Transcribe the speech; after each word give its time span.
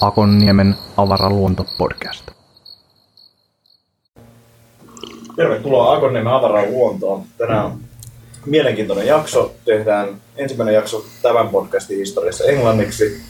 Akonniemen 0.00 0.74
avaraluonto-podcast. 0.96 2.30
Tervetuloa 5.36 5.92
Akonniemen 5.92 6.32
avaran 6.32 6.70
luontoon. 6.70 7.22
Tänään 7.38 7.64
on 7.64 7.80
mielenkiintoinen 8.46 9.06
jakso. 9.06 9.54
Tehdään 9.64 10.08
ensimmäinen 10.36 10.74
jakso 10.74 11.04
tämän 11.22 11.48
podcastin 11.48 11.98
historiassa 11.98 12.44
englanniksi. 12.44 13.20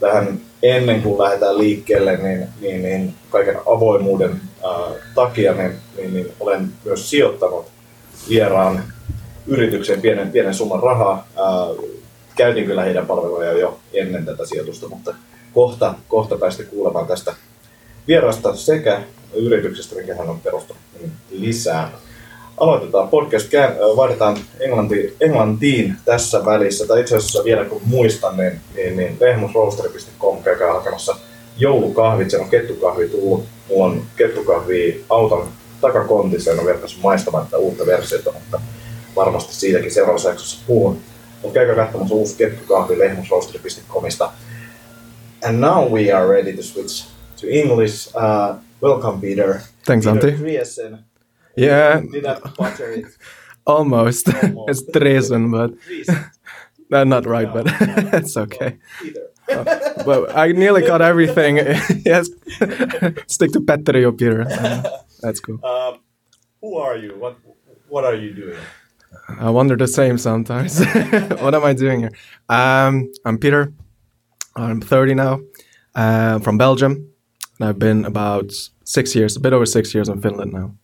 Tähän 0.00 0.40
ennen 0.62 1.02
kuin 1.02 1.22
lähdetään 1.22 1.58
liikkeelle, 1.58 2.16
niin, 2.16 2.48
niin, 2.60 2.82
niin 2.82 3.14
kaiken 3.30 3.56
avoimuuden 3.66 4.40
uh, 4.64 4.96
takia 5.14 5.52
niin, 5.52 5.72
niin, 5.96 6.14
niin 6.14 6.32
olen 6.40 6.72
myös 6.84 7.10
sijoittanut 7.10 7.66
vieraan 8.28 8.84
yritykseen 9.46 10.00
pienen, 10.00 10.32
pienen 10.32 10.54
summan 10.54 10.82
rahaa. 10.82 11.26
Uh, 11.38 11.84
käytin 12.36 12.66
kyllä 12.66 12.82
heidän 12.82 13.06
palveluja 13.06 13.52
jo 13.52 13.78
ennen 13.92 14.24
tätä 14.24 14.46
sijoitusta, 14.46 14.88
mutta 14.88 15.14
kohta, 15.54 15.94
kohta 16.08 16.36
päästä 16.36 16.64
kuulemaan 16.64 17.06
tästä 17.06 17.34
vierasta 18.08 18.56
sekä 18.56 19.02
yrityksestä, 19.34 19.94
minkä 19.94 20.14
hän 20.14 20.30
on 20.30 20.40
perustanut 20.40 20.82
niin 21.00 21.12
lisää. 21.30 21.90
Aloitetaan 22.56 23.08
podcast, 23.08 23.52
vaihdetaan 23.96 24.36
englanti, 24.60 25.16
englantiin 25.20 25.94
tässä 26.04 26.44
välissä, 26.44 26.86
tai 26.86 27.00
itse 27.00 27.16
asiassa 27.16 27.44
vielä 27.44 27.64
kun 27.64 27.82
muistan, 27.84 28.36
niin, 28.36 28.60
niin, 28.74 28.96
niin 28.96 29.18
käykää 30.44 30.72
hakemassa 30.72 31.16
joulukahvit, 31.60 32.30
se 32.30 32.38
on 32.38 32.48
kettukahvi 32.50 33.08
tullut, 33.08 33.44
mulla 33.68 33.84
on 33.84 34.02
kettukahvi 34.16 35.04
auton 35.08 35.48
takakontissa, 35.80 36.50
en 36.50 36.58
ole 36.60 36.66
vielä 36.66 36.80
maistamaan 37.02 37.44
tätä 37.44 37.58
uutta 37.58 37.86
versiota, 37.86 38.32
mutta 38.32 38.60
varmasti 39.16 39.54
siitäkin 39.54 39.90
seuraavassa 39.92 40.28
jaksossa 40.28 40.62
puhun. 40.66 40.98
Mutta 41.42 41.54
käykää 41.54 41.74
katsomassa 41.84 42.14
uusi 42.14 42.36
kettukahvi 42.36 42.98
lehmusroasteri.comista. 42.98 44.32
And 45.48 45.58
now 45.60 45.92
we 45.92 46.12
are 46.12 46.28
ready 46.28 46.52
to 46.56 46.62
switch 46.62 47.06
to 47.40 47.46
English. 47.50 48.08
Uh, 48.16 48.56
welcome, 48.82 49.20
Peter. 49.20 49.58
Thanks, 49.86 50.06
Peter 50.06 50.30
Antti. 50.30 50.38
Driesen. 50.42 50.98
Yeah, 51.58 52.02
Did 52.12 52.24
I 52.24 52.40
butcher 52.58 52.92
it? 52.92 53.06
almost. 53.66 54.28
Almost. 54.42 54.68
it's 54.70 54.82
Dresen, 54.98 55.50
but 55.50 55.70
Driesen. 55.88 56.24
no, 56.90 57.04
not 57.14 57.26
right, 57.26 57.48
No, 57.48 57.52
but 57.54 57.64
no. 57.66 58.18
it's 58.18 58.36
okay. 58.36 58.78
But 60.04 60.34
I 60.36 60.52
nearly 60.52 60.82
got 60.82 61.02
everything. 61.02 61.56
yes, 62.06 62.28
stick 63.26 63.52
to 63.52 63.60
Petteri 63.60 64.04
or 64.04 64.12
Peter. 64.12 64.42
Uh, 64.48 64.82
that's 65.20 65.40
cool. 65.40 65.58
Um, 65.64 65.98
who 66.60 66.76
are 66.78 66.96
you? 66.96 67.10
What 67.18 67.36
What 67.88 68.04
are 68.04 68.14
you 68.14 68.32
doing? 68.34 68.58
I 69.40 69.50
wonder 69.50 69.76
the 69.76 69.86
same 69.86 70.18
sometimes. 70.18 70.80
what 71.42 71.54
am 71.54 71.64
I 71.64 71.74
doing 71.74 72.00
here? 72.00 72.12
Um, 72.48 73.10
I'm 73.24 73.38
Peter. 73.38 73.72
I'm 74.56 74.80
30 74.80 75.14
now, 75.14 75.40
uh, 75.94 76.38
from 76.40 76.58
Belgium. 76.58 76.92
And 77.58 77.68
I've 77.68 77.78
been 77.78 78.04
about 78.04 78.52
six 78.84 79.14
years, 79.14 79.36
a 79.36 79.40
bit 79.40 79.52
over 79.52 79.66
six 79.66 79.94
years 79.94 80.08
in 80.08 80.20
Finland 80.20 80.52
now. 80.52 80.74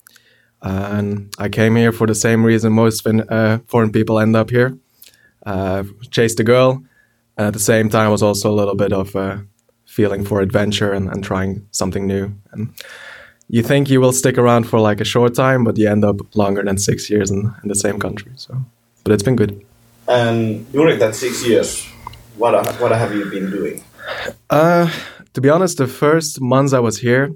and 0.62 1.28
I 1.38 1.48
came 1.48 1.76
here 1.76 1.92
for 1.92 2.06
the 2.06 2.14
same 2.14 2.44
reason 2.46 2.72
most 2.72 3.02
fin- 3.02 3.28
uh, 3.30 3.58
foreign 3.66 3.90
people 3.92 4.18
end 4.18 4.36
up 4.36 4.50
here. 4.50 4.76
Uh, 5.46 5.84
chased 6.10 6.40
a 6.40 6.44
girl, 6.44 6.82
and 7.36 7.46
at 7.46 7.52
the 7.52 7.58
same 7.58 7.88
time 7.88 8.10
was 8.10 8.22
also 8.22 8.50
a 8.50 8.54
little 8.54 8.74
bit 8.74 8.92
of 8.92 9.14
a 9.14 9.44
feeling 9.84 10.24
for 10.24 10.40
adventure 10.40 10.92
and, 10.92 11.08
and 11.08 11.24
trying 11.24 11.66
something 11.70 12.06
new. 12.06 12.32
And 12.52 12.68
you 13.48 13.62
think 13.62 13.88
you 13.88 14.00
will 14.00 14.12
stick 14.12 14.38
around 14.38 14.64
for 14.64 14.80
like 14.80 15.00
a 15.00 15.04
short 15.04 15.34
time, 15.34 15.64
but 15.64 15.78
you 15.78 15.88
end 15.88 16.04
up 16.04 16.36
longer 16.36 16.62
than 16.62 16.78
six 16.78 17.08
years 17.08 17.30
in, 17.30 17.54
in 17.62 17.68
the 17.68 17.74
same 17.74 17.98
country. 17.98 18.32
So, 18.36 18.54
but 19.04 19.12
it's 19.12 19.22
been 19.22 19.36
good. 19.36 19.64
And 20.08 20.70
during 20.72 20.98
that 20.98 21.14
six 21.14 21.46
years, 21.46 21.86
what 22.36 22.54
What 22.80 22.92
have 22.92 23.14
you 23.14 23.24
been 23.30 23.50
doing? 23.50 23.82
Uh, 24.50 24.90
to 25.32 25.40
be 25.40 25.48
honest, 25.48 25.78
the 25.78 25.86
first 25.86 26.40
months 26.40 26.72
I 26.72 26.80
was 26.80 26.98
here, 26.98 27.32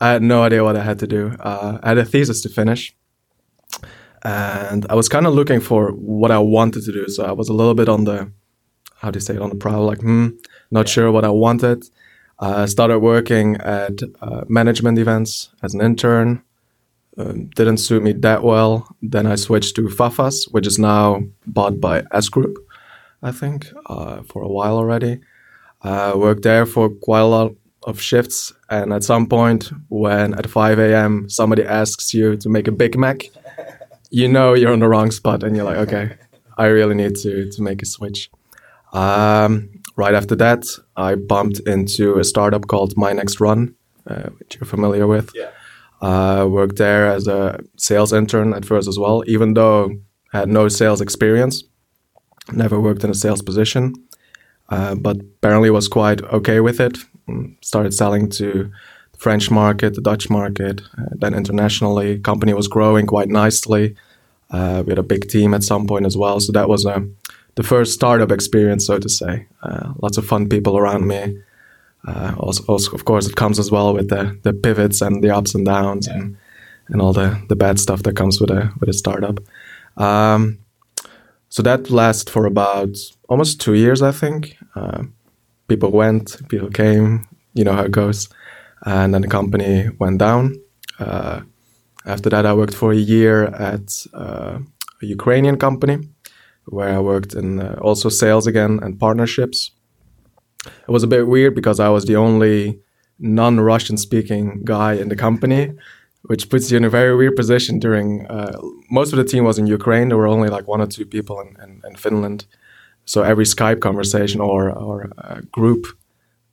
I 0.00 0.12
had 0.12 0.22
no 0.22 0.42
idea 0.42 0.62
what 0.62 0.76
I 0.76 0.82
had 0.82 0.98
to 0.98 1.06
do. 1.06 1.36
Uh, 1.40 1.78
I 1.82 1.88
had 1.88 1.98
a 1.98 2.04
thesis 2.04 2.40
to 2.42 2.48
finish, 2.48 2.94
and 4.22 4.86
I 4.90 4.94
was 4.94 5.08
kind 5.08 5.26
of 5.26 5.34
looking 5.34 5.60
for 5.60 5.92
what 5.92 6.30
I 6.30 6.38
wanted 6.38 6.84
to 6.84 6.92
do. 6.92 7.08
So 7.08 7.24
I 7.24 7.32
was 7.32 7.48
a 7.48 7.52
little 7.52 7.74
bit 7.74 7.88
on 7.88 8.04
the, 8.04 8.30
how 9.00 9.10
do 9.10 9.16
you 9.16 9.20
say 9.20 9.34
it, 9.34 9.42
on 9.42 9.50
the 9.50 9.56
prowl, 9.56 9.84
like, 9.84 10.00
hmm, 10.00 10.28
not 10.70 10.88
sure 10.88 11.10
what 11.12 11.24
I 11.24 11.30
wanted. 11.30 11.84
I 12.38 12.66
started 12.66 12.98
working 12.98 13.56
at 13.56 14.00
uh, 14.20 14.44
management 14.48 14.98
events 14.98 15.50
as 15.62 15.74
an 15.74 15.80
intern. 15.80 16.42
Um, 17.16 17.46
didn't 17.54 17.78
suit 17.78 18.02
me 18.02 18.12
that 18.12 18.42
well. 18.42 18.88
Then 19.00 19.26
I 19.26 19.36
switched 19.36 19.76
to 19.76 19.88
Fafa's, 19.88 20.48
which 20.50 20.66
is 20.66 20.78
now 20.78 21.22
bought 21.46 21.80
by 21.80 22.02
S 22.12 22.28
Group, 22.28 22.56
I 23.22 23.30
think, 23.30 23.68
uh, 23.86 24.22
for 24.22 24.42
a 24.42 24.48
while 24.48 24.76
already. 24.76 25.20
I 25.82 26.14
worked 26.16 26.42
there 26.42 26.66
for 26.66 26.88
quite 26.88 27.20
a 27.20 27.26
lot 27.26 27.52
of 27.86 28.00
shifts, 28.00 28.52
and 28.70 28.92
at 28.92 29.04
some 29.04 29.26
point, 29.26 29.70
when 29.88 30.34
at 30.34 30.48
5 30.48 30.78
a.m. 30.78 31.28
somebody 31.28 31.62
asks 31.62 32.14
you 32.14 32.36
to 32.38 32.48
make 32.48 32.66
a 32.66 32.72
Big 32.72 32.98
Mac, 32.98 33.24
you 34.10 34.26
know 34.26 34.54
you're 34.54 34.72
on 34.72 34.80
the 34.80 34.88
wrong 34.88 35.10
spot, 35.10 35.42
and 35.42 35.54
you're 35.54 35.64
like, 35.64 35.76
okay, 35.76 36.16
I 36.56 36.66
really 36.66 36.94
need 36.94 37.16
to 37.16 37.50
to 37.50 37.62
make 37.62 37.82
a 37.82 37.86
switch. 37.86 38.30
Um, 38.94 39.70
right 39.96 40.14
after 40.14 40.36
that, 40.36 40.64
I 40.96 41.16
bumped 41.16 41.60
into 41.60 42.18
a 42.18 42.24
startup 42.24 42.66
called 42.68 42.96
My 42.96 43.12
Next 43.12 43.40
Run, 43.40 43.74
uh, 44.06 44.30
which 44.38 44.56
you're 44.56 44.66
familiar 44.66 45.06
with. 45.06 45.30
Yeah. 45.34 45.50
I 46.00 46.44
worked 46.44 46.76
there 46.76 47.06
as 47.08 47.26
a 47.26 47.60
sales 47.76 48.12
intern 48.12 48.52
at 48.52 48.64
first 48.64 48.88
as 48.88 48.98
well, 48.98 49.24
even 49.26 49.54
though 49.54 49.90
I 50.32 50.38
had 50.40 50.48
no 50.48 50.68
sales 50.68 51.00
experience. 51.00 51.64
Never 52.52 52.78
worked 52.78 53.04
in 53.04 53.10
a 53.10 53.14
sales 53.14 53.40
position, 53.40 53.94
uh, 54.68 54.94
but 54.96 55.16
apparently 55.16 55.70
was 55.70 55.88
quite 55.88 56.22
okay 56.24 56.60
with 56.60 56.78
it. 56.78 56.98
Mm, 57.26 57.56
Started 57.64 57.94
selling 57.94 58.28
to 58.30 58.70
the 59.12 59.18
French 59.18 59.50
market, 59.50 59.94
the 59.94 60.02
Dutch 60.02 60.28
market, 60.28 60.82
uh, 60.98 61.04
then 61.12 61.32
internationally. 61.32 62.18
Company 62.18 62.52
was 62.52 62.68
growing 62.68 63.06
quite 63.06 63.28
nicely. 63.28 63.96
Uh, 64.50 64.82
we 64.84 64.90
had 64.90 64.98
a 64.98 65.02
big 65.02 65.26
team 65.28 65.54
at 65.54 65.62
some 65.62 65.86
point 65.86 66.04
as 66.04 66.18
well, 66.18 66.38
so 66.38 66.52
that 66.52 66.68
was 66.68 66.84
uh, 66.84 67.00
the 67.56 67.62
first 67.62 67.92
startup 67.92 68.32
experience, 68.32 68.86
so 68.86 68.98
to 68.98 69.08
say. 69.08 69.46
Uh, 69.62 69.92
lots 70.02 70.18
of 70.18 70.26
fun 70.26 70.48
people 70.48 70.76
around 70.76 71.06
me. 71.06 71.38
Uh, 72.06 72.34
also, 72.38 72.64
also, 72.64 72.92
of 72.92 73.04
course, 73.04 73.26
it 73.26 73.36
comes 73.36 73.58
as 73.58 73.70
well 73.70 73.94
with 73.94 74.08
the, 74.08 74.38
the 74.42 74.52
pivots 74.52 75.00
and 75.00 75.22
the 75.22 75.30
ups 75.30 75.54
and 75.54 75.64
downs 75.64 76.06
and, 76.06 76.36
and 76.88 77.00
all 77.00 77.12
the, 77.12 77.40
the 77.48 77.56
bad 77.56 77.78
stuff 77.78 78.02
that 78.02 78.16
comes 78.16 78.40
with 78.40 78.50
a 78.50 78.70
with 78.80 78.88
a 78.88 78.92
startup. 78.92 79.38
Um, 79.96 80.58
so 81.48 81.62
that 81.62 81.88
lasted 81.88 82.30
for 82.30 82.46
about 82.46 82.96
almost 83.28 83.60
two 83.60 83.74
years, 83.74 84.02
I 84.02 84.10
think. 84.10 84.56
Uh, 84.74 85.04
people 85.68 85.92
went, 85.92 86.36
people 86.48 86.68
came, 86.68 87.26
you 87.54 87.64
know 87.64 87.72
how 87.72 87.84
it 87.84 87.92
goes, 87.92 88.28
and 88.84 89.14
then 89.14 89.22
the 89.22 89.28
company 89.28 89.88
went 89.98 90.18
down. 90.18 90.60
Uh, 90.98 91.40
after 92.04 92.28
that, 92.28 92.44
I 92.44 92.52
worked 92.52 92.74
for 92.74 92.92
a 92.92 92.96
year 92.96 93.44
at 93.44 94.06
uh, 94.12 94.58
a 95.00 95.06
Ukrainian 95.06 95.56
company 95.56 95.98
where 96.66 96.88
I 96.88 97.00
worked 97.00 97.34
in 97.34 97.60
uh, 97.60 97.78
also 97.80 98.08
sales 98.08 98.46
again 98.46 98.80
and 98.82 98.98
partnerships. 98.98 99.70
It 100.66 100.90
was 100.90 101.02
a 101.02 101.06
bit 101.08 101.26
weird 101.26 101.54
because 101.54 101.78
I 101.78 101.88
was 101.88 102.06
the 102.06 102.16
only 102.16 102.80
non-Russian 103.18 103.96
speaking 103.96 104.62
guy 104.64 104.94
in 104.94 105.08
the 105.08 105.16
company, 105.16 105.72
which 106.22 106.48
puts 106.48 106.70
you 106.70 106.76
in 106.76 106.84
a 106.84 106.90
very 106.90 107.14
weird 107.14 107.36
position. 107.36 107.78
During 107.78 108.26
uh, 108.26 108.58
most 108.90 109.12
of 109.12 109.18
the 109.18 109.24
team 109.24 109.44
was 109.44 109.58
in 109.58 109.66
Ukraine. 109.66 110.08
There 110.08 110.16
were 110.18 110.26
only 110.26 110.48
like 110.48 110.66
one 110.66 110.80
or 110.80 110.86
two 110.86 111.04
people 111.04 111.40
in, 111.40 111.56
in, 111.62 111.82
in 111.84 111.96
Finland. 111.96 112.46
So 113.04 113.22
every 113.22 113.44
Skype 113.44 113.80
conversation 113.80 114.40
or 114.40 114.70
or 114.70 115.10
uh, 115.18 115.40
group 115.52 115.86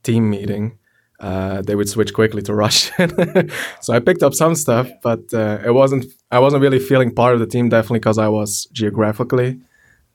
team 0.03 0.29
meeting, 0.29 0.77
uh, 1.21 1.61
they 1.61 1.75
would 1.75 1.87
switch 1.87 2.13
quickly 2.13 2.41
to 2.41 2.53
Russian. 2.65 3.49
so 3.79 3.93
I 3.93 3.99
picked 3.99 4.23
up 4.23 4.33
some 4.33 4.55
stuff, 4.55 4.89
but 5.01 5.33
uh, 5.33 5.59
it 5.65 5.73
wasn't. 5.73 6.05
I 6.31 6.39
wasn't 6.39 6.61
really 6.61 6.79
feeling 6.79 7.15
part 7.15 7.33
of 7.33 7.39
the 7.39 7.47
team. 7.47 7.69
Definitely 7.69 7.99
because 7.99 8.17
I 8.17 8.27
was 8.27 8.67
geographically 8.73 9.61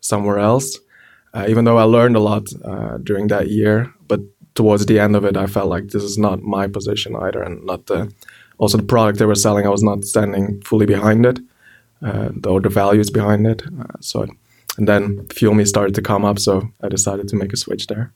somewhere 0.00 0.38
else. 0.38 0.78
Uh, 1.34 1.46
even 1.48 1.64
though 1.64 1.76
I 1.76 1.82
learned 1.82 2.16
a 2.16 2.20
lot 2.20 2.48
uh, 2.64 2.98
during 2.98 3.28
that 3.28 3.48
year, 3.48 3.92
but 4.08 4.20
towards 4.54 4.86
the 4.86 4.98
end 4.98 5.14
of 5.16 5.24
it, 5.24 5.36
I 5.36 5.46
felt 5.46 5.68
like 5.68 5.88
this 5.88 6.02
is 6.02 6.16
not 6.16 6.42
my 6.42 6.66
position 6.66 7.14
either, 7.14 7.42
and 7.42 7.64
not 7.64 7.86
the 7.86 8.12
also 8.58 8.78
the 8.78 8.84
product 8.84 9.18
they 9.18 9.26
were 9.26 9.34
selling. 9.34 9.66
I 9.66 9.70
was 9.70 9.82
not 9.82 10.04
standing 10.04 10.62
fully 10.62 10.86
behind 10.86 11.26
it, 11.26 11.38
uh, 12.02 12.30
or 12.46 12.60
the 12.60 12.70
values 12.70 13.10
behind 13.10 13.46
it. 13.46 13.62
Uh, 13.66 13.98
so, 14.00 14.26
and 14.78 14.88
then 14.88 15.26
Fuel 15.28 15.54
Me 15.54 15.64
started 15.64 15.94
to 15.94 16.02
come 16.02 16.24
up, 16.24 16.38
so 16.38 16.70
I 16.82 16.88
decided 16.88 17.28
to 17.28 17.36
make 17.36 17.52
a 17.52 17.56
switch 17.56 17.86
there. 17.86 18.12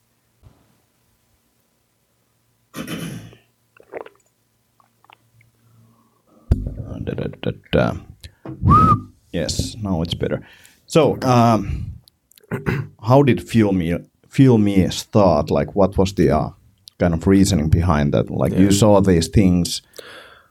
Yes, 9.32 9.76
now 9.76 10.02
it's 10.02 10.14
better. 10.14 10.46
So, 10.90 11.16
um, 11.22 11.92
how 13.08 13.22
did 13.22 13.40
Fuel 13.48 13.72
Me 13.72 13.96
Fuel 14.28 14.58
Me 14.58 14.90
start? 14.90 15.50
Like, 15.50 15.76
what 15.76 15.96
was 15.96 16.12
the 16.14 16.30
uh, 16.30 16.50
kind 16.98 17.14
of 17.14 17.26
reasoning 17.28 17.70
behind 17.70 18.12
that? 18.12 18.28
Like, 18.28 18.52
you 18.58 18.72
saw 18.72 19.00
these 19.00 19.28
things 19.28 19.82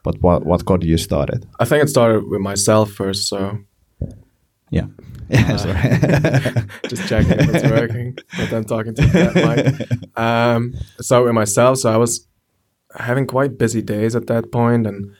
But 0.02 0.22
what 0.22 0.46
what 0.46 0.64
got 0.64 0.82
you 0.82 0.98
started? 0.98 1.46
I 1.60 1.64
think 1.66 1.82
it 1.84 1.88
started 1.90 2.24
with 2.30 2.40
myself 2.40 2.90
first, 2.90 3.28
so 3.28 3.58
Yeah. 4.70 4.86
Yeah. 5.28 5.56
sorry. 5.64 5.74
just 6.88 7.08
checking 7.08 7.38
if 7.38 7.54
it's 7.54 7.70
working. 7.70 8.16
But 8.38 8.50
then 8.50 8.64
talking 8.64 8.94
to 8.94 9.06
that 9.06 9.34
mic. 9.34 9.88
Um, 10.16 10.74
so 11.00 11.24
with 11.24 11.34
myself, 11.34 11.78
so 11.78 11.92
I 11.92 11.96
was 11.96 12.26
having 12.98 13.26
quite 13.26 13.58
busy 13.58 13.82
days 13.82 14.16
at 14.16 14.26
that 14.26 14.50
point, 14.50 14.86
and 14.86 15.12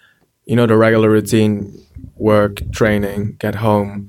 you 0.46 0.56
know 0.56 0.66
the 0.66 0.76
regular 0.76 1.10
routine: 1.10 1.72
work, 2.16 2.60
training, 2.72 3.36
get 3.38 3.54
home, 3.56 4.08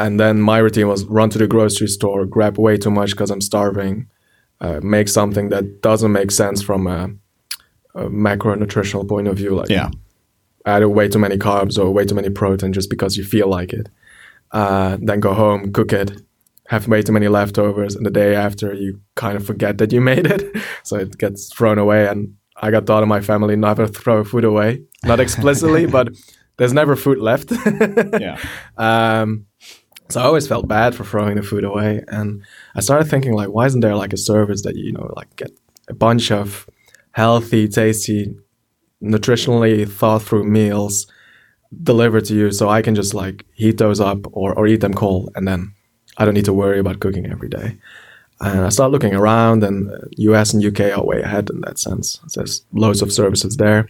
and 0.00 0.18
then 0.18 0.40
my 0.40 0.56
routine 0.58 0.88
was 0.88 1.04
run 1.04 1.28
to 1.28 1.38
the 1.38 1.46
grocery 1.46 1.86
store, 1.86 2.24
grab 2.24 2.56
way 2.58 2.78
too 2.78 2.90
much 2.90 3.10
because 3.10 3.30
I'm 3.30 3.42
starving, 3.42 4.08
uh, 4.60 4.80
make 4.82 5.08
something 5.08 5.50
that 5.50 5.82
doesn't 5.82 6.10
make 6.10 6.30
sense 6.30 6.62
from 6.62 6.86
a, 6.86 7.10
a 7.94 8.04
macronutritional 8.04 9.06
point 9.06 9.28
of 9.28 9.36
view, 9.36 9.54
like 9.54 9.68
yeah. 9.68 9.90
add 10.64 10.84
way 10.86 11.08
too 11.08 11.18
many 11.18 11.36
carbs 11.36 11.78
or 11.78 11.90
way 11.90 12.06
too 12.06 12.14
many 12.14 12.30
protein 12.30 12.72
just 12.72 12.88
because 12.88 13.18
you 13.18 13.24
feel 13.24 13.48
like 13.48 13.74
it. 13.74 13.90
Uh, 14.52 14.96
then 15.02 15.20
go 15.20 15.34
home, 15.34 15.70
cook 15.70 15.92
it, 15.92 16.22
have 16.68 16.88
way 16.88 17.02
too 17.02 17.12
many 17.12 17.28
leftovers, 17.28 17.94
and 17.94 18.06
the 18.06 18.10
day 18.10 18.34
after 18.34 18.72
you 18.72 19.00
kind 19.16 19.36
of 19.36 19.44
forget 19.44 19.76
that 19.78 19.92
you 19.92 20.00
made 20.12 20.26
it, 20.26 20.56
so 20.82 20.96
it 20.96 21.18
gets 21.18 21.52
thrown 21.52 21.76
away. 21.78 22.08
And 22.08 22.36
I 22.56 22.70
got 22.70 22.86
taught 22.86 23.02
in 23.02 23.08
my 23.08 23.20
family 23.20 23.54
never 23.54 23.86
throw 23.86 24.24
food 24.24 24.44
away, 24.44 24.82
not 25.04 25.20
explicitly, 25.20 25.84
but 25.98 26.08
there's 26.56 26.72
never 26.72 26.96
food 26.96 27.18
left. 27.18 27.52
Yeah. 28.18 28.38
Um, 28.78 29.46
so 30.10 30.20
I 30.20 30.24
always 30.24 30.48
felt 30.48 30.68
bad 30.68 30.94
for 30.94 31.04
throwing 31.04 31.36
the 31.36 31.42
food 31.42 31.64
away, 31.64 32.02
and 32.08 32.42
I 32.74 32.80
started 32.80 33.08
thinking 33.08 33.32
like, 33.32 33.48
why 33.48 33.66
isn't 33.66 33.80
there 33.80 33.96
like 33.96 34.12
a 34.12 34.18
service 34.18 34.62
that 34.62 34.76
you 34.76 34.92
know 34.92 35.12
like 35.16 35.34
get 35.36 35.50
a 35.88 35.94
bunch 35.94 36.30
of 36.30 36.68
healthy, 37.12 37.68
tasty, 37.68 38.34
nutritionally 39.02 39.90
thought 39.90 40.22
through 40.22 40.44
meals 40.44 41.06
delivered 41.82 42.24
to 42.26 42.34
you, 42.34 42.50
so 42.50 42.68
I 42.68 42.82
can 42.82 42.94
just 42.94 43.14
like 43.14 43.44
heat 43.54 43.78
those 43.78 44.00
up 44.00 44.18
or 44.32 44.54
or 44.54 44.66
eat 44.66 44.80
them 44.80 44.94
cold, 44.94 45.30
and 45.34 45.46
then 45.46 45.72
I 46.16 46.24
don't 46.24 46.34
need 46.34 46.44
to 46.46 46.52
worry 46.52 46.78
about 46.78 47.00
cooking 47.00 47.26
every 47.26 47.48
day. 47.48 47.78
And 48.40 48.60
I 48.60 48.70
started 48.70 48.92
looking 48.92 49.14
around, 49.14 49.62
and 49.62 49.90
uh, 49.90 49.98
U.S. 50.16 50.54
and 50.54 50.62
U.K. 50.62 50.92
are 50.92 51.04
way 51.04 51.20
ahead 51.20 51.50
in 51.50 51.60
that 51.60 51.78
sense. 51.78 52.20
There's 52.34 52.64
loads 52.72 53.02
of 53.02 53.12
services 53.12 53.56
there. 53.58 53.86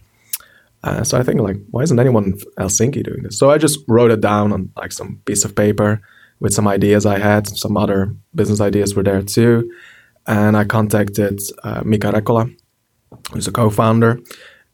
Uh, 0.83 1.03
so 1.03 1.17
I 1.17 1.23
think 1.23 1.39
like, 1.41 1.57
why 1.69 1.83
isn't 1.83 1.99
anyone 1.99 2.25
in 2.25 2.33
Helsinki 2.57 3.03
doing 3.03 3.23
this? 3.23 3.37
So 3.37 3.51
I 3.51 3.57
just 3.57 3.79
wrote 3.87 4.11
it 4.11 4.21
down 4.21 4.51
on 4.51 4.71
like 4.75 4.91
some 4.91 5.21
piece 5.25 5.45
of 5.45 5.55
paper 5.55 6.01
with 6.39 6.53
some 6.53 6.67
ideas 6.67 7.05
I 7.05 7.19
had. 7.19 7.47
Some 7.47 7.77
other 7.77 8.15
business 8.33 8.61
ideas 8.61 8.95
were 8.95 9.03
there 9.03 9.21
too, 9.21 9.71
and 10.25 10.57
I 10.57 10.65
contacted 10.65 11.39
uh, 11.63 11.83
Mika 11.85 12.11
Rekola, 12.11 12.53
who's 13.31 13.47
a 13.47 13.51
co-founder, 13.51 14.19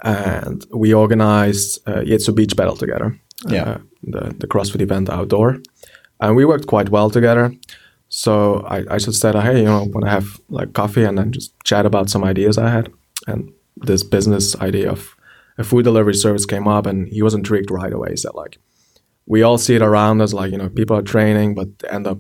and 0.01 0.65
we 0.73 0.93
organized 0.93 1.79
uh, 1.87 2.03
Jitsu 2.03 2.31
Beach 2.31 2.55
Battle 2.55 2.77
together. 2.77 3.19
Yeah. 3.47 3.63
uh, 3.63 3.77
the 4.03 4.35
the 4.39 4.47
CrossFit 4.47 4.81
event 4.81 5.09
outdoor, 5.09 5.57
and 6.21 6.35
we 6.35 6.45
worked 6.45 6.67
quite 6.67 6.89
well 6.89 7.09
together. 7.09 7.53
So 8.09 8.65
I, 8.69 8.85
I 8.89 8.97
just 8.97 9.19
said, 9.19 9.35
hey, 9.35 9.59
you 9.59 9.65
know, 9.65 9.83
want 9.83 10.05
to 10.05 10.09
have 10.09 10.39
like 10.49 10.71
coffee 10.71 11.03
and 11.03 11.17
then 11.17 11.33
just 11.33 11.53
chat 11.65 11.85
about 11.85 12.09
some 12.09 12.23
ideas 12.23 12.57
I 12.57 12.69
had, 12.69 12.89
and 13.27 13.51
this 13.75 14.03
business 14.03 14.55
idea 14.61 14.89
of 14.89 15.16
a 15.57 15.63
food 15.63 15.83
delivery 15.83 16.13
service 16.13 16.45
came 16.45 16.67
up, 16.67 16.85
and 16.85 17.07
he 17.07 17.21
was 17.21 17.33
intrigued 17.33 17.71
right 17.71 17.93
away. 17.93 18.11
He 18.11 18.17
said, 18.17 18.33
like, 18.35 18.57
we 19.25 19.43
all 19.43 19.57
see 19.57 19.75
it 19.75 19.81
around 19.81 20.21
us, 20.21 20.33
like 20.33 20.51
you 20.51 20.57
know, 20.57 20.69
people 20.69 20.95
are 20.95 21.01
training, 21.01 21.55
but 21.55 21.67
end 21.89 22.07
up 22.07 22.19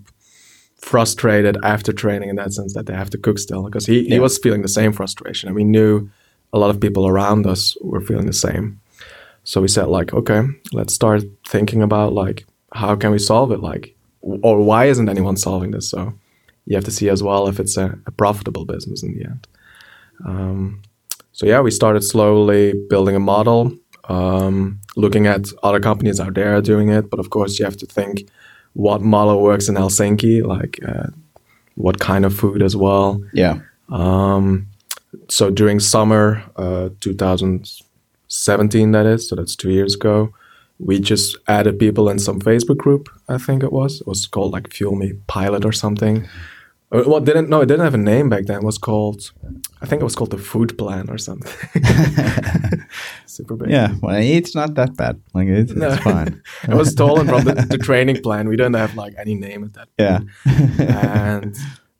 frustrated 0.77 1.57
after 1.63 1.91
training 1.91 2.29
in 2.29 2.35
that 2.35 2.53
sense 2.53 2.73
that 2.73 2.85
they 2.85 2.93
have 2.93 3.09
to 3.09 3.17
cook 3.17 3.39
still 3.39 3.63
because 3.63 3.85
he, 3.85 4.07
he 4.07 4.19
was 4.19 4.37
feeling 4.37 4.61
the 4.61 4.67
same 4.67 4.93
frustration. 4.93 5.47
And 5.47 5.55
we 5.55 5.63
knew 5.63 6.09
a 6.53 6.59
lot 6.59 6.69
of 6.69 6.79
people 6.79 7.07
around 7.07 7.47
us 7.47 7.75
were 7.81 8.01
feeling 8.01 8.27
the 8.27 8.33
same. 8.33 8.79
So 9.43 9.61
we 9.61 9.67
said 9.67 9.87
like 9.87 10.13
okay 10.13 10.43
let's 10.73 10.93
start 10.93 11.23
thinking 11.47 11.81
about 11.81 12.13
like 12.13 12.45
how 12.73 12.95
can 12.95 13.11
we 13.11 13.19
solve 13.19 13.51
it? 13.51 13.59
Like 13.59 13.95
or 14.21 14.61
why 14.61 14.85
isn't 14.85 15.09
anyone 15.09 15.37
solving 15.37 15.71
this? 15.71 15.89
So 15.89 16.13
you 16.65 16.75
have 16.75 16.85
to 16.85 16.91
see 16.91 17.09
as 17.09 17.23
well 17.23 17.47
if 17.47 17.59
it's 17.59 17.77
a, 17.77 17.97
a 18.05 18.11
profitable 18.11 18.65
business 18.65 19.03
in 19.03 19.17
the 19.17 19.25
end. 19.25 19.47
Um, 20.25 20.81
so 21.37 21.45
yeah 21.51 21.61
we 21.65 21.71
started 21.71 22.03
slowly 22.03 22.63
building 22.89 23.15
a 23.15 23.19
model 23.33 23.61
um, 24.09 24.79
looking 25.03 25.25
at 25.27 25.43
other 25.67 25.79
companies 25.89 26.19
out 26.19 26.33
there 26.33 26.61
doing 26.61 26.87
it 26.97 27.03
but 27.11 27.19
of 27.19 27.27
course 27.35 27.51
you 27.59 27.65
have 27.69 27.77
to 27.83 27.85
think 27.97 28.13
what 28.85 29.01
model 29.01 29.37
works 29.49 29.69
in 29.69 29.75
helsinki 29.75 30.35
like 30.55 30.73
uh, 30.91 31.07
what 31.75 31.97
kind 32.09 32.23
of 32.25 32.33
food 32.41 32.61
as 32.61 32.75
well 32.75 33.07
Yeah. 33.43 33.55
um, 33.89 34.67
so 35.29 35.49
during 35.49 35.79
summer 35.79 36.23
uh, 36.63 36.89
2017, 36.99 38.91
that 38.91 39.05
is, 39.05 39.27
so 39.29 39.35
that's 39.35 39.55
two 39.55 39.71
years 39.71 39.95
ago, 39.95 40.33
we 40.79 40.99
just 40.99 41.37
added 41.47 41.79
people 41.79 42.09
in 42.09 42.19
some 42.19 42.39
Facebook 42.39 42.77
group. 42.77 43.09
I 43.27 43.37
think 43.37 43.63
it 43.63 43.71
was. 43.71 44.01
It 44.01 44.07
was 44.07 44.27
called 44.27 44.51
like 44.53 44.71
Fuel 44.73 44.95
Me 44.95 45.13
Pilot 45.27 45.65
or 45.65 45.71
something. 45.71 46.27
Well, 46.89 47.19
didn't 47.19 47.49
no, 47.49 47.59
it 47.61 47.65
didn't 47.65 47.83
have 47.83 47.93
a 47.95 47.97
name 47.97 48.29
back 48.29 48.45
then. 48.45 48.57
It 48.57 48.63
was 48.63 48.77
called, 48.77 49.31
I 49.81 49.85
think 49.85 50.01
it 50.01 50.05
was 50.05 50.15
called 50.15 50.31
the 50.31 50.37
Food 50.37 50.77
Plan 50.77 51.09
or 51.09 51.17
something. 51.17 51.51
Super 53.25 53.55
big. 53.55 53.69
Yeah. 53.69 53.95
Well, 54.01 54.15
it's 54.17 54.55
not 54.55 54.75
that 54.75 54.95
bad. 54.95 55.19
Like 55.33 55.47
it's, 55.47 55.73
No. 55.73 55.89
it's 55.93 56.03
fine. 56.03 56.41
it 56.63 56.73
was 56.73 56.89
stolen 56.91 57.27
from 57.27 57.43
the, 57.43 57.53
the 57.69 57.77
training 57.89 58.21
plan. 58.21 58.47
We 58.47 58.55
didn't 58.55 58.75
have 58.75 58.95
like 58.95 59.13
any 59.17 59.35
name 59.35 59.63
at 59.65 59.73
that 59.73 59.89
Yeah. 59.97 60.19
and 60.79 61.55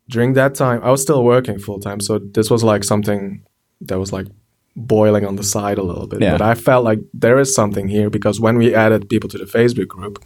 during 0.08 0.32
that 0.32 0.54
time 0.54 0.80
i 0.82 0.90
was 0.90 1.02
still 1.02 1.22
working 1.22 1.58
full 1.58 1.78
time 1.78 2.00
so 2.00 2.18
this 2.18 2.48
was 2.50 2.64
like 2.64 2.82
something 2.82 3.42
that 3.82 3.98
was 3.98 4.10
like 4.10 4.26
boiling 4.74 5.26
on 5.26 5.36
the 5.36 5.42
side 5.42 5.76
a 5.76 5.82
little 5.82 6.06
bit 6.06 6.22
Yeah. 6.22 6.32
but 6.32 6.40
i 6.40 6.54
felt 6.54 6.82
like 6.82 7.00
there 7.12 7.38
is 7.38 7.54
something 7.54 7.88
here 7.88 8.08
because 8.08 8.40
when 8.40 8.56
we 8.56 8.74
added 8.74 9.10
people 9.10 9.28
to 9.28 9.36
the 9.36 9.44
facebook 9.44 9.88
group 9.88 10.24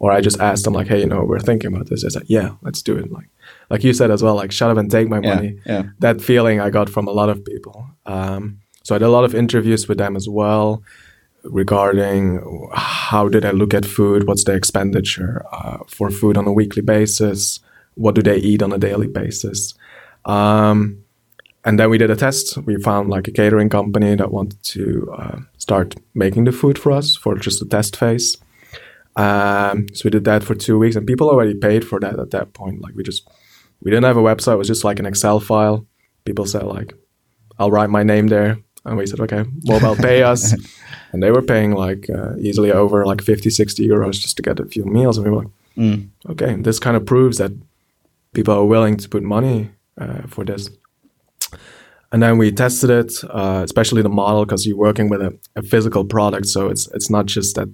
or 0.00 0.10
i 0.10 0.20
just 0.20 0.40
asked 0.40 0.64
them 0.64 0.74
like 0.74 0.88
hey 0.88 0.98
you 0.98 1.06
know 1.06 1.22
we're 1.22 1.38
thinking 1.38 1.72
about 1.72 1.86
this 1.88 2.02
they 2.02 2.08
said 2.08 2.24
yeah 2.26 2.56
let's 2.62 2.82
do 2.82 2.96
it 2.98 3.12
like 3.12 3.28
like 3.70 3.82
you 3.84 3.92
said 3.92 4.10
as 4.10 4.22
well 4.22 4.34
like 4.34 4.52
shut 4.52 4.70
up 4.70 4.76
and 4.76 4.90
take 4.90 5.08
my 5.08 5.20
Yeah, 5.20 5.34
money 5.34 5.58
yeah. 5.66 5.82
that 6.00 6.20
feeling 6.20 6.60
i 6.60 6.70
got 6.70 6.88
from 6.90 7.06
a 7.08 7.12
lot 7.12 7.28
of 7.28 7.44
people 7.44 7.86
um, 8.06 8.58
so 8.84 8.94
i 8.94 8.98
did 8.98 9.06
a 9.06 9.10
lot 9.10 9.24
of 9.24 9.34
interviews 9.34 9.88
with 9.88 9.98
them 9.98 10.16
as 10.16 10.28
well 10.28 10.82
regarding 11.44 12.22
how 12.74 13.26
did 13.28 13.44
I 13.46 13.50
look 13.52 13.72
at 13.74 13.86
food, 13.86 14.26
what's 14.26 14.44
the 14.44 14.52
expenditure 14.52 15.42
uh, 15.52 15.78
for 15.86 16.10
food 16.10 16.36
on 16.36 16.46
a 16.46 16.52
weekly 16.52 16.82
basis, 16.82 17.60
what 17.94 18.14
do 18.14 18.22
they 18.22 18.36
eat 18.36 18.62
on 18.62 18.72
a 18.72 18.78
daily 18.78 19.06
basis. 19.06 19.74
Um, 20.26 21.02
and 21.64 21.78
then 21.78 21.88
we 21.90 21.98
did 21.98 22.10
a 22.10 22.16
test. 22.16 22.58
We 22.58 22.76
found 22.82 23.08
like 23.08 23.26
a 23.26 23.32
catering 23.32 23.68
company 23.70 24.14
that 24.16 24.30
wanted 24.30 24.62
to 24.64 25.10
uh, 25.18 25.38
start 25.56 25.94
making 26.14 26.44
the 26.44 26.52
food 26.52 26.78
for 26.78 26.92
us 26.92 27.16
for 27.16 27.34
just 27.36 27.62
a 27.62 27.66
test 27.66 27.96
phase. 27.96 28.36
Um, 29.16 29.88
so 29.94 30.02
we 30.04 30.10
did 30.10 30.24
that 30.24 30.44
for 30.44 30.54
two 30.54 30.78
weeks, 30.78 30.96
and 30.96 31.06
people 31.06 31.28
already 31.28 31.54
paid 31.54 31.86
for 31.86 31.98
that 32.00 32.18
at 32.18 32.30
that 32.30 32.52
point. 32.52 32.80
Like 32.80 32.94
we 32.94 33.02
just 33.02 33.28
we 33.82 33.90
didn't 33.90 34.04
have 34.04 34.16
a 34.16 34.22
website; 34.22 34.54
it 34.54 34.58
was 34.58 34.68
just 34.68 34.84
like 34.84 34.98
an 35.00 35.06
Excel 35.06 35.40
file. 35.40 35.86
People 36.24 36.46
said 36.46 36.64
like, 36.64 36.92
"I'll 37.58 37.70
write 37.70 37.90
my 37.90 38.02
name 38.02 38.28
there," 38.28 38.58
and 38.84 38.96
we 38.96 39.06
said, 39.06 39.20
"Okay, 39.20 39.44
mobile 39.64 39.96
pay 39.96 40.22
us." 40.32 40.54
and 41.12 41.22
they 41.22 41.30
were 41.32 41.42
paying 41.42 41.72
like 41.72 42.08
uh, 42.10 42.36
easily 42.38 42.70
over 42.72 43.04
like 43.04 43.20
50 43.20 43.50
60 43.50 43.88
euros 43.88 44.12
just 44.20 44.36
to 44.36 44.42
get 44.42 44.60
a 44.60 44.64
few 44.64 44.84
meals 44.84 45.16
and 45.18 45.24
we 45.26 45.30
were 45.32 45.38
like 45.42 45.52
Mm. 45.76 46.08
okay 46.28 46.54
this 46.62 46.78
kind 46.80 46.96
of 46.96 47.04
proves 47.06 47.38
that 47.38 47.52
people 48.32 48.52
are 48.54 48.64
willing 48.64 48.96
to 48.96 49.08
put 49.08 49.22
money 49.22 49.70
uh, 50.00 50.22
for 50.26 50.44
this 50.44 50.68
and 52.12 52.22
then 52.22 52.38
we 52.38 52.50
tested 52.52 52.90
it 52.90 53.12
uh, 53.30 53.62
especially 53.64 54.02
the 54.02 54.08
model 54.08 54.44
because 54.44 54.66
you're 54.66 54.76
working 54.76 55.08
with 55.08 55.22
a, 55.22 55.36
a 55.56 55.62
physical 55.62 56.04
product 56.04 56.46
so 56.46 56.68
it's 56.68 56.88
it's 56.94 57.08
not 57.10 57.26
just 57.26 57.54
that 57.56 57.68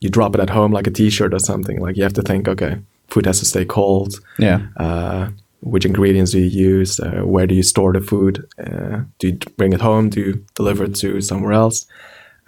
you 0.00 0.08
drop 0.10 0.34
it 0.34 0.40
at 0.40 0.50
home 0.50 0.72
like 0.72 0.86
a 0.86 0.90
t-shirt 0.90 1.34
or 1.34 1.38
something 1.40 1.80
like 1.80 1.96
you 1.96 2.02
have 2.02 2.12
to 2.14 2.22
think 2.22 2.48
okay 2.48 2.76
food 3.08 3.26
has 3.26 3.38
to 3.40 3.44
stay 3.44 3.64
cold 3.64 4.14
Yeah. 4.38 4.60
uh, 4.76 5.28
which 5.62 5.86
ingredients 5.86 6.32
do 6.32 6.40
you 6.40 6.68
use? 6.68 6.98
Uh, 6.98 7.22
where 7.22 7.46
do 7.46 7.54
you 7.54 7.62
store 7.62 7.92
the 7.92 8.00
food? 8.00 8.46
Uh, 8.58 9.02
do 9.18 9.28
you 9.28 9.38
bring 9.56 9.72
it 9.72 9.80
home? 9.80 10.10
Do 10.10 10.20
you 10.20 10.44
deliver 10.54 10.84
it 10.84 10.96
to 10.96 11.20
somewhere 11.20 11.52
else? 11.52 11.86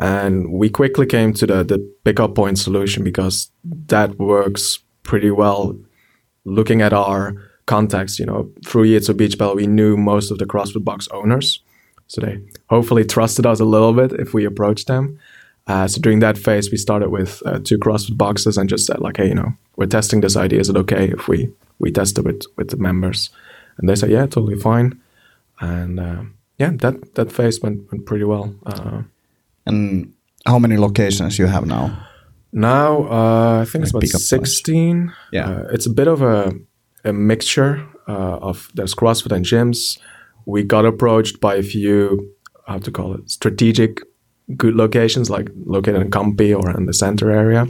And 0.00 0.52
we 0.52 0.68
quickly 0.68 1.06
came 1.06 1.32
to 1.34 1.46
the, 1.46 1.62
the 1.62 1.78
pickup 2.04 2.34
point 2.34 2.58
solution 2.58 3.04
because 3.04 3.50
that 3.86 4.18
works 4.18 4.80
pretty 5.04 5.30
well. 5.30 5.78
Looking 6.44 6.82
at 6.82 6.92
our 6.92 7.34
contacts, 7.66 8.18
you 8.18 8.26
know, 8.26 8.50
through 8.66 8.86
Yitsu 8.86 9.16
Beach 9.16 9.38
Bell, 9.38 9.54
we 9.54 9.68
knew 9.68 9.96
most 9.96 10.32
of 10.32 10.38
the 10.38 10.44
CrossFit 10.44 10.84
Box 10.84 11.06
owners. 11.12 11.60
So 12.08 12.20
they 12.20 12.40
hopefully 12.68 13.04
trusted 13.04 13.46
us 13.46 13.60
a 13.60 13.64
little 13.64 13.92
bit 13.92 14.12
if 14.12 14.34
we 14.34 14.44
approached 14.44 14.88
them. 14.88 15.18
Uh, 15.66 15.86
so 15.88 16.00
during 16.00 16.18
that 16.18 16.36
phase, 16.36 16.70
we 16.70 16.76
started 16.76 17.10
with 17.10 17.42
uh, 17.46 17.60
two 17.62 17.78
CrossFit 17.78 18.18
boxes 18.18 18.58
and 18.58 18.68
just 18.68 18.86
said 18.86 18.98
like, 18.98 19.16
hey, 19.16 19.28
you 19.28 19.34
know, 19.34 19.54
we're 19.76 19.86
testing 19.86 20.20
this 20.20 20.36
idea. 20.36 20.60
Is 20.60 20.68
it 20.68 20.76
okay 20.76 21.08
if 21.08 21.28
we 21.28 21.50
we 21.78 21.90
tested 21.90 22.24
it 22.24 22.26
with 22.26 22.42
with 22.56 22.68
the 22.70 22.76
members? 22.76 23.30
And 23.78 23.88
they 23.88 23.96
said, 23.96 24.10
yeah, 24.10 24.26
totally 24.26 24.58
fine. 24.58 25.00
And 25.60 26.00
uh, 26.00 26.22
yeah, 26.58 26.72
that 26.78 27.14
that 27.14 27.32
phase 27.32 27.60
went 27.62 27.90
went 27.92 28.06
pretty 28.06 28.24
well. 28.24 28.54
Uh, 28.66 29.02
And 29.66 30.12
how 30.46 30.58
many 30.58 30.76
locations 30.76 31.38
you 31.38 31.46
have 31.48 31.66
now? 31.66 31.90
now 32.52 33.02
uh, 33.10 33.62
I 33.62 33.64
think 33.64 33.84
it's 33.84 33.90
about 33.94 34.20
sixteen. 34.20 35.12
Yeah. 35.32 35.50
uh, 35.50 35.74
it's 35.74 35.86
a 35.86 35.90
bit 35.94 36.08
of 36.08 36.22
a 36.22 36.52
a 37.04 37.12
mixture 37.12 37.84
uh, 38.08 38.38
of 38.48 38.70
there's 38.74 38.94
CrossFit 38.94 39.32
and 39.32 39.44
gyms. 39.44 39.98
We 40.46 40.62
got 40.62 40.84
approached 40.84 41.40
by 41.40 41.56
a 41.58 41.62
few 41.62 42.30
how 42.66 42.78
to 42.78 42.90
call 42.90 43.14
it 43.14 43.30
strategic 43.30 44.02
good 44.56 44.74
locations, 44.74 45.30
like 45.30 45.50
located 45.66 46.02
in 46.02 46.10
Kamppi 46.10 46.54
or 46.54 46.70
in 46.78 46.86
the 46.86 46.92
center 46.92 47.30
area. 47.30 47.66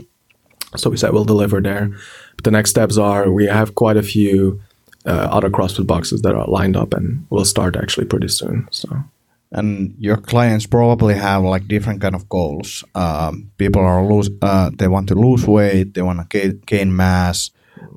So 0.75 0.89
we 0.89 0.97
said 0.97 1.11
we'll 1.13 1.25
deliver 1.25 1.61
there. 1.61 1.89
But 2.35 2.43
the 2.43 2.51
next 2.51 2.69
steps 2.71 2.97
are 2.97 3.31
we 3.31 3.45
have 3.45 3.75
quite 3.75 3.97
a 3.97 4.03
few 4.03 4.61
uh, 5.05 5.27
other 5.31 5.49
CrossFit 5.49 5.87
boxes 5.87 6.21
that 6.21 6.35
are 6.35 6.47
lined 6.47 6.75
up, 6.75 6.93
and 6.93 7.25
we'll 7.29 7.45
start 7.45 7.75
actually 7.75 8.05
pretty 8.05 8.27
soon. 8.27 8.67
So 8.71 9.03
and 9.51 9.95
your 9.99 10.17
clients 10.17 10.65
probably 10.65 11.13
have 11.15 11.43
like 11.43 11.67
different 11.67 12.01
kind 12.01 12.13
of 12.13 12.27
goals. 12.27 12.83
Um, 12.93 13.51
people 13.57 13.81
are 13.81 14.05
lose, 14.05 14.29
uh, 14.41 14.69
they 14.73 14.87
want 14.87 15.07
to 15.09 15.15
lose 15.15 15.47
weight, 15.47 15.93
they 15.93 16.01
want 16.01 16.19
to 16.19 16.27
gain, 16.27 16.61
gain 16.65 16.95
mass, 16.95 17.51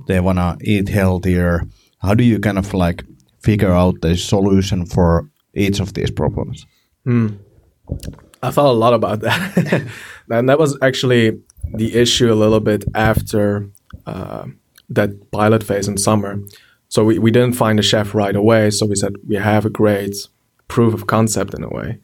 they 0.07 0.21
want 0.21 0.38
to 0.38 0.57
eat 0.61 0.88
healthier. 0.88 1.66
How 2.00 2.14
do 2.14 2.23
you 2.23 2.38
kind 2.38 2.59
of 2.59 2.73
like 2.75 3.04
figure 3.40 3.73
out 3.73 4.00
the 4.02 4.16
solution 4.16 4.87
for 4.87 5.28
each 5.54 5.80
of 5.80 5.95
these 5.95 6.11
problems? 6.11 6.64
I 8.42 8.50
thought 8.52 8.71
a 8.71 8.78
lot 8.78 8.95
about 8.95 9.21
that, 9.21 9.85
and 10.30 10.49
that 10.49 10.59
was 10.59 10.78
actually 10.80 11.40
the 11.75 11.95
issue 11.95 12.33
a 12.33 12.37
little 12.37 12.61
bit 12.61 12.85
after 12.95 13.68
uh, 14.07 14.47
that 14.88 15.30
pilot 15.30 15.62
phase 15.62 15.88
in 15.88 15.97
summer. 15.99 16.40
So 16.88 17.04
we, 17.04 17.18
we 17.18 17.30
didn't 17.30 17.52
find 17.52 17.78
a 17.78 17.83
chef 17.83 18.14
right 18.14 18.35
away. 18.35 18.71
So 18.71 18.87
we 18.87 18.95
said 18.95 19.16
we 19.26 19.37
have 19.37 19.66
a 19.66 19.71
great 19.71 20.16
proof 20.68 20.95
of 20.95 21.07
concept 21.07 21.54
in 21.54 21.62
a 21.62 21.68
way. 21.68 21.99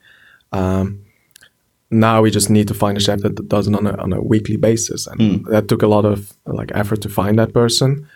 Um, 0.52 1.04
now 1.90 2.22
we 2.22 2.30
just 2.30 2.50
need 2.50 2.68
to 2.68 2.74
find 2.74 2.96
a 2.96 3.00
chef 3.00 3.20
that 3.20 3.48
does 3.48 3.68
it 3.68 3.74
on 3.74 3.86
a, 3.86 3.96
on 3.96 4.12
a 4.12 4.20
weekly 4.20 4.56
basis, 4.56 5.06
and 5.06 5.44
that 5.46 5.68
took 5.68 5.82
a 5.82 5.86
lot 5.86 6.04
of 6.04 6.32
like 6.46 6.72
effort 6.74 7.00
to 7.02 7.08
find 7.08 7.38
that 7.38 7.52
person. 7.52 8.08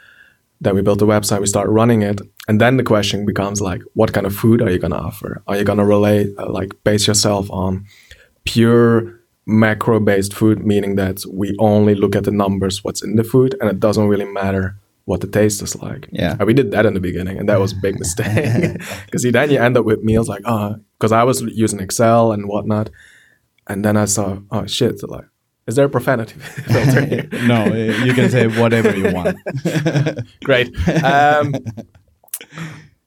Then 0.60 0.74
we 0.74 0.82
built 0.82 1.00
a 1.02 1.06
website, 1.06 1.40
we 1.40 1.46
start 1.46 1.68
running 1.68 2.02
it, 2.02 2.20
and 2.48 2.60
then 2.60 2.76
the 2.76 2.82
question 2.82 3.24
becomes 3.24 3.60
like, 3.60 3.82
what 3.94 4.12
kind 4.12 4.26
of 4.26 4.34
food 4.34 4.60
are 4.60 4.70
you 4.70 4.78
gonna 4.78 4.96
offer? 4.96 5.42
Are 5.46 5.56
you 5.56 5.64
gonna 5.64 5.84
relate 5.84 6.28
uh, 6.38 6.50
like 6.50 6.72
base 6.82 7.06
yourself 7.06 7.48
on 7.50 7.86
pure 8.44 9.17
macro-based 9.48 10.34
food, 10.34 10.64
meaning 10.64 10.96
that 10.96 11.24
we 11.32 11.56
only 11.58 11.94
look 11.94 12.14
at 12.14 12.24
the 12.24 12.30
numbers, 12.30 12.84
what's 12.84 13.02
in 13.02 13.16
the 13.16 13.24
food, 13.24 13.56
and 13.60 13.70
it 13.70 13.80
doesn't 13.80 14.06
really 14.06 14.26
matter 14.26 14.76
what 15.06 15.22
the 15.22 15.26
taste 15.26 15.62
is 15.62 15.74
like. 15.76 16.06
Yeah. 16.12 16.36
And 16.38 16.46
we 16.46 16.52
did 16.52 16.70
that 16.72 16.84
in 16.84 16.92
the 16.92 17.00
beginning, 17.00 17.38
and 17.38 17.48
that 17.48 17.58
was 17.58 17.72
a 17.72 17.76
big 17.76 17.98
mistake 18.04 18.78
because 19.06 19.22
then 19.22 19.50
you 19.50 19.58
end 19.58 19.78
up 19.78 19.86
with 19.86 20.02
meals 20.02 20.28
like, 20.28 20.42
oh, 20.44 20.76
because 20.98 21.12
I 21.12 21.24
was 21.24 21.40
using 21.40 21.80
Excel 21.80 22.30
and 22.30 22.46
whatnot, 22.46 22.90
and 23.66 23.84
then 23.84 23.96
I 23.96 24.04
saw, 24.04 24.38
oh 24.50 24.66
shit, 24.66 25.02
like, 25.08 25.24
is 25.66 25.76
there 25.76 25.86
a 25.86 25.88
profanity 25.88 26.38
filter 26.38 27.06
here? 27.06 27.28
no, 27.46 27.74
you 28.04 28.12
can 28.12 28.30
say 28.30 28.46
whatever 28.46 28.94
you 28.94 29.12
want. 29.14 29.36
Great. 30.44 30.68
Um, 31.02 31.54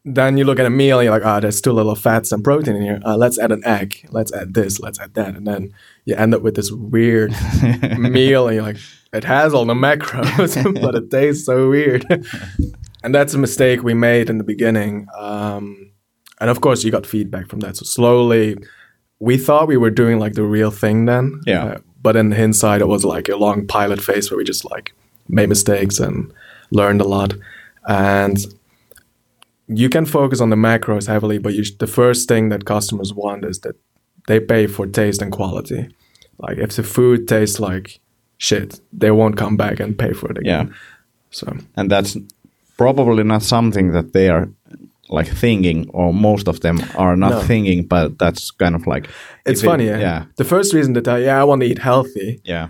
then 0.03 0.37
you 0.37 0.43
look 0.43 0.59
at 0.59 0.65
a 0.65 0.69
meal 0.69 0.99
and 0.99 1.05
you're 1.05 1.13
like, 1.13 1.25
oh, 1.25 1.39
there's 1.39 1.61
too 1.61 1.71
little 1.71 1.95
fats 1.95 2.31
and 2.31 2.43
protein 2.43 2.75
in 2.75 2.81
here. 2.81 2.99
Uh, 3.05 3.15
let's 3.15 3.37
add 3.37 3.51
an 3.51 3.63
egg. 3.65 4.07
Let's 4.09 4.33
add 4.33 4.53
this. 4.53 4.79
Let's 4.79 4.99
add 4.99 5.13
that. 5.13 5.35
And 5.35 5.45
then 5.45 5.73
you 6.05 6.15
end 6.15 6.33
up 6.33 6.41
with 6.41 6.55
this 6.55 6.71
weird 6.71 7.31
meal 7.97 8.47
and 8.47 8.55
you're 8.55 8.63
like, 8.63 8.77
it 9.13 9.23
has 9.23 9.53
all 9.53 9.65
the 9.65 9.75
macros, 9.75 10.81
but 10.81 10.95
it 10.95 11.11
tastes 11.11 11.45
so 11.45 11.69
weird. 11.69 12.05
and 13.03 13.13
that's 13.13 13.35
a 13.35 13.37
mistake 13.37 13.83
we 13.83 13.93
made 13.93 14.29
in 14.29 14.39
the 14.39 14.43
beginning. 14.43 15.07
Um, 15.17 15.91
and 16.39 16.49
of 16.49 16.61
course, 16.61 16.83
you 16.83 16.91
got 16.91 17.05
feedback 17.05 17.47
from 17.47 17.59
that. 17.59 17.77
So 17.77 17.85
slowly, 17.85 18.57
we 19.19 19.37
thought 19.37 19.67
we 19.67 19.77
were 19.77 19.91
doing 19.91 20.17
like 20.17 20.33
the 20.33 20.43
real 20.43 20.71
thing 20.71 21.05
then. 21.05 21.41
Yeah. 21.45 21.65
Uh, 21.65 21.77
but 22.01 22.15
in 22.15 22.31
hindsight, 22.31 22.81
it 22.81 22.87
was 22.87 23.05
like 23.05 23.29
a 23.29 23.35
long 23.35 23.67
pilot 23.67 24.01
phase 24.01 24.31
where 24.31 24.37
we 24.39 24.43
just 24.43 24.65
like 24.65 24.93
made 25.29 25.49
mistakes 25.49 25.99
and 25.99 26.33
learned 26.71 27.01
a 27.01 27.07
lot. 27.07 27.35
And 27.87 28.37
you 29.73 29.89
can 29.89 30.05
focus 30.05 30.41
on 30.41 30.49
the 30.49 30.55
macros 30.55 31.07
heavily, 31.07 31.39
but 31.39 31.53
you 31.53 31.63
sh- 31.63 31.77
the 31.79 31.87
first 31.87 32.27
thing 32.27 32.49
that 32.49 32.65
customers 32.65 33.13
want 33.13 33.45
is 33.45 33.59
that 33.59 33.75
they 34.27 34.39
pay 34.39 34.67
for 34.67 34.85
taste 34.87 35.21
and 35.21 35.31
quality. 35.31 35.87
Like 36.37 36.57
if 36.57 36.75
the 36.75 36.83
food 36.83 37.27
tastes 37.27 37.59
like 37.59 37.99
shit, 38.37 38.81
they 38.99 39.11
won't 39.11 39.37
come 39.37 39.57
back 39.57 39.79
and 39.79 39.97
pay 39.97 40.13
for 40.13 40.31
it 40.31 40.37
again. 40.37 40.67
Yeah. 40.67 40.73
So 41.31 41.57
and 41.75 41.89
that's 41.91 42.17
probably 42.77 43.23
not 43.23 43.43
something 43.43 43.91
that 43.93 44.11
they 44.13 44.29
are 44.29 44.47
like 45.09 45.27
thinking 45.27 45.89
or 45.93 46.13
most 46.13 46.47
of 46.47 46.59
them 46.59 46.79
are 46.97 47.15
not 47.17 47.31
No. 47.31 47.39
thinking 47.41 47.87
but 47.87 48.17
that's 48.17 48.51
kind 48.51 48.75
of 48.75 48.87
like 48.87 49.09
it's 49.45 49.59
if 49.61 49.65
it- 49.65 49.67
funny. 49.71 49.85
yeah. 49.87 49.99
yeah 49.99 50.25
The 50.37 50.43
first 50.45 50.73
reason 50.73 50.93
tell, 51.03 51.19
yeah, 51.19 51.41
I 51.41 51.43
want 51.43 51.61
to 51.61 51.67
eat 51.67 51.79
healthy, 51.79 52.39
yeah 52.45 52.67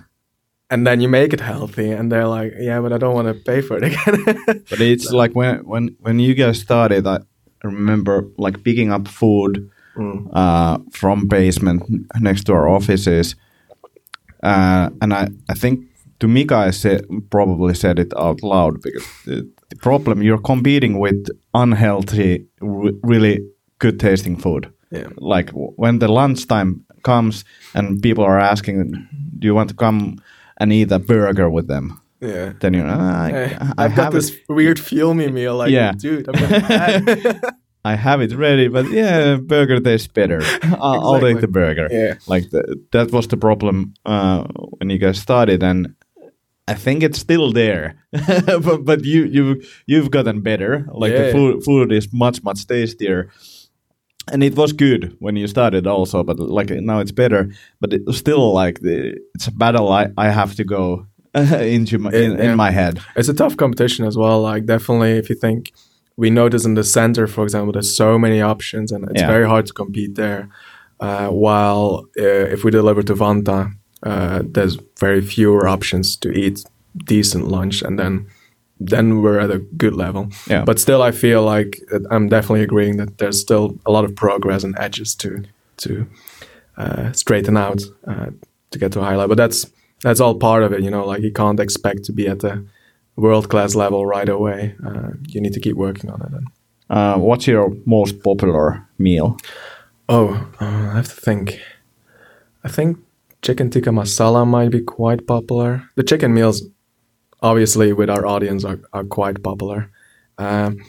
and 0.72 0.86
then 0.88 1.02
you 1.02 1.10
make 1.10 1.34
it 1.34 1.42
healthy, 1.42 1.92
and 1.92 2.12
they're 2.12 2.28
like, 2.28 2.54
yeah, 2.60 2.82
but 2.82 2.92
I 2.94 2.98
don't 2.98 3.14
want 3.16 3.28
to 3.28 3.34
pay 3.52 3.62
for 3.62 3.78
it 3.78 3.84
again. 3.84 4.64
but 4.70 4.80
it's 4.82 5.12
like 5.12 5.36
when 5.36 5.60
when 5.66 5.96
when 6.00 6.20
you 6.20 6.34
guys 6.34 6.60
started 6.60 7.06
i 7.08 7.20
remember 7.64 8.24
like 8.38 8.64
picking 8.64 8.92
up 8.94 9.08
food 9.08 9.70
Mm. 9.98 10.30
uh, 10.34 10.78
from 10.92 11.28
basement 11.28 11.84
next 12.22 12.46
to 12.46 12.54
our 12.54 12.70
offices 12.70 13.36
uh, 14.44 14.90
and 15.02 15.14
I, 15.14 15.28
I 15.50 15.54
think 15.54 15.86
to 16.20 16.28
Mika 16.28 16.56
I 16.56 16.72
said, 16.72 17.02
probably 17.30 17.74
said 17.74 18.00
it 18.00 18.14
out 18.18 18.42
loud 18.42 18.82
because 18.82 19.06
the, 19.26 19.48
the 19.70 19.76
problem 19.76 20.22
you're 20.22 20.42
competing 20.42 20.98
with 21.00 21.28
unhealthy 21.54 22.46
re- 22.62 22.98
really 23.04 23.40
good 23.80 24.00
tasting 24.00 24.38
food 24.38 24.72
Yeah. 24.92 25.08
like 25.18 25.48
w- 25.48 25.74
when 25.76 26.00
the 26.00 26.08
lunchtime 26.08 26.86
comes 27.04 27.44
and 27.74 28.02
people 28.02 28.24
are 28.24 28.40
asking 28.52 28.94
do 29.40 29.48
you 29.48 29.56
want 29.56 29.70
to 29.70 29.76
come 29.76 30.16
and 30.62 30.72
eat 30.72 30.92
a 30.92 31.00
burger 31.00 31.50
with 31.50 31.68
them 31.68 31.86
yeah. 32.22 32.54
then 32.62 32.74
you're 32.76 32.88
ah, 32.88 33.24
I, 33.26 33.30
Hey, 33.32 33.58
I 33.60 33.74
I've 33.86 33.96
got 33.96 34.12
this 34.14 34.30
it, 34.32 34.42
weird 34.48 34.80
fuel 34.80 35.14
me 35.14 35.28
meal. 35.32 35.56
Like, 35.58 35.72
Yeah. 35.74 35.92
dude, 35.98 36.28
I'm 36.30 36.38
gonna 36.40 37.42
I 37.92 37.96
have 37.96 38.22
it 38.22 38.34
ready 38.36 38.68
but 38.70 38.86
yeah 38.92 39.38
burger 39.38 39.80
tastes 39.80 40.08
better 40.08 40.40
I'll, 40.86 41.02
I'll 41.16 41.20
take 41.20 41.42
the 41.42 41.48
burger 41.48 41.88
Yeah. 41.90 42.14
like 42.28 42.46
the, 42.52 42.62
that 42.92 43.12
was 43.12 43.28
the 43.28 43.38
problem 43.38 43.94
uh, 44.06 44.44
when 44.78 44.90
you 44.92 45.00
guys 45.00 45.18
started 45.20 45.64
and 45.64 45.96
I 46.68 46.76
think 46.76 47.04
it's 47.04 47.20
still 47.20 47.52
there, 47.52 47.96
but 48.66 48.86
but 48.86 49.04
you 49.04 49.26
you 49.26 49.62
you've 49.88 50.12
gotten 50.12 50.42
better. 50.42 50.86
Like 50.94 51.12
the 51.12 51.32
food 51.34 51.64
food 51.66 51.92
is 51.92 52.08
much 52.14 52.44
much 52.44 52.66
tastier, 52.68 53.30
and 54.32 54.44
it 54.44 54.56
was 54.56 54.74
good 54.74 55.16
when 55.20 55.36
you 55.36 55.48
started 55.48 55.88
also. 55.88 56.24
But 56.24 56.40
like 56.40 56.70
now 56.70 57.00
it's 57.00 57.12
better, 57.12 57.50
but 57.80 57.94
it's 57.94 58.18
still 58.18 58.54
like 58.54 58.80
the 58.82 59.16
it's 59.36 59.48
a 59.48 59.52
battle 59.52 59.92
I, 59.92 60.08
I 60.18 60.30
have 60.30 60.56
to 60.56 60.64
go 60.64 61.06
into 61.36 61.98
my, 61.98 62.12
in, 62.12 62.32
Yeah. 62.38 62.52
in 62.52 62.58
my 62.58 62.72
head. 62.72 63.00
it's 63.16 63.30
a 63.30 63.34
tough 63.34 63.56
competition 63.58 64.06
as 64.06 64.16
well. 64.18 64.42
Like 64.42 64.66
definitely, 64.66 65.12
if 65.18 65.30
you 65.30 65.36
think 65.36 65.72
we 66.18 66.30
notice 66.30 66.66
in 66.66 66.76
the 66.76 66.84
center, 66.84 67.28
for 67.28 67.44
example, 67.44 67.72
there's 67.72 67.96
so 67.96 68.20
many 68.20 68.42
options, 68.42 68.92
and 68.92 69.04
it's 69.10 69.22
Yeah. 69.22 69.28
very 69.32 69.48
hard 69.48 69.66
to 69.68 69.74
compete 69.74 70.16
there. 70.16 70.50
Uh, 71.00 71.30
while 71.30 72.06
uh, 72.20 72.54
if 72.54 72.64
we 72.64 72.70
deliver 72.72 73.02
to 73.04 73.16
Vantaa, 73.16 73.72
uh, 74.04 74.44
there's 74.54 74.78
very 75.00 75.22
fewer 75.22 75.68
options 75.68 76.18
to 76.18 76.30
eat 76.32 76.64
decent 77.06 77.48
lunch, 77.48 77.82
and 77.82 77.98
then 77.98 78.26
then 78.90 79.22
we're 79.22 79.40
at 79.40 79.52
a 79.52 79.60
good 79.78 79.94
level. 79.94 80.28
Yeah. 80.48 80.64
But 80.66 80.80
still, 80.80 81.02
I 81.02 81.12
feel 81.12 81.44
like 81.44 81.80
I'm 82.10 82.28
definitely 82.30 82.64
agreeing 82.64 82.98
that 82.98 83.18
there's 83.18 83.40
still 83.40 83.78
a 83.86 83.92
lot 83.92 84.06
of 84.06 84.16
progress 84.16 84.64
and 84.64 84.76
edges 84.80 85.16
to 85.16 85.44
to 85.78 86.06
uh, 86.78 87.12
straighten 87.12 87.58
out 87.58 87.82
uh, 88.08 88.28
to 88.72 88.80
get 88.80 88.92
to 88.94 89.00
a 89.00 89.04
high 89.04 89.16
level. 89.16 89.36
But 89.36 89.38
that's 89.38 89.66
that's 90.04 90.20
all 90.20 90.36
part 90.36 90.64
of 90.64 90.74
it, 90.74 90.82
you 90.84 90.90
know. 90.92 91.06
Like 91.06 91.22
you 91.24 91.32
can't 91.32 91.60
expect 91.60 92.04
to 92.06 92.12
be 92.14 92.28
at 92.28 92.40
the 92.40 92.64
world 93.16 93.50
class 93.50 93.76
level 93.76 94.06
right 94.06 94.30
away. 94.30 94.76
Uh, 94.86 95.10
you 95.28 95.42
need 95.42 95.54
to 95.54 95.60
keep 95.60 95.76
working 95.76 96.10
on 96.12 96.22
it. 96.22 96.34
And, 96.34 96.48
Uh, 96.92 97.18
what's 97.18 97.48
your 97.48 97.72
most 97.86 98.22
popular 98.24 98.82
meal? 98.98 99.36
oh, 100.10 100.28
uh, 100.60 100.92
I 100.92 100.96
have 100.96 101.08
to 101.16 101.22
think. 101.26 101.60
I 102.66 102.70
think 102.70 102.98
chicken 103.42 103.70
tikka 103.70 103.92
masala 103.92 104.46
might 104.46 104.72
be 104.72 104.82
quite 104.82 105.26
popular. 105.26 105.82
The 105.96 106.04
chicken 106.04 106.34
meals, 106.34 106.62
obviously, 107.42 107.94
with 107.94 108.10
our 108.10 108.26
audience, 108.26 108.64
are, 108.66 108.80
are 108.94 109.04
quite 109.04 109.42
popular. 109.44 109.90
Um, 110.38 110.84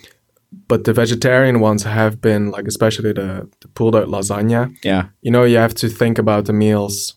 but 0.68 0.85
the 0.85 0.92
vegetarian 0.92 1.61
ones 1.61 1.82
have 1.85 2.21
been 2.21 2.50
like, 2.50 2.66
especially 2.66 3.12
the, 3.12 3.49
the 3.61 3.68
pulled 3.68 3.94
oat 3.94 4.09
lasagna. 4.09 4.75
Yeah, 4.85 5.09
you 5.23 5.30
know 5.30 5.44
you 5.44 5.56
have 5.56 5.75
to 5.76 5.88
think 5.88 6.18
about 6.18 6.44
the 6.47 6.52
meals 6.52 7.14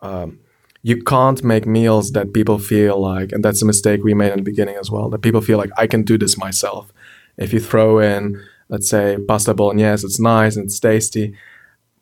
um, 0.00 0.38
you 0.84 1.00
can't 1.04 1.44
make 1.44 1.64
meals 1.64 2.10
that 2.12 2.32
people 2.32 2.58
feel 2.58 2.98
like 3.00 3.30
and 3.30 3.44
that's 3.44 3.62
a 3.62 3.64
mistake 3.66 4.02
we 4.02 4.14
made 4.14 4.32
in 4.32 4.38
the 4.38 4.42
beginning 4.42 4.74
as 4.80 4.90
well 4.90 5.08
that 5.10 5.20
people 5.22 5.40
feel 5.40 5.56
like 5.56 5.70
i 5.76 5.86
can 5.86 6.02
do 6.02 6.18
this 6.18 6.36
myself 6.36 6.92
if 7.38 7.52
you 7.52 7.60
throw 7.60 8.00
in 8.00 8.42
let's 8.68 8.88
say 8.90 9.16
pasta 9.28 9.54
bolognese 9.54 10.04
it's 10.04 10.18
nice 10.18 10.56
and 10.56 10.64
it's 10.64 10.80
tasty 10.80 11.36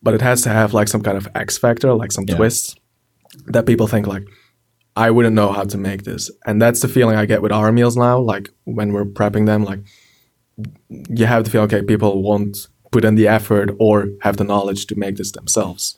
but 0.02 0.14
it 0.14 0.22
has 0.22 0.40
to 0.40 0.48
have 0.48 0.72
like 0.72 0.88
some 0.88 1.02
kind 1.02 1.18
of 1.18 1.28
x 1.34 1.58
factor 1.58 1.92
like 1.92 2.10
some 2.10 2.24
Yeah. 2.26 2.36
twist 2.36 2.80
that 3.48 3.66
people 3.66 3.86
think 3.86 4.06
like 4.06 4.26
i 4.96 5.10
wouldn't 5.10 5.34
know 5.34 5.52
how 5.52 5.64
to 5.64 5.78
make 5.78 6.04
this. 6.04 6.30
And 6.46 6.60
that's 6.60 6.80
the 6.80 6.88
feeling 6.88 7.16
i 7.16 7.26
get 7.26 7.42
with 7.42 7.52
our 7.52 7.72
meals 7.72 7.96
now 7.96 8.18
like 8.18 8.50
when 8.64 8.92
we're 8.92 9.04
prepping 9.04 9.46
them 9.46 9.64
like 9.64 9.80
you 11.08 11.26
have 11.26 11.44
to 11.44 11.50
feel 11.50 11.62
okay 11.62 11.82
people 11.82 12.22
won't 12.22 12.68
put 12.90 13.04
in 13.04 13.14
the 13.14 13.28
effort 13.28 13.70
or 13.78 14.08
have 14.22 14.36
the 14.36 14.44
knowledge 14.44 14.86
to 14.86 14.98
make 14.98 15.16
this 15.16 15.32
themselves. 15.32 15.96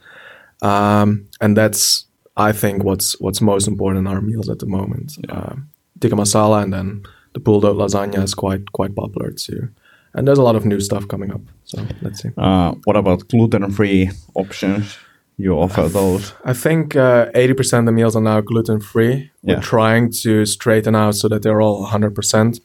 Um, 0.61 1.29
and 1.41 1.57
that's 1.57 2.07
i 2.37 2.51
think 2.51 2.83
what's 2.83 3.21
what's 3.21 3.43
most 3.43 3.69
important 3.69 4.07
in 4.07 4.13
our 4.13 4.21
meals 4.21 4.49
at 4.49 4.59
the 4.59 4.67
moment. 4.67 5.13
Um, 5.29 5.69
tikka 6.01 6.17
masala 6.17 6.63
and 6.63 6.73
then 6.73 7.03
the 7.35 7.41
pulled 7.41 7.65
oat 7.65 7.77
lasagna 7.77 8.23
is 8.23 8.35
quite 8.35 8.73
quite 8.73 8.95
popular 8.95 9.31
too. 9.33 9.69
And 10.15 10.29
there's 10.29 10.39
a 10.39 10.43
lot 10.43 10.57
of 10.57 10.67
new 10.67 10.81
stuff 10.81 11.09
coming 11.09 11.33
up 11.33 11.43
so 11.65 11.85
let's 12.03 12.23
see. 12.23 12.31
Uh, 12.37 12.73
what 12.85 12.97
about 12.97 13.29
gluten-free 13.29 14.11
options? 14.35 14.97
You 15.37 15.59
offer 15.59 15.89
those? 15.89 16.33
I 16.45 16.53
think 16.53 16.97
uh, 16.97 17.31
80% 17.33 17.81
of 17.81 17.87
the 17.87 17.93
meals 17.93 18.17
are 18.17 18.23
now 18.23 18.41
gluten 18.41 18.81
free. 18.81 19.31
Yeah. 19.43 19.57
We're 19.57 19.63
trying 19.63 20.13
to 20.23 20.45
straighten 20.47 20.95
out 20.95 21.15
so 21.17 21.29
that 21.29 21.43
they're 21.43 21.61
all 21.61 21.87
100%. 21.87 22.61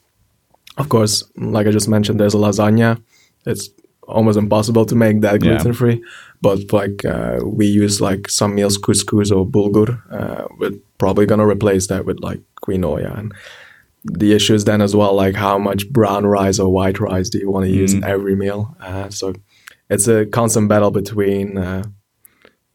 Of 0.77 0.89
course, 0.89 1.23
like 1.37 1.65
I 1.67 1.71
just 1.71 1.87
mentioned, 1.87 2.19
there's 2.19 2.35
a 2.35 2.37
lasagna. 2.37 3.01
It's 3.45 3.69
almost 4.07 4.37
impossible 4.37 4.85
to 4.85 4.95
make 4.95 5.21
that 5.21 5.41
gluten 5.41 5.73
free. 5.73 6.03
But 6.41 6.71
like 6.71 7.03
uh, 7.03 7.39
we 7.43 7.65
use 7.65 7.99
like 7.99 8.29
some 8.29 8.55
meals 8.55 8.77
couscous 8.77 9.31
or 9.31 9.45
bulgur. 9.45 9.99
Uh, 10.11 10.47
we're 10.59 10.73
probably 10.97 11.25
gonna 11.25 11.47
replace 11.47 11.87
that 11.87 12.05
with 12.05 12.19
like 12.19 12.41
quinoa. 12.63 13.17
And 13.17 13.33
the 14.03 14.33
issue 14.33 14.53
is 14.53 14.65
then 14.65 14.81
as 14.81 14.95
well 14.95 15.13
like 15.13 15.35
how 15.35 15.57
much 15.57 15.89
brown 15.89 16.25
rice 16.25 16.59
or 16.59 16.71
white 16.71 16.99
rice 16.99 17.29
do 17.29 17.39
you 17.39 17.49
want 17.49 17.65
to 17.65 17.71
use 17.71 17.93
in 17.93 18.03
every 18.03 18.35
meal? 18.35 18.75
Uh, 18.79 19.09
so 19.09 19.33
it's 19.89 20.07
a 20.07 20.25
constant 20.25 20.69
battle 20.69 20.91
between 20.91 21.57
uh, 21.57 21.83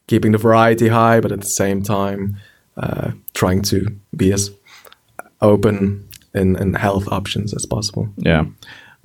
keeping 0.07 0.33
the 0.33 0.39
variety 0.39 0.89
high, 0.89 1.21
but 1.21 1.33
at 1.33 1.41
the 1.41 1.47
same 1.47 1.83
time 1.83 2.37
uh, 2.77 3.13
trying 3.35 3.63
to 3.63 3.87
be 4.17 4.33
as 4.33 4.51
open 5.41 6.09
in, 6.35 6.57
in 6.57 6.75
health 6.75 7.09
options 7.09 7.55
as 7.55 7.67
possible. 7.67 8.09
Yeah. 8.17 8.45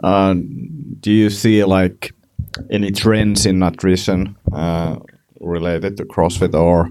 Uh, 0.04 0.36
do 1.00 1.12
you 1.12 1.30
see 1.30 1.64
like 1.64 2.14
any 2.70 2.92
trends 2.92 3.46
in 3.46 3.60
nutrition 3.60 4.36
uh, 4.54 4.98
related 5.40 5.98
to 5.98 6.06
CrossFit 6.06 6.54
or 6.54 6.90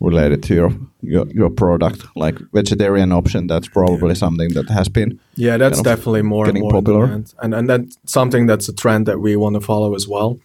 related 0.00 0.42
to 0.44 0.54
your, 0.54 0.72
your 1.02 1.26
your 1.28 1.50
product, 1.50 2.04
like 2.16 2.38
vegetarian 2.52 3.12
option? 3.12 3.46
That's 3.46 3.68
probably 3.68 4.14
something 4.14 4.54
that 4.54 4.68
has 4.70 4.88
been. 4.88 5.20
Yeah, 5.34 5.58
that's 5.58 5.82
definitely 5.82 6.22
more 6.22 6.44
and 6.44 6.54
getting 6.54 6.62
more 6.62 6.72
popular. 6.72 7.04
and 7.42 7.54
and 7.54 7.68
that's 7.68 7.98
something 8.06 8.46
that's 8.46 8.68
a 8.68 8.72
trend 8.72 9.06
that 9.06 9.20
we 9.20 9.36
want 9.36 9.54
to 9.54 9.60
follow 9.60 9.94
as 9.94 10.08
well. 10.08 10.38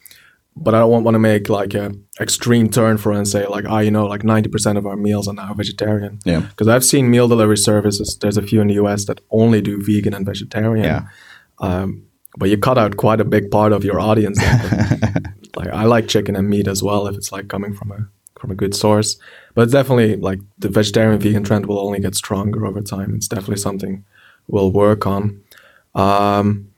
But 0.55 0.75
I 0.75 0.79
don't 0.79 1.03
want 1.03 1.15
to 1.15 1.19
make 1.19 1.50
like 1.50 1.74
a 1.74 1.93
extreme 2.19 2.69
turn 2.69 2.98
for 2.98 3.12
it 3.12 3.17
and 3.17 3.27
say 3.27 3.48
like, 3.48 3.65
ah, 3.67 3.79
you 3.79 3.89
know, 3.89 4.05
like 4.05 4.24
ninety 4.24 4.50
percent 4.50 4.77
of 4.77 4.86
our 4.86 4.95
meals 4.95 5.27
are 5.27 5.33
now 5.33 5.53
vegetarian. 5.53 6.19
Yeah. 6.25 6.41
Because 6.41 6.67
I've 6.67 6.86
seen 6.86 7.10
meal 7.10 7.27
delivery 7.27 7.57
services. 7.57 8.17
There's 8.22 8.38
a 8.38 8.43
few 8.43 8.62
in 8.62 8.67
the 8.67 8.75
U.S. 8.75 9.05
that 9.05 9.22
only 9.31 9.62
do 9.62 9.81
vegan 9.81 10.13
and 10.13 10.25
vegetarian. 10.25 10.86
Yeah. 10.86 11.07
Um, 11.60 12.05
but 12.38 12.50
you 12.50 12.57
cut 12.57 12.77
out 12.77 12.98
quite 12.98 13.19
a 13.19 13.25
big 13.25 13.51
part 13.51 13.74
of 13.74 13.83
your 13.83 14.00
audience. 14.00 14.38
like 15.55 15.69
I 15.69 15.86
like 15.86 16.07
chicken 16.07 16.36
and 16.36 16.50
meat 16.50 16.67
as 16.67 16.83
well 16.83 17.07
if 17.07 17.15
it's 17.15 17.31
like 17.31 17.48
coming 17.48 17.74
from 17.74 17.91
a 17.91 18.07
from 18.39 18.51
a 18.51 18.55
good 18.55 18.75
source. 18.75 19.17
But 19.55 19.63
it's 19.63 19.72
definitely 19.72 20.17
like 20.17 20.39
the 20.57 20.69
vegetarian 20.69 21.19
vegan 21.19 21.43
trend 21.43 21.65
will 21.65 21.79
only 21.79 22.00
get 22.00 22.15
stronger 22.15 22.65
over 22.65 22.81
time. 22.81 23.15
It's 23.15 23.27
definitely 23.27 23.57
something 23.57 24.03
we'll 24.48 24.72
work 24.72 25.07
on. 25.07 25.41
Um, 25.95 26.69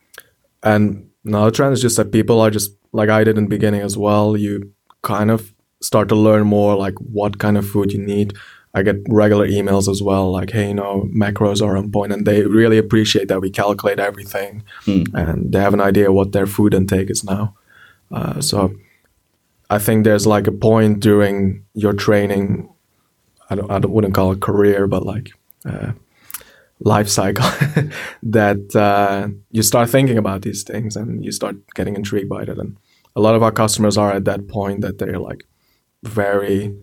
and 0.62 1.10
another 1.24 1.51
trend 1.51 1.74
is 1.74 1.82
just 1.82 1.98
that 1.98 2.12
people 2.12 2.41
are 2.41 2.51
just 2.51 2.72
like 2.95 3.09
I 3.09 3.23
did 3.23 3.37
in 3.37 3.43
the 3.43 3.49
beginning 3.49 3.81
as 3.81 3.97
well. 3.97 4.37
You 4.37 4.71
kind 5.01 5.29
of 5.29 5.53
start 5.81 6.07
to 6.09 6.15
learn 6.15 6.47
more 6.47 6.75
like 6.75 6.95
what 6.99 7.37
kind 7.37 7.57
of 7.57 7.67
food 7.67 7.91
you 7.91 7.99
need. 7.99 8.33
I 8.73 8.83
get 8.83 8.97
regular 9.07 9.47
emails 9.47 9.87
as 9.89 10.01
well, 10.01 10.31
like, 10.31 10.51
hey, 10.51 10.67
you 10.69 10.73
know, 10.73 11.07
macros 11.15 11.61
are 11.65 11.77
on 11.77 11.91
point, 11.91 12.11
and 12.11 12.25
they 12.25 12.43
really 12.43 12.77
appreciate 12.77 13.29
that 13.29 13.39
we 13.39 13.49
calculate 13.49 13.99
everything, 13.99 14.63
and 15.13 15.53
they 15.53 15.61
have 15.61 15.73
an 15.73 15.79
idea 15.79 16.11
what 16.11 16.33
their 16.33 16.45
food 16.45 16.73
intake 16.73 17.09
is 17.09 17.23
now. 17.23 17.55
Uh, 18.11 18.41
so, 18.41 18.75
I 19.69 19.79
think 19.79 20.03
there's 20.03 20.27
like 20.27 20.47
a 20.47 20.51
point 20.51 20.99
during 20.99 21.63
your 21.73 21.93
training. 21.93 22.69
I 23.49 23.55
don't, 23.55 23.71
I 23.71 23.79
don't, 23.79 23.91
wouldn't 23.91 24.13
call 24.13 24.33
it 24.33 24.41
career, 24.41 24.87
but 24.87 25.05
like 25.05 25.31
uh, 25.63 25.93
life 26.79 27.07
cycle 27.07 27.45
that 28.23 28.75
uh, 28.75 29.29
you 29.51 29.63
start 29.63 29.89
thinking 29.89 30.17
about 30.17 30.41
these 30.41 30.63
things 30.63 30.95
and 30.95 31.23
you 31.23 31.31
start 31.31 31.55
getting 31.75 31.95
intrigued 31.95 32.29
by 32.29 32.43
it. 32.43 32.49
And 32.49 32.77
a 33.15 33.22
lot 33.22 33.36
of 33.36 33.43
our 33.43 33.51
customers 33.51 33.98
are 33.98 34.12
at 34.12 34.25
that 34.25 34.48
point 34.48 34.81
that 34.81 34.98
they're 34.98 35.19
like 35.19 35.45
very 36.03 36.75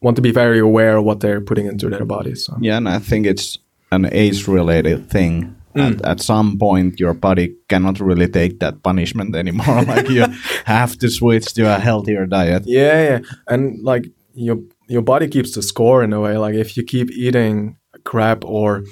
want 0.00 0.16
to 0.16 0.22
be 0.22 0.32
very 0.32 0.58
aware 0.58 0.98
of 0.98 1.04
what 1.04 1.20
they're 1.20 1.40
putting 1.40 1.66
into 1.66 1.88
their 1.88 2.04
bodies. 2.04 2.44
So. 2.44 2.56
Yeah, 2.60 2.76
and 2.76 2.88
I 2.88 2.98
think 2.98 3.26
it's 3.26 3.58
an 3.90 4.06
age-related 4.12 5.10
thing. 5.10 5.56
At, 5.76 6.04
at 6.04 6.20
some 6.20 6.56
point, 6.56 7.00
your 7.00 7.14
body 7.14 7.56
cannot 7.68 7.98
really 7.98 8.28
take 8.28 8.60
that 8.60 8.84
punishment 8.84 9.34
anymore. 9.34 9.82
like 9.86 10.08
you 10.08 10.24
have 10.66 10.96
to 10.98 11.10
switch 11.10 11.52
to 11.54 11.62
a 11.74 11.80
healthier 11.80 12.26
diet. 12.26 12.62
Yeah, 12.64 13.02
yeah, 13.02 13.18
and 13.48 13.82
like 13.82 14.06
your 14.34 14.58
your 14.86 15.02
body 15.02 15.26
keeps 15.26 15.52
the 15.56 15.62
score 15.62 16.04
in 16.04 16.12
a 16.12 16.20
way. 16.20 16.38
Like 16.38 16.54
if 16.54 16.76
you 16.76 16.84
keep 16.84 17.10
eating 17.10 17.76
crap, 18.04 18.44
or 18.44 18.84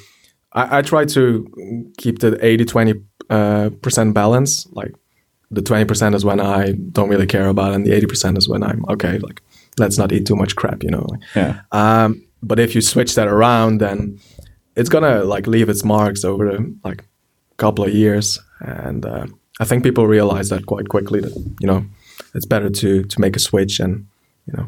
I, 0.53 0.79
I 0.79 0.83
try 0.83 1.05
to 1.05 1.47
keep 1.99 2.19
the 2.19 2.33
80-20 2.33 3.05
uh, 3.31 3.71
percent 3.81 4.13
balance. 4.13 4.67
Like 4.73 4.93
the 5.53 5.63
twenty 5.63 5.85
percent 5.85 6.15
is 6.15 6.25
when 6.25 6.41
I 6.41 6.73
don't 6.73 7.09
really 7.09 7.27
care 7.27 7.49
about, 7.49 7.73
and 7.73 7.87
the 7.87 7.93
eighty 7.93 8.07
percent 8.07 8.39
is 8.39 8.49
when 8.49 8.63
I'm 8.63 8.85
okay. 8.89 9.19
Like 9.19 9.43
let's 9.79 9.99
not 9.99 10.13
eat 10.13 10.27
too 10.27 10.37
much 10.37 10.57
crap, 10.57 10.83
you 10.83 10.91
know. 10.91 11.07
Yeah. 11.37 11.61
Um, 11.73 12.27
but 12.43 12.59
if 12.59 12.75
you 12.75 12.81
switch 12.81 13.15
that 13.15 13.29
around, 13.29 13.79
then 13.79 14.19
it's 14.77 14.89
gonna 14.89 15.25
like 15.25 15.47
leave 15.47 15.69
its 15.69 15.85
marks 15.85 16.25
over 16.25 16.51
the 16.51 16.75
like 16.85 17.05
couple 17.59 17.85
of 17.85 17.95
years, 17.95 18.39
and 18.61 19.05
uh, 19.05 19.27
I 19.61 19.65
think 19.65 19.85
people 19.85 20.07
realize 20.07 20.49
that 20.49 20.67
quite 20.67 20.89
quickly. 20.89 21.21
That 21.21 21.37
you 21.61 21.67
know, 21.67 21.85
it's 22.35 22.47
better 22.47 22.71
to 22.71 23.05
to 23.05 23.21
make 23.21 23.37
a 23.37 23.41
switch 23.41 23.81
and 23.81 24.07
you 24.47 24.55
know. 24.57 24.67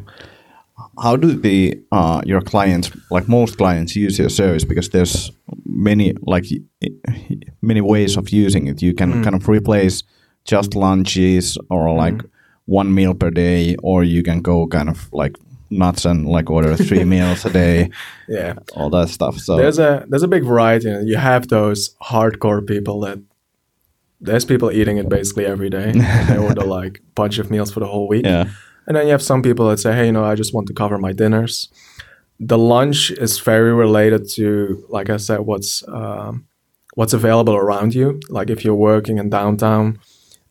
How 1.01 1.15
do 1.15 1.33
the 1.33 1.77
uh, 1.91 2.21
your 2.25 2.41
clients, 2.41 2.91
like 3.09 3.27
most 3.27 3.57
clients, 3.57 3.95
use 3.95 4.19
your 4.19 4.29
service? 4.29 4.65
Because 4.65 4.89
there's 4.89 5.31
many 5.65 6.13
like 6.21 6.45
many 7.61 7.81
ways 7.81 8.17
of 8.17 8.29
using 8.29 8.67
it. 8.67 8.81
You 8.81 8.93
can 8.93 9.23
kind 9.23 9.35
of 9.35 9.47
replace 9.47 10.03
just 10.45 10.75
lunches 10.75 11.57
or 11.69 11.93
like 11.93 12.21
one 12.65 12.93
meal 12.93 13.13
per 13.13 13.29
day, 13.31 13.75
or 13.83 14.03
you 14.03 14.23
can 14.23 14.41
go 14.41 14.67
kind 14.67 14.89
of 14.89 15.11
like 15.13 15.35
nuts 15.69 16.05
and 16.05 16.27
like 16.27 16.49
order 16.49 16.75
three 16.75 17.03
meals 17.13 17.45
a 17.45 17.49
day, 17.49 17.89
Yeah, 18.27 18.53
all 18.75 18.89
that 18.91 19.09
stuff. 19.09 19.37
So 19.39 19.57
there's 19.57 19.79
a 19.79 20.05
there's 20.09 20.23
a 20.23 20.27
big 20.27 20.43
variety. 20.43 20.89
and 20.89 21.07
You 21.09 21.17
have 21.17 21.47
those 21.47 21.95
hardcore 22.01 22.65
people 22.65 22.99
that 23.01 23.19
there's 24.21 24.45
people 24.45 24.71
eating 24.71 24.97
it 24.97 25.09
basically 25.09 25.45
every 25.45 25.69
day. 25.69 25.89
and 25.91 26.01
they 26.29 26.37
order 26.37 26.63
like 26.81 26.99
a 26.99 27.11
bunch 27.15 27.37
of 27.39 27.51
meals 27.51 27.71
for 27.71 27.79
the 27.79 27.87
whole 27.87 28.07
week. 28.07 28.25
yeah, 28.25 28.45
And 28.87 28.95
then 28.95 29.05
you 29.05 29.11
have 29.11 29.21
some 29.21 29.41
people 29.41 29.67
that 29.69 29.79
say, 29.79 29.93
hey, 29.93 30.05
you 30.07 30.11
know, 30.11 30.23
I 30.23 30.35
just 30.35 30.53
want 30.53 30.67
to 30.67 30.73
cover 30.73 30.97
my 30.97 31.11
dinners. 31.13 31.69
The 32.39 32.57
lunch 32.57 33.11
is 33.11 33.39
very 33.39 33.73
related 33.73 34.27
to, 34.31 34.85
like 34.89 35.09
I 35.09 35.17
said, 35.17 35.41
what's 35.41 35.83
um, 35.87 36.45
what's 36.95 37.13
available 37.13 37.55
around 37.55 37.93
you. 37.95 38.19
Like 38.29 38.49
if 38.49 38.63
you're 38.63 38.75
working 38.75 39.17
in 39.17 39.29
downtown 39.29 39.99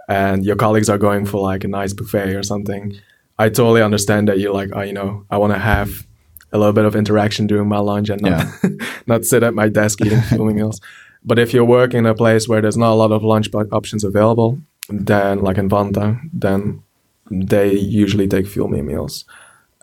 and 0.09 0.45
your 0.45 0.57
colleagues 0.57 0.89
are 0.89 0.99
going 0.99 1.27
for 1.27 1.41
like 1.41 1.65
a 1.65 1.69
nice 1.69 1.93
buffet 1.93 2.35
or 2.35 2.43
something, 2.43 2.97
I 3.39 3.49
totally 3.49 3.83
understand 3.83 4.29
that 4.29 4.39
you're 4.39 4.55
like, 4.55 4.71
oh, 4.73 4.83
you 4.83 4.93
know, 4.93 5.25
I 5.31 5.39
want 5.39 5.53
to 5.53 5.59
have 5.59 6.07
a 6.53 6.59
little 6.59 6.73
bit 6.73 6.85
of 6.85 6.95
interaction 6.95 7.47
during 7.47 7.69
my 7.69 7.79
lunch 7.79 8.09
and 8.11 8.23
not, 8.23 8.47
not 9.07 9.25
sit 9.25 9.43
at 9.43 9.55
my 9.55 9.69
desk 9.69 10.01
eating 10.01 10.21
fuel 10.29 10.47
meals. 10.47 10.81
But 11.25 11.39
if 11.39 11.53
you're 11.53 11.65
working 11.65 12.01
in 12.01 12.07
a 12.07 12.15
place 12.15 12.49
where 12.49 12.61
there's 12.61 12.77
not 12.77 12.93
a 12.93 12.95
lot 12.95 13.11
of 13.11 13.25
lunch 13.25 13.49
options 13.73 14.05
available, 14.05 14.61
then 14.89 15.41
like 15.41 15.59
in 15.59 15.69
Vantaa, 15.69 16.21
then 16.33 16.83
they 17.31 17.73
usually 17.73 18.29
take 18.29 18.47
fuel 18.47 18.69
me 18.69 18.83
meals. 18.83 19.25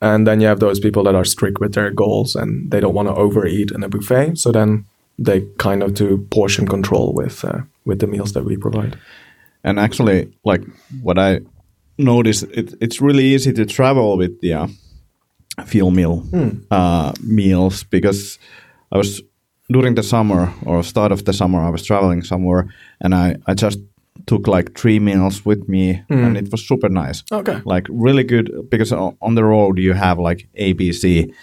And 0.02 0.26
then 0.26 0.42
you 0.42 0.48
have 0.48 0.60
those 0.60 0.80
people 0.80 1.04
that 1.04 1.16
are 1.16 1.26
strict 1.26 1.60
with 1.60 1.74
their 1.74 1.92
goals 1.92 2.36
and 2.36 2.72
they 2.72 2.80
don't 2.80 2.94
want 2.94 3.08
to 3.08 3.16
overeat 3.16 3.72
in 3.72 3.84
a 3.84 3.90
buffet. 3.90 4.38
So 4.38 4.52
then 4.52 4.86
they 5.20 5.42
kind 5.58 5.84
of 5.84 5.94
do 5.94 6.26
portion 6.32 6.68
control 6.68 7.14
with 7.14 7.44
uh, 7.46 7.62
with 7.86 8.00
the 8.00 8.08
meals 8.08 8.34
that 8.34 8.46
we 8.46 8.58
provide. 8.58 8.98
And 9.64 9.80
actually, 9.80 10.32
like 10.46 10.64
what 11.04 11.18
I 11.18 11.42
noticed, 11.98 12.44
it, 12.52 12.74
it's 12.82 13.02
really 13.02 13.26
easy 13.26 13.54
to 13.54 13.66
travel 13.66 14.18
with 14.18 14.40
the 14.42 14.54
uh, 14.54 14.68
fuel 15.66 15.92
meal 15.92 16.24
uh, 16.72 17.12
meals 17.24 17.84
because 17.84 18.40
I 18.92 18.98
was 18.98 19.22
during 19.72 19.96
the 19.96 20.04
summer 20.04 20.54
or 20.66 20.84
start 20.84 21.12
of 21.12 21.24
the 21.26 21.34
summer, 21.34 21.60
I 21.62 21.70
was 21.70 21.86
traveling 21.86 22.24
somewhere 22.24 22.68
and 23.00 23.14
I, 23.16 23.36
I 23.48 23.54
just 23.54 23.80
took 24.28 24.48
like 24.48 24.78
three 24.78 25.00
meals 25.00 25.46
with 25.46 25.68
me 25.70 26.04
and 26.10 26.38
it 26.38 26.52
was 26.52 26.68
super 26.68 26.90
nice. 26.90 27.24
Okay. 27.32 27.62
Like 27.66 27.88
really 27.90 28.24
good 28.24 28.52
because 28.70 28.92
on 28.92 29.36
the 29.36 29.44
road 29.44 29.78
you 29.80 29.94
have 29.94 30.20
like 30.20 30.48
ABC 30.60 31.34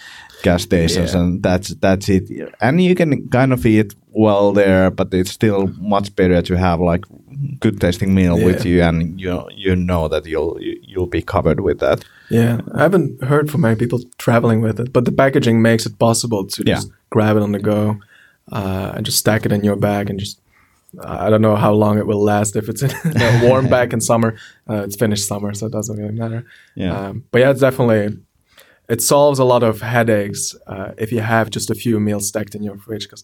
gas 0.43 0.63
stations 0.63 1.13
Yeah. 1.13 1.19
and 1.21 1.43
that's 1.43 1.69
that's 1.75 2.07
it. 2.09 2.29
And 2.61 2.81
you 2.81 2.95
can 2.95 3.27
kind 3.29 3.51
of 3.53 3.65
eat 3.65 3.95
well 4.11 4.51
there, 4.53 4.89
but 4.91 5.13
it's 5.13 5.31
still 5.31 5.67
much 5.79 6.15
better 6.15 6.41
to 6.41 6.57
have 6.57 6.79
like 6.79 7.05
good 7.59 7.79
tasting 7.79 8.13
meal 8.15 8.35
with 8.43 8.65
you 8.65 8.81
and 8.81 9.19
you 9.21 9.47
you 9.55 9.75
know 9.75 10.07
that 10.07 10.25
you'll 10.25 10.57
you- 10.61 10.79
you'll 10.83 11.07
be 11.07 11.21
covered 11.21 11.59
with 11.59 11.79
that. 11.79 12.03
Yeah, 12.29 12.59
I 12.75 12.81
haven't 12.81 13.23
heard 13.23 13.49
from 13.49 13.61
many 13.61 13.75
people 13.75 13.99
traveling 14.17 14.61
with 14.61 14.79
it, 14.79 14.91
but 14.93 15.05
the 15.05 15.11
packaging 15.11 15.61
makes 15.61 15.85
it 15.85 15.97
possible 15.99 16.45
to 16.47 16.63
Yeah. 16.65 16.75
just 16.75 16.91
grab 17.09 17.37
it 17.37 17.43
on 17.43 17.51
the 17.51 17.59
go 17.59 17.97
uh, 18.51 18.91
and 18.95 19.05
just 19.05 19.17
stack 19.19 19.45
it 19.45 19.51
in 19.51 19.63
your 19.63 19.75
bag 19.77 20.09
and 20.09 20.19
just. 20.19 20.39
I 21.03 21.29
don't 21.29 21.43
know 21.43 21.55
how 21.55 21.71
long 21.71 21.99
it 21.99 22.07
will 22.07 22.23
last. 22.23 22.55
If 22.55 22.67
it's 22.67 22.81
in 22.81 22.89
a 23.21 23.47
warm 23.47 23.67
bag 23.75 23.93
in 23.93 24.01
summer, 24.01 24.33
uh, 24.67 24.81
it's 24.85 24.95
finished 24.95 25.27
summer, 25.27 25.53
so 25.53 25.67
it 25.67 25.71
doesn't 25.71 25.95
really 25.97 26.13
matter. 26.17 26.43
Yeah. 26.75 26.97
Um, 27.09 27.23
but 27.31 27.41
yeah, 27.41 27.51
it's 27.51 27.61
definitely 27.61 28.17
it 28.89 28.99
solves 29.01 29.37
a 29.39 29.43
lot 29.43 29.61
of 29.61 29.81
headaches 29.81 30.55
uh, 30.65 30.93
if 30.97 31.11
you 31.11 31.19
have 31.21 31.51
just 31.51 31.69
a 31.69 31.75
few 31.75 31.99
meals 31.99 32.27
stacked 32.27 32.55
in 32.55 32.63
your 32.63 32.75
fridge 32.79 33.03
because 33.03 33.23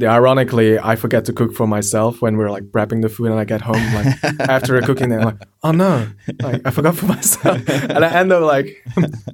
ironically, 0.00 0.78
I 0.78 0.96
forget 0.96 1.24
to 1.26 1.32
cook 1.32 1.52
for 1.54 1.66
myself 1.66 2.22
when 2.22 2.36
we're 2.36 2.50
like 2.50 2.64
prepping 2.64 3.02
the 3.02 3.08
food, 3.08 3.30
and 3.30 3.38
I 3.38 3.44
get 3.44 3.60
home 3.60 3.82
like 3.94 4.06
after 4.48 4.80
cooking, 4.82 5.08
then 5.10 5.18
I'm 5.20 5.24
like, 5.26 5.42
oh 5.62 5.72
no, 5.72 6.08
like 6.40 6.62
I 6.66 6.70
forgot 6.70 6.96
for 6.96 7.06
myself, 7.06 7.60
and 7.68 8.04
I 8.04 8.08
end 8.20 8.32
up 8.32 8.42
like 8.42 8.82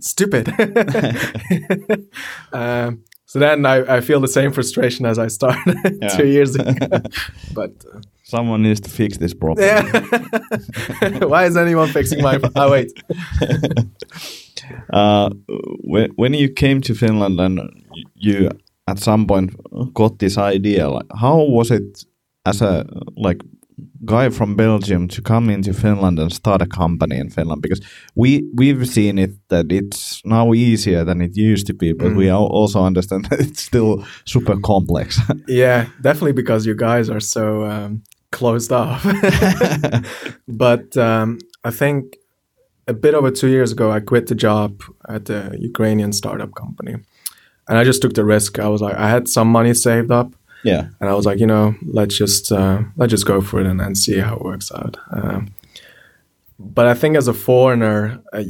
stupid. 0.01 0.49
um, 2.53 3.03
so 3.27 3.39
then 3.39 3.67
I, 3.67 3.97
I 3.97 4.01
feel 4.01 4.21
the 4.21 4.29
same 4.29 4.53
frustration 4.53 5.05
as 5.07 5.19
I 5.19 5.29
started 5.29 5.77
Yeah. 6.03 6.09
two 6.09 6.27
years 6.27 6.55
ago. 6.57 6.73
but 7.55 7.73
uh, 7.95 8.01
Someone 8.25 8.63
needs 8.63 8.81
to 8.81 8.91
fix 8.91 9.17
this 9.19 9.35
problem. 9.35 9.65
yeah, 9.67 11.25
why 11.25 11.45
is 11.47 11.57
anyone 11.57 11.89
fixing 11.89 12.23
my? 12.23 12.41
Oh 12.57 12.71
wait, 12.71 12.91
Uh, 14.93 15.31
when, 15.83 16.11
when 16.17 16.35
you 16.35 16.49
came 16.51 16.81
to 16.83 16.95
Finland 16.95 17.41
and 17.41 17.61
you 18.15 18.51
at 18.89 18.99
some 18.99 19.27
point 19.27 19.55
got 19.93 20.19
this 20.19 20.39
idea, 20.39 20.89
like 20.89 21.07
how 21.21 21.43
was 21.43 21.71
it 21.71 22.05
as 22.47 22.63
a 22.63 22.87
like 23.17 23.41
guy 24.05 24.31
from 24.31 24.57
Belgium 24.57 25.09
to 25.09 25.23
come 25.23 25.51
into 25.51 25.73
Finland 25.73 26.19
and 26.19 26.33
start 26.33 26.63
a 26.63 26.67
company 26.67 27.17
in 27.19 27.31
Finland? 27.31 27.63
Because 27.63 27.83
we 28.15 28.45
we've 28.55 28.87
seen 28.87 29.19
it 29.19 29.31
that 29.49 29.73
it's 29.73 30.23
now 30.25 30.55
easier 30.55 31.05
than 31.05 31.21
it 31.21 31.37
used 31.37 31.67
to 31.67 31.75
be, 31.75 31.93
but 31.93 32.17
we 32.17 32.31
also 32.31 32.83
understand 32.83 33.25
that 33.31 33.41
it's 33.41 33.63
still 33.63 34.05
super 34.25 34.57
complex. 34.61 35.21
yeah, 35.49 35.87
definitely 36.01 36.33
because 36.33 36.67
you 36.67 36.75
guys 36.75 37.11
are 37.11 37.21
so 37.21 37.65
um, 37.65 38.03
closed 38.33 38.73
off. 38.73 39.05
but 40.49 40.97
um, 40.97 41.39
I 41.65 41.71
think 41.71 42.17
a 42.87 42.95
bit 42.95 43.15
over 43.15 43.31
two 43.31 43.49
years 43.49 43.73
ago, 43.73 43.91
I 43.91 44.01
quit 44.01 44.27
the 44.27 44.35
job 44.35 44.83
at 45.09 45.29
a 45.29 45.55
Ukrainian 45.61 46.13
startup 46.13 46.55
company, 46.55 46.95
and 47.69 47.79
I 47.79 47.85
just 47.85 48.03
took 48.03 48.15
the 48.15 48.25
risk. 48.25 48.59
I 48.59 48.69
was 48.69 48.81
like, 48.81 48.97
I 48.97 49.09
had 49.09 49.29
some 49.29 49.49
money 49.49 49.75
saved 49.75 50.11
up, 50.11 50.33
yeah, 50.65 50.89
and 51.01 51.09
I 51.09 51.15
was 51.15 51.27
like, 51.27 51.39
you 51.39 51.47
know, 51.47 51.75
let's 51.83 52.17
just 52.17 52.51
uh, 52.51 52.83
let's 52.97 53.11
just 53.11 53.27
go 53.27 53.41
for 53.41 53.61
it 53.61 53.67
and, 53.67 53.81
and 53.81 53.97
see 53.97 54.19
how 54.19 54.37
it 54.37 54.43
works 54.43 54.73
out. 54.73 54.97
Um, 55.11 55.55
but 56.59 56.87
I 56.87 56.95
think 56.95 57.17
as 57.17 57.29
a 57.29 57.35
foreigner, 57.35 58.21
uh, 58.33 58.45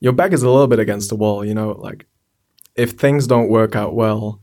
your 0.00 0.12
back 0.12 0.32
is 0.32 0.42
a 0.42 0.50
little 0.50 0.68
bit 0.68 0.78
against 0.78 1.08
the 1.08 1.16
wall. 1.16 1.44
You 1.44 1.54
know, 1.54 1.72
like 1.72 2.06
if 2.76 2.92
things 2.92 3.26
don't 3.26 3.48
work 3.48 3.74
out 3.74 3.94
well, 3.94 4.40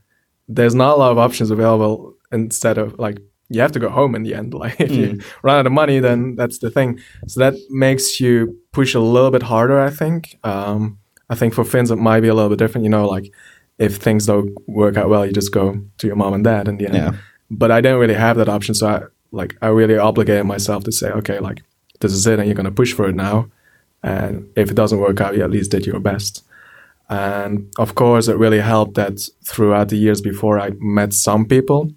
there's 0.47 0.75
not 0.75 0.95
a 0.95 0.99
lot 0.99 1.11
of 1.11 1.17
options 1.17 1.51
available. 1.51 2.15
Instead 2.31 2.77
of 2.77 2.97
like 2.97 3.19
you 3.49 3.59
have 3.59 3.73
to 3.73 3.79
go 3.79 3.89
home 3.89 4.15
in 4.15 4.23
the 4.23 4.33
end. 4.33 4.53
Like 4.61 4.79
if 4.79 4.91
you 4.91 5.21
run 5.43 5.59
out 5.59 5.65
of 5.65 5.71
money, 5.71 5.99
then 5.99 6.35
that's 6.35 6.59
the 6.59 6.71
thing. 6.71 6.99
So 7.27 7.39
that 7.41 7.53
makes 7.69 8.19
you 8.19 8.57
push 8.71 8.95
a 8.95 8.99
little 8.99 9.31
bit 9.31 9.43
harder. 9.43 9.79
I 9.79 9.89
think. 9.89 10.37
Um, 10.43 10.97
I 11.29 11.35
think 11.35 11.53
for 11.53 11.63
Finns 11.63 11.91
it 11.91 11.97
might 11.97 12.19
be 12.21 12.27
a 12.27 12.33
little 12.33 12.49
bit 12.49 12.59
different. 12.59 12.83
You 12.83 12.89
know, 12.89 13.07
like 13.07 13.33
if 13.81 13.97
things 13.97 14.27
don't 14.27 14.55
work 14.67 14.95
out 14.95 15.09
well, 15.09 15.25
you 15.25 15.33
just 15.33 15.51
go 15.51 15.81
to 15.97 16.07
your 16.07 16.15
mom 16.15 16.33
and 16.33 16.43
dad 16.43 16.67
in 16.67 16.77
the 16.77 16.85
end. 16.85 16.95
Yeah. 16.95 17.11
But 17.49 17.71
I 17.71 17.81
didn't 17.81 17.99
really 17.99 18.13
have 18.13 18.37
that 18.37 18.47
option, 18.47 18.75
so 18.75 18.87
I 18.87 19.01
like 19.31 19.57
I 19.61 19.67
really 19.67 19.97
obligated 19.97 20.45
myself 20.45 20.83
to 20.83 20.91
say, 20.91 21.09
okay, 21.09 21.39
like 21.39 21.63
this 21.99 22.13
is 22.13 22.27
it, 22.27 22.39
and 22.39 22.47
you're 22.47 22.55
gonna 22.55 22.71
push 22.71 22.93
for 22.93 23.09
it 23.09 23.15
now. 23.15 23.49
And 24.03 24.47
if 24.55 24.69
it 24.69 24.75
doesn't 24.75 24.99
work 24.99 25.19
out, 25.21 25.35
you 25.35 25.43
at 25.43 25.51
least 25.51 25.71
did 25.71 25.85
your 25.85 25.99
best. 25.99 26.43
And 27.09 27.73
of 27.77 27.95
course, 27.95 28.27
it 28.27 28.37
really 28.37 28.61
helped 28.61 28.93
that 28.95 29.19
throughout 29.43 29.89
the 29.89 29.97
years 29.97 30.21
before, 30.21 30.59
I 30.59 30.71
met 30.79 31.13
some 31.13 31.45
people 31.45 31.91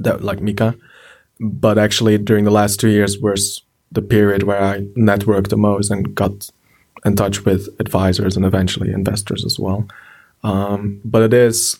that 0.00 0.22
like 0.22 0.40
Mika, 0.40 0.74
but 1.38 1.78
actually 1.78 2.16
during 2.18 2.44
the 2.44 2.50
last 2.50 2.80
two 2.80 2.88
years 2.88 3.18
was 3.18 3.62
the 3.90 4.02
period 4.02 4.42
where 4.44 4.62
I 4.62 4.80
networked 4.96 5.48
the 5.48 5.56
most 5.56 5.90
and 5.90 6.14
got 6.14 6.50
in 7.04 7.16
touch 7.16 7.44
with 7.44 7.68
advisors 7.78 8.36
and 8.36 8.46
eventually 8.46 8.90
investors 8.92 9.44
as 9.44 9.58
well. 9.58 9.86
Um, 10.44 11.00
but 11.04 11.22
it 11.22 11.32
is, 11.34 11.78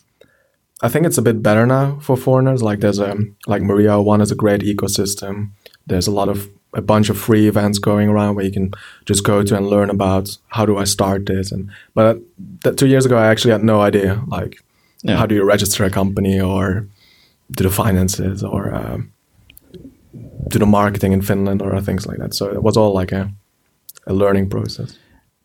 I 0.81 0.89
think 0.89 1.05
it's 1.05 1.17
a 1.17 1.21
bit 1.21 1.41
better 1.43 1.65
now 1.65 1.99
for 2.01 2.15
foreigners. 2.17 2.61
Like 2.63 2.79
there's 2.79 2.99
a 2.99 3.15
like 3.47 3.61
Maria 3.61 3.99
01 4.01 4.21
is 4.21 4.31
a 4.31 4.35
great 4.35 4.61
ecosystem. 4.61 5.51
There's 5.87 6.07
a 6.07 6.11
lot 6.11 6.29
of 6.29 6.49
a 6.75 6.81
bunch 6.81 7.09
of 7.09 7.17
free 7.17 7.47
events 7.47 7.77
going 7.79 8.09
around 8.09 8.35
where 8.35 8.45
you 8.45 8.51
can 8.51 8.71
just 9.05 9.23
go 9.23 9.43
to 9.43 9.55
and 9.55 9.67
learn 9.67 9.89
about 9.89 10.37
how 10.47 10.65
do 10.65 10.77
I 10.77 10.85
start 10.85 11.25
this. 11.25 11.51
And 11.51 11.69
but 11.93 12.17
that 12.63 12.77
two 12.77 12.87
years 12.87 13.05
ago, 13.05 13.17
I 13.17 13.27
actually 13.27 13.51
had 13.51 13.63
no 13.63 13.81
idea 13.81 14.21
like 14.27 14.57
Yeah. 15.03 15.17
how 15.17 15.25
do 15.27 15.35
you 15.35 15.43
register 15.47 15.83
a 15.85 15.89
company 15.89 16.39
or 16.41 16.87
do 17.57 17.63
the 17.63 17.69
finances 17.69 18.43
or 18.43 18.73
um, 18.73 19.11
do 20.49 20.59
the 20.59 20.65
marketing 20.65 21.13
in 21.13 21.21
Finland 21.21 21.61
or 21.61 21.81
things 21.81 22.05
like 22.07 22.17
that. 22.19 22.33
So 22.33 22.45
it 22.53 22.63
was 22.63 22.77
all 22.77 22.93
like 22.99 23.11
a 23.15 23.29
a 24.07 24.13
learning 24.13 24.49
process. 24.49 24.97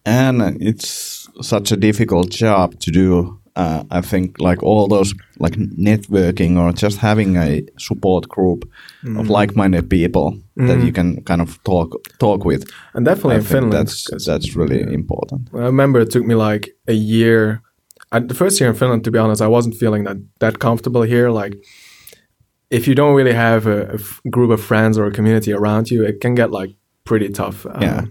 and 0.04 0.42
it's 0.62 1.17
such 1.40 1.72
a 1.72 1.76
difficult 1.76 2.30
job 2.30 2.78
to 2.80 2.90
do. 2.90 3.38
Uh, 3.56 3.82
I 3.90 4.02
think 4.02 4.40
like 4.40 4.62
all 4.62 4.86
those 4.86 5.14
like 5.40 5.54
networking 5.54 6.56
or 6.56 6.72
just 6.72 6.98
having 6.98 7.36
a 7.36 7.62
support 7.76 8.28
group 8.28 8.70
of 9.16 9.28
like-minded 9.28 9.88
people 9.90 10.38
that 10.56 10.84
you 10.84 10.92
can 10.92 11.22
kind 11.24 11.40
of 11.40 11.58
talk 11.64 11.88
talk 12.18 12.44
with. 12.44 12.62
And 12.94 13.04
definitely 13.04 13.34
I 13.34 13.38
in 13.38 13.44
Finland, 13.44 13.72
that's 13.72 14.26
that's 14.26 14.56
really 14.56 14.80
important. 14.94 15.48
I 15.54 15.58
remember 15.58 16.00
it 16.00 16.10
took 16.10 16.24
me 16.24 16.34
like 16.34 16.70
a 16.86 16.92
year. 16.92 17.62
I, 18.12 18.20
the 18.20 18.34
first 18.34 18.60
year 18.60 18.70
in 18.70 18.76
Finland, 18.76 19.04
to 19.04 19.10
be 19.10 19.18
honest, 19.18 19.42
I 19.42 19.48
wasn't 19.48 19.74
feeling 19.74 20.04
that 20.04 20.16
that 20.38 20.58
comfortable 20.58 21.02
here. 21.02 21.30
Like, 21.30 21.56
if 22.70 22.86
you 22.86 22.94
don't 22.94 23.14
really 23.16 23.34
have 23.34 23.66
a, 23.66 23.98
group 24.30 24.50
of 24.50 24.60
friends 24.60 24.98
or 24.98 25.06
a 25.06 25.10
community 25.10 25.52
around 25.52 25.90
you, 25.90 26.04
it 26.04 26.20
can 26.20 26.34
get 26.34 26.50
like 26.50 26.70
pretty 27.04 27.28
tough. 27.30 27.66
Um, 27.66 27.82
Yeah. 27.82 28.04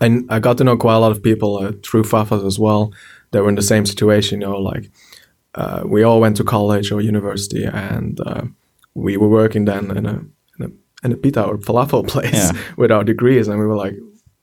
And 0.00 0.26
I 0.30 0.38
got 0.40 0.58
to 0.58 0.64
know 0.64 0.76
quite 0.76 0.94
a 0.94 0.98
lot 0.98 1.12
of 1.12 1.22
people 1.22 1.58
uh, 1.58 1.72
through 1.82 2.04
Fafa's 2.04 2.44
as 2.44 2.58
well. 2.58 2.92
That 3.30 3.42
were 3.42 3.48
in 3.48 3.54
the 3.56 3.62
same 3.62 3.84
situation. 3.86 4.40
You 4.40 4.46
know, 4.48 4.58
like 4.58 4.90
uh, 5.54 5.82
we 5.84 6.02
all 6.04 6.20
went 6.20 6.36
to 6.36 6.44
college 6.44 6.92
or 6.92 7.00
university, 7.00 7.64
and 7.64 8.20
uh, 8.20 8.42
we 8.94 9.16
were 9.16 9.28
working 9.28 9.64
then 9.64 9.96
in 9.96 10.06
a 10.06 10.24
in 10.58 10.66
a, 10.66 11.06
in 11.06 11.12
a 11.12 11.16
pita 11.16 11.42
or 11.44 11.58
falafel 11.58 12.06
place 12.14 12.32
Yeah. 12.34 12.52
with 12.76 12.90
our 12.92 13.04
degrees, 13.04 13.48
and 13.48 13.58
we 13.58 13.66
were 13.66 13.76
like 13.76 13.96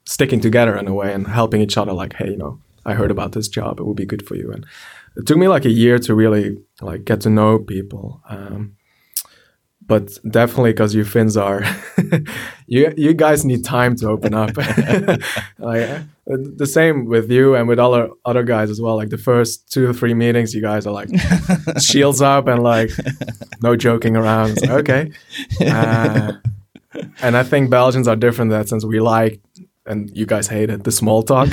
sticking 0.06 0.42
together 0.42 0.76
in 0.78 0.88
a 0.88 0.94
way 0.94 1.14
and 1.14 1.28
helping 1.28 1.62
each 1.62 1.78
other. 1.78 1.94
Like, 1.94 2.14
hey, 2.14 2.32
you 2.32 2.38
know, 2.38 2.60
I 2.86 2.94
heard 2.96 3.12
about 3.12 3.32
this 3.32 3.48
job; 3.48 3.80
it 3.80 3.86
would 3.86 3.98
be 3.98 4.06
good 4.06 4.28
for 4.28 4.36
you. 4.36 4.52
And 4.52 4.66
it 5.16 5.26
took 5.26 5.38
me 5.38 5.48
like 5.48 5.66
a 5.66 5.70
year 5.72 5.98
to 6.00 6.14
really 6.16 6.58
like 6.82 7.06
get 7.06 7.22
to 7.22 7.30
know 7.30 7.60
people. 7.60 8.22
Um, 8.30 8.76
but 9.88 10.18
definitely 10.30 10.72
because 10.72 10.96
you 10.96 11.04
Finns 11.04 11.36
are, 11.38 11.64
you 12.68 12.94
you 12.98 13.14
guys 13.14 13.44
need 13.44 13.66
time 13.66 13.96
to 13.98 14.08
open 14.08 14.34
up. 14.34 14.56
like 15.58 16.02
the 16.26 16.66
same 16.66 17.06
with 17.06 17.30
you 17.32 17.56
and 17.56 17.68
with 17.68 17.80
other 17.80 18.10
other 18.26 18.44
guys 18.44 18.70
as 18.70 18.80
well. 18.80 18.96
Like 18.96 19.10
the 19.10 19.18
first 19.18 19.72
two 19.72 19.90
or 19.90 19.94
three 19.94 20.14
meetings, 20.14 20.54
you 20.54 20.62
guys 20.62 20.86
are 20.86 20.94
like 20.94 21.10
shields 21.80 22.22
up 22.22 22.48
and 22.48 22.64
like 22.64 22.92
no 23.62 23.76
joking 23.76 24.16
around. 24.16 24.62
Like, 24.62 24.70
okay, 24.70 25.12
uh, 25.66 26.34
and 27.22 27.36
I 27.36 27.44
think 27.44 27.70
Belgians 27.70 28.08
are 28.08 28.16
different 28.16 28.52
in 28.52 28.60
that 28.60 28.70
sense. 28.70 28.86
We 28.86 29.00
like, 29.00 29.42
and 29.86 30.16
you 30.16 30.26
guys 30.26 30.48
hate 30.48 30.70
it, 30.70 30.84
the 30.84 30.92
small 30.92 31.24
talk. 31.24 31.50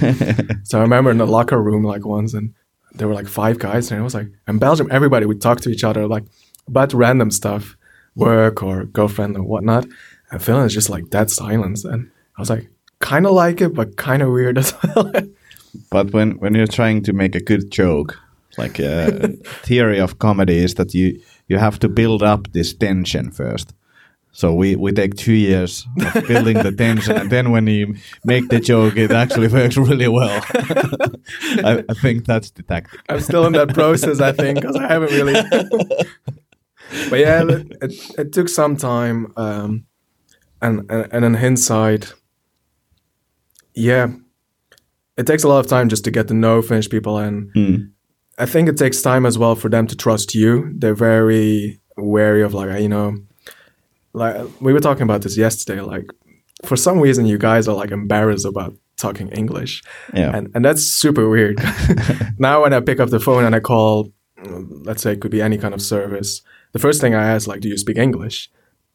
so 0.64 0.79
I 0.79 0.83
remember 0.83 1.11
in 1.11 1.19
the 1.19 1.27
locker 1.27 1.61
room 1.61 1.83
like 1.83 2.05
once, 2.05 2.35
and 2.35 2.55
there 2.95 3.09
were 3.09 3.14
like 3.14 3.29
five 3.29 3.59
guys, 3.59 3.91
and 3.91 4.01
it 4.01 4.05
was 4.05 4.14
like 4.14 4.29
in 4.47 4.59
Belgium, 4.59 4.88
everybody 4.91 5.27
would 5.27 5.41
talk 5.41 5.61
to 5.62 5.71
each 5.71 5.83
other 5.83 6.07
like 6.07 6.25
about 6.67 6.93
random 6.93 7.31
stuff, 7.31 7.78
work 8.19 8.63
or 8.63 8.85
girlfriend 8.85 9.37
or 9.37 9.43
whatnot. 9.43 9.87
And 10.31 10.43
Finland 10.43 10.67
is 10.67 10.75
just 10.75 10.91
like 10.91 11.09
dead 11.11 11.31
silence, 11.31 11.85
and 11.85 12.11
I 12.37 12.41
was 12.41 12.51
like, 12.51 12.69
kind 12.99 13.27
of 13.27 13.33
like 13.33 13.61
it, 13.61 13.75
but 13.75 13.97
kind 13.97 14.23
of 14.23 14.31
weird 14.31 14.59
as 14.59 14.75
well. 14.83 15.13
But 15.91 16.13
when 16.13 16.39
when 16.41 16.55
you're 16.55 16.67
trying 16.67 17.05
to 17.05 17.13
make 17.13 17.35
a 17.37 17.45
good 17.45 17.71
joke, 17.71 18.19
like 18.57 18.81
uh, 18.81 19.29
theory 19.67 20.01
of 20.01 20.19
comedy 20.19 20.65
is 20.65 20.75
that 20.75 20.95
you 20.95 21.21
you 21.47 21.59
have 21.59 21.79
to 21.79 21.89
build 21.89 22.23
up 22.23 22.53
this 22.53 22.75
tension 22.75 23.31
first. 23.31 23.75
So 24.33 24.55
we, 24.55 24.77
we 24.77 24.93
take 24.93 25.15
two 25.15 25.33
years 25.33 25.87
of 26.15 26.29
building 26.29 26.59
the 26.63 26.71
tension, 26.71 27.17
and 27.17 27.31
then 27.31 27.51
when 27.51 27.67
you 27.67 27.97
make 28.25 28.49
the 28.49 28.61
joke, 28.61 28.97
it 28.97 29.11
actually 29.11 29.49
works 29.49 29.77
really 29.77 30.07
well. 30.07 30.41
I, 31.65 31.83
I 31.89 31.95
think 31.95 32.25
that's 32.25 32.51
the 32.51 32.63
tactic. 32.63 33.01
I'm 33.09 33.21
still 33.21 33.47
in 33.47 33.53
that 33.55 33.75
process, 33.75 34.21
I 34.21 34.33
think, 34.33 34.61
because 34.61 34.77
I 34.77 34.87
haven't 34.87 35.13
really. 35.13 35.35
But 37.11 37.18
yeah, 37.18 37.42
it, 37.42 37.77
it, 37.83 38.18
it 38.18 38.33
took 38.33 38.48
some 38.48 38.77
time, 38.77 39.33
um, 39.37 39.85
and, 40.61 40.90
and 40.90 41.09
and 41.12 41.24
in 41.24 41.35
hindsight, 41.35 42.14
yeah, 43.74 44.09
it 45.16 45.27
takes 45.27 45.44
a 45.44 45.48
lot 45.48 45.61
of 45.61 45.66
time 45.66 45.88
just 45.88 46.05
to 46.05 46.11
get 46.11 46.29
to 46.29 46.35
know 46.35 46.62
Finnish 46.62 46.88
people, 46.88 47.18
and 47.18 47.51
I 48.38 48.46
think 48.46 48.68
it 48.68 48.77
takes 48.77 49.03
time 49.03 49.27
as 49.27 49.37
well 49.37 49.55
for 49.55 49.68
them 49.68 49.87
to 49.88 49.96
trust 49.96 50.35
you. 50.35 50.72
They're 50.74 50.94
very 50.94 51.81
wary 51.96 52.42
of 52.42 52.55
like 52.55 52.81
you 52.81 52.88
know, 52.88 53.16
like 54.12 54.37
we 54.61 54.72
were 54.72 54.81
talking 54.81 55.03
about 55.03 55.22
this 55.22 55.37
yesterday. 55.37 55.81
Like 55.81 56.07
for 56.64 56.77
some 56.77 57.01
reason, 57.01 57.27
you 57.27 57.38
guys 57.38 57.68
are 57.68 57.74
like 57.74 57.90
embarrassed 57.90 58.46
about 58.46 58.74
talking 58.96 59.29
English. 59.29 59.83
Yeah. 60.14 60.37
And 60.37 60.51
and 60.55 60.64
that's 60.64 60.83
super 60.83 61.29
weird. 61.29 61.61
now 62.38 62.62
when 62.62 62.72
I 62.72 62.81
pick 62.81 63.01
up 63.01 63.11
the 63.11 63.20
phone 63.20 63.44
and 63.44 63.55
I 63.55 63.61
call, 63.61 64.12
mm, 64.42 64.66
let's 64.85 65.03
say 65.03 65.12
it 65.12 65.20
could 65.20 65.31
be 65.31 65.42
any 65.42 65.59
kind 65.59 65.74
of 65.74 65.83
service, 65.83 66.42
the 66.73 66.79
first 66.79 67.01
thing 67.01 67.15
I 67.15 67.27
ask 67.35 67.47
like, 67.49 67.61
do 67.61 67.69
you 67.69 67.77
speak 67.79 67.99
English? 67.99 68.51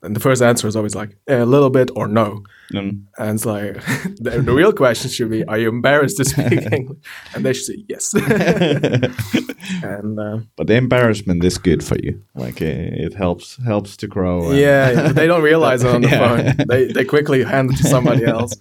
and 0.06 0.18
the 0.18 0.20
first 0.20 0.42
answer 0.42 0.68
is 0.68 0.76
always 0.76 0.96
like 0.96 1.16
a 1.30 1.46
little 1.46 1.70
bit 1.70 1.90
or 1.96 2.10
no. 2.10 2.44
Mm. 2.74 3.04
And 3.18 3.30
it's 3.36 3.46
like 3.46 3.76
the, 4.20 4.42
the 4.46 4.52
real 4.52 4.74
question 4.74 5.10
should 5.10 5.30
be, 5.30 5.46
are 5.46 5.58
you 5.58 5.70
embarrassed 5.70 6.18
to 6.18 6.26
speak 6.26 6.62
English? 6.74 6.98
And 7.34 7.46
they 7.46 7.54
should 7.54 7.66
say 7.68 7.86
yes. 7.88 8.14
and 9.84 10.20
uh, 10.20 10.40
but 10.56 10.68
the 10.68 10.76
embarrassment 10.76 11.44
is 11.44 11.58
good 11.58 11.84
for 11.84 11.98
you. 12.04 12.22
Like 12.36 12.62
uh, 12.62 12.66
it 13.06 13.14
helps 13.14 13.58
helps 13.66 13.98
to 13.98 14.08
grow. 14.08 14.52
yeah, 14.52 15.12
they 15.14 15.28
don't 15.28 15.44
realize 15.44 15.84
it 15.84 15.94
on 15.96 16.02
the 16.02 16.10
Yeah. 16.10 16.54
phone. 16.54 16.68
They 16.68 16.92
they 16.92 17.06
quickly 17.06 17.44
hand 17.44 17.72
it 17.72 17.78
to 17.78 17.84
somebody 17.84 18.26
else. 18.26 18.54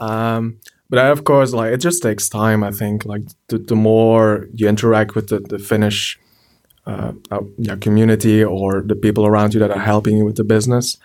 Um, 0.00 0.58
but 0.90 0.98
I, 0.98 1.08
of 1.08 1.24
course, 1.24 1.52
like 1.52 1.72
it 1.72 1.78
just 1.78 2.02
takes 2.02 2.28
time. 2.28 2.62
I 2.62 2.70
think 2.70 3.04
like 3.06 3.22
the, 3.48 3.58
the 3.58 3.76
more 3.76 4.46
you 4.52 4.68
interact 4.68 5.14
with 5.14 5.28
the, 5.28 5.40
the 5.40 5.58
Finnish 5.58 6.18
uh, 6.86 7.12
uh, 7.30 7.40
yeah, 7.58 7.76
community 7.76 8.42
or 8.42 8.82
the 8.82 8.96
people 8.96 9.26
around 9.26 9.54
you 9.54 9.60
that 9.60 9.70
are 9.70 9.78
helping 9.78 10.16
you 10.16 10.24
with 10.24 10.36
the 10.36 10.44
business, 10.44 10.98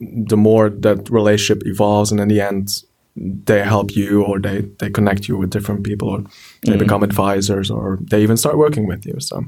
the 0.00 0.36
more 0.36 0.70
that 0.70 1.08
relationship 1.10 1.62
evolves, 1.66 2.10
and 2.10 2.20
in 2.20 2.28
the 2.28 2.40
end, 2.40 2.82
they 3.16 3.62
help 3.62 3.94
you 3.94 4.24
or 4.24 4.40
they 4.40 4.62
they 4.78 4.90
connect 4.90 5.28
you 5.28 5.36
with 5.38 5.50
different 5.50 5.84
people, 5.84 6.08
or 6.08 6.24
they 6.66 6.76
become 6.76 7.04
advisors, 7.04 7.70
or 7.70 7.98
they 8.10 8.22
even 8.22 8.36
start 8.36 8.56
working 8.56 8.86
with 8.88 9.06
you. 9.06 9.20
So. 9.20 9.44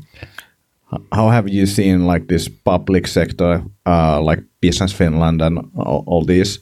How 1.10 1.30
have 1.30 1.48
you 1.48 1.66
seen 1.66 2.06
like 2.06 2.26
this 2.28 2.48
public 2.48 3.06
sector, 3.06 3.62
uh, 3.86 4.20
like 4.20 4.42
Business 4.60 4.92
Finland 4.92 5.40
and 5.40 5.58
all, 5.74 6.04
all 6.06 6.24
these 6.26 6.60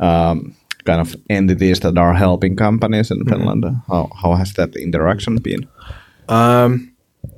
um, 0.00 0.56
kind 0.84 1.00
of 1.00 1.14
entities 1.30 1.80
that 1.80 1.96
are 1.96 2.12
helping 2.12 2.56
companies 2.56 3.10
in 3.10 3.24
Finland? 3.24 3.64
How 3.86 4.10
how 4.22 4.34
has 4.34 4.52
that 4.54 4.76
interaction 4.76 5.36
been? 5.36 5.68
Um, 6.28 6.90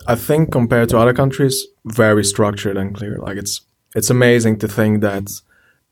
I 0.07 0.14
think 0.14 0.50
compared 0.53 0.88
to 0.90 0.98
other 0.98 1.14
countries, 1.14 1.66
very 1.85 2.24
structured 2.24 2.76
and 2.76 2.94
clear. 2.94 3.18
Like 3.18 3.37
it's 3.37 3.61
it's 3.94 4.11
amazing 4.11 4.59
to 4.59 4.68
think 4.68 5.00
that 5.00 5.31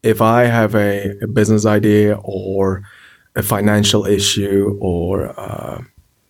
if 0.03 0.21
I 0.21 0.45
have 0.45 0.75
a, 0.75 1.19
a 1.23 1.27
business 1.27 1.67
idea 1.67 2.19
or 2.23 2.83
a 3.35 3.43
financial 3.43 4.07
issue 4.07 4.77
or 4.81 5.29
uh, 5.39 5.83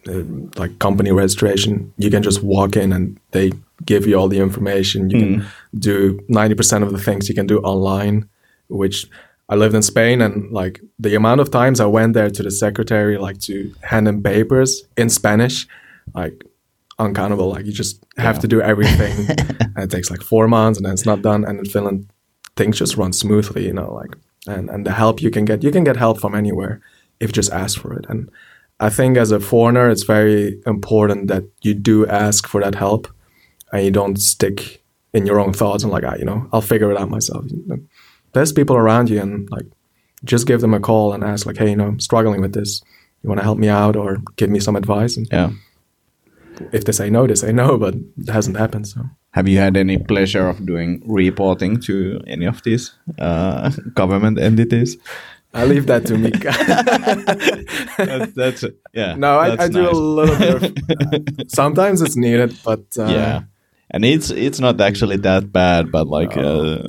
uh, 0.08 0.22
like 0.56 0.78
company 0.78 1.12
registration, 1.12 1.92
you 1.98 2.10
can 2.10 2.22
just 2.22 2.42
walk 2.42 2.76
in 2.76 2.92
and 2.92 3.18
they 3.32 3.52
give 3.84 4.06
you 4.06 4.16
all 4.16 4.28
the 4.28 4.40
information. 4.40 5.10
You 5.10 5.18
can 5.18 5.46
do 5.78 6.20
ninety 6.28 6.54
percent 6.54 6.84
of 6.84 6.92
the 6.92 6.98
things 6.98 7.28
you 7.28 7.34
can 7.34 7.46
do 7.46 7.58
online, 7.60 8.28
which 8.68 9.06
I 9.48 9.54
lived 9.54 9.74
in 9.74 9.82
Spain 9.82 10.20
and 10.20 10.50
like 10.50 10.80
the 10.98 11.14
amount 11.14 11.40
of 11.40 11.50
times 11.50 11.80
I 11.80 11.86
went 11.86 12.12
there 12.14 12.30
to 12.30 12.42
the 12.42 12.50
secretary 12.50 13.16
like 13.16 13.38
to 13.42 13.72
hand 13.82 14.06
in 14.08 14.22
papers 14.22 14.82
in 14.96 15.08
Spanish, 15.08 15.66
like 16.14 16.44
uncountable. 16.98 17.50
Like 17.50 17.66
you 17.66 17.72
just 17.72 18.04
have 18.16 18.38
to 18.40 18.48
do 18.48 18.60
everything, 18.60 19.28
and 19.76 19.78
it 19.84 19.90
takes 19.90 20.10
like 20.10 20.22
four 20.22 20.48
months, 20.48 20.78
and 20.78 20.86
then 20.86 20.92
it's 20.92 21.06
not 21.06 21.22
done. 21.22 21.44
And 21.44 21.58
in 21.58 21.64
Finland, 21.64 22.10
things 22.56 22.78
just 22.78 22.96
run 22.96 23.12
smoothly, 23.12 23.66
you 23.66 23.72
know. 23.72 23.92
Like 23.94 24.16
and 24.46 24.70
and 24.70 24.86
the 24.86 24.92
help 24.92 25.22
you 25.22 25.30
can 25.30 25.44
get, 25.44 25.62
you 25.62 25.70
can 25.70 25.84
get 25.84 25.96
help 25.96 26.20
from 26.20 26.34
anywhere 26.34 26.80
if 27.20 27.28
you 27.30 27.32
just 27.32 27.52
ask 27.52 27.80
for 27.80 27.92
it. 27.92 28.06
And 28.08 28.30
I 28.80 28.90
think 28.90 29.16
as 29.16 29.32
a 29.32 29.40
foreigner, 29.40 29.90
it's 29.90 30.04
very 30.04 30.60
important 30.66 31.28
that 31.28 31.44
you 31.62 31.74
do 31.74 32.06
ask 32.06 32.46
for 32.46 32.60
that 32.62 32.74
help, 32.74 33.08
and 33.72 33.84
you 33.84 33.90
don't 33.90 34.20
stick 34.20 34.82
in 35.12 35.26
your 35.26 35.40
own 35.40 35.52
thoughts 35.52 35.82
and 35.82 35.92
like, 35.92 36.04
ah, 36.04 36.14
you 36.18 36.24
know, 36.24 36.48
I'll 36.52 36.60
figure 36.60 36.90
it 36.90 36.98
out 36.98 37.10
myself. 37.10 37.44
There's 38.32 38.52
people 38.52 38.76
around 38.76 39.10
you, 39.10 39.20
and 39.20 39.50
like, 39.50 39.66
just 40.24 40.46
give 40.46 40.60
them 40.60 40.74
a 40.74 40.80
call 40.80 41.12
and 41.12 41.24
ask, 41.24 41.46
like, 41.46 41.56
hey, 41.56 41.70
you 41.70 41.76
know, 41.76 41.86
I'm 41.86 42.00
struggling 42.00 42.40
with 42.40 42.52
this. 42.52 42.82
You 43.22 43.28
want 43.28 43.40
to 43.40 43.44
help 43.44 43.58
me 43.58 43.68
out 43.68 43.96
or 43.96 44.18
give 44.36 44.50
me 44.50 44.60
some 44.60 44.76
advice? 44.76 45.16
And 45.16 45.26
Yeah. 45.32 45.50
If 46.72 46.84
they 46.84 46.92
say 46.92 47.10
no, 47.10 47.26
they 47.26 47.34
say 47.34 47.52
no, 47.52 47.78
but 47.78 47.94
it 48.16 48.28
hasn't 48.28 48.56
happened. 48.56 48.86
So 48.88 49.02
Have 49.32 49.48
you 49.48 49.58
had 49.58 49.76
any 49.76 49.98
pleasure 49.98 50.48
of 50.48 50.64
doing 50.64 51.02
reporting 51.06 51.80
to 51.82 52.20
any 52.26 52.46
of 52.46 52.62
these 52.62 52.92
uh, 53.18 53.70
government 53.94 54.38
entities? 54.38 54.96
I 55.54 55.64
leave 55.64 55.86
that 55.86 56.04
to 56.06 56.18
Mika. 56.18 56.52
That's, 57.96 58.32
that's 58.34 58.64
yeah. 58.92 59.14
no, 59.14 59.38
I, 59.38 59.64
I 59.64 59.68
do 59.68 59.82
nice. 59.82 59.92
a 59.92 59.96
little 59.96 60.36
bit. 60.36 60.54
Of, 60.54 61.02
uh, 61.02 61.44
sometimes 61.48 62.02
it's 62.02 62.16
needed, 62.16 62.56
but 62.64 62.84
uh, 62.98 63.06
yeah, 63.06 63.42
and 63.90 64.04
it's 64.04 64.30
it's 64.30 64.60
not 64.60 64.80
actually 64.80 65.16
that 65.18 65.52
bad, 65.52 65.90
but 65.90 66.06
like. 66.06 66.36
Uh, 66.36 66.88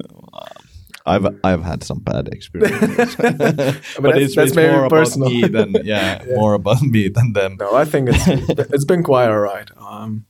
I've 1.10 1.28
I've 1.44 1.64
had 1.64 1.84
some 1.84 2.00
bad 2.00 2.28
experiences, 2.30 3.16
but, 3.18 3.38
that's- 3.38 3.82
it's, 4.00 4.36
that's 4.36 4.52
it's 4.52 4.56
more 4.56 4.88
personal. 4.90 5.28
about 5.28 5.42
me 5.42 5.48
than 5.48 5.70
yeah, 5.86 6.24
more 6.36 6.54
about 6.54 6.82
me 6.82 7.10
than 7.10 7.34
them. 7.34 7.58
No, 7.60 7.74
I 7.76 7.86
think 7.86 8.10
it's 8.12 8.28
it's 8.76 8.86
been 8.86 9.04
quite 9.04 9.28
alright. 9.30 9.70
Um, 9.78 10.26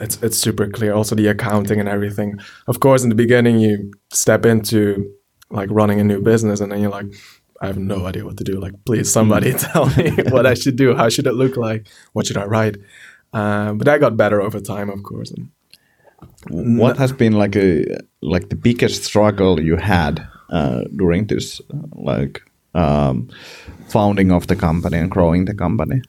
it's 0.00 0.16
it's 0.22 0.38
super 0.38 0.66
clear. 0.68 0.92
Also, 0.94 1.14
the 1.14 1.26
accounting 1.28 1.78
and 1.80 1.88
everything. 1.88 2.38
Of 2.66 2.80
course, 2.80 3.02
in 3.02 3.08
the 3.10 3.14
beginning, 3.24 3.60
you 3.60 3.92
step 4.12 4.46
into 4.46 5.12
like 5.50 5.68
running 5.70 6.00
a 6.00 6.04
new 6.04 6.20
business, 6.22 6.60
and 6.60 6.70
then 6.72 6.80
you're 6.80 6.90
like, 6.90 7.06
I 7.60 7.66
have 7.66 7.78
no 7.78 8.06
idea 8.06 8.24
what 8.24 8.36
to 8.38 8.44
do. 8.44 8.58
Like, 8.60 8.74
please, 8.86 9.12
somebody 9.12 9.52
tell 9.52 9.86
me 9.96 10.10
what 10.30 10.46
I 10.46 10.54
should 10.54 10.76
do. 10.76 10.94
How 10.96 11.08
should 11.10 11.26
it 11.26 11.34
look 11.34 11.56
like? 11.56 11.88
What 12.14 12.26
should 12.26 12.38
I 12.38 12.44
write? 12.44 12.76
Uh, 13.32 13.74
but 13.74 13.86
I 13.88 13.98
got 13.98 14.16
better 14.16 14.40
over 14.40 14.60
time, 14.60 14.88
of 14.90 15.02
course. 15.02 15.30
And 15.30 15.50
What 16.48 16.96
has 16.96 17.12
been 17.12 17.32
like 17.32 17.56
a 17.56 17.84
like 18.22 18.48
the 18.48 18.56
biggest 18.56 19.04
struggle 19.04 19.60
you 19.60 19.76
had 19.76 20.26
uh, 20.50 20.82
during 20.96 21.26
this 21.26 21.60
uh, 21.60 21.76
like 21.92 22.42
um, 22.74 23.28
founding 23.88 24.32
of 24.32 24.46
the 24.46 24.56
company 24.56 24.98
and 24.98 25.10
growing 25.10 25.46
the 25.46 25.54
company? 25.54 26.02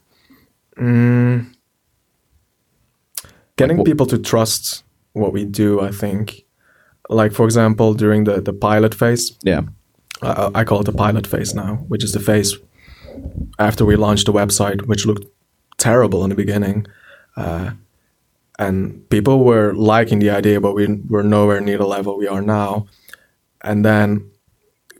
getting 3.57 3.77
wh- 3.77 3.83
people 3.83 4.05
to 4.07 4.17
trust 4.17 4.83
what 5.13 5.33
we 5.33 5.45
do, 5.45 5.79
I 5.81 5.91
think. 5.91 6.43
Like, 7.09 7.33
for 7.33 7.45
example, 7.45 7.93
during 7.93 8.23
the, 8.23 8.41
the 8.41 8.53
pilot 8.53 8.95
phase, 8.95 9.37
Yeah, 9.43 9.61
I, 10.21 10.49
I 10.55 10.63
call 10.63 10.79
it 10.81 10.85
the 10.85 10.93
pilot 10.93 11.27
phase 11.27 11.53
now, 11.53 11.75
which 11.87 12.03
is 12.03 12.11
the 12.13 12.19
phase 12.19 12.57
after 13.59 13.85
we 13.85 13.95
launched 13.95 14.25
the 14.25 14.33
website, 14.33 14.87
which 14.87 15.05
looked 15.05 15.25
terrible 15.77 16.23
in 16.23 16.29
the 16.29 16.35
beginning. 16.35 16.87
Uh, 17.35 17.71
and 18.61 19.09
people 19.09 19.43
were 19.43 19.73
liking 19.73 20.19
the 20.19 20.29
idea, 20.29 20.61
but 20.61 20.75
we 20.75 20.85
were 21.09 21.23
nowhere 21.23 21.61
near 21.61 21.79
the 21.79 21.87
level 21.87 22.15
we 22.15 22.27
are 22.27 22.43
now. 22.43 22.85
And 23.63 23.83
then 23.83 24.29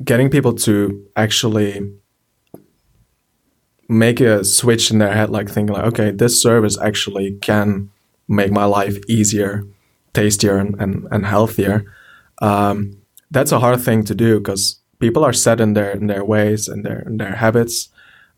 getting 0.04 0.32
people 0.32 0.54
to 0.66 1.06
actually 1.16 1.94
make 3.88 4.20
a 4.20 4.44
switch 4.44 4.90
in 4.90 4.98
their 4.98 5.14
head, 5.14 5.30
like 5.30 5.48
thinking 5.48 5.76
like, 5.76 5.86
okay, 5.86 6.10
this 6.10 6.42
service 6.42 6.76
actually 6.82 7.34
can 7.34 7.92
make 8.28 8.52
my 8.52 8.66
life 8.66 8.98
easier, 9.08 9.64
tastier, 10.14 10.58
and, 10.58 10.74
and, 10.82 11.08
and 11.12 11.28
healthier. 11.28 11.86
Um, 12.42 12.98
that's 13.30 13.52
a 13.52 13.60
hard 13.60 13.80
thing 13.80 14.04
to 14.06 14.16
do 14.16 14.40
because 14.40 14.80
people 14.98 15.24
are 15.24 15.34
set 15.34 15.62
in 15.62 15.74
their 15.74 15.92
in 15.92 16.08
their 16.08 16.26
ways 16.26 16.68
and 16.68 16.84
their 16.84 17.02
in 17.02 17.18
their 17.18 17.36
habits. 17.36 17.90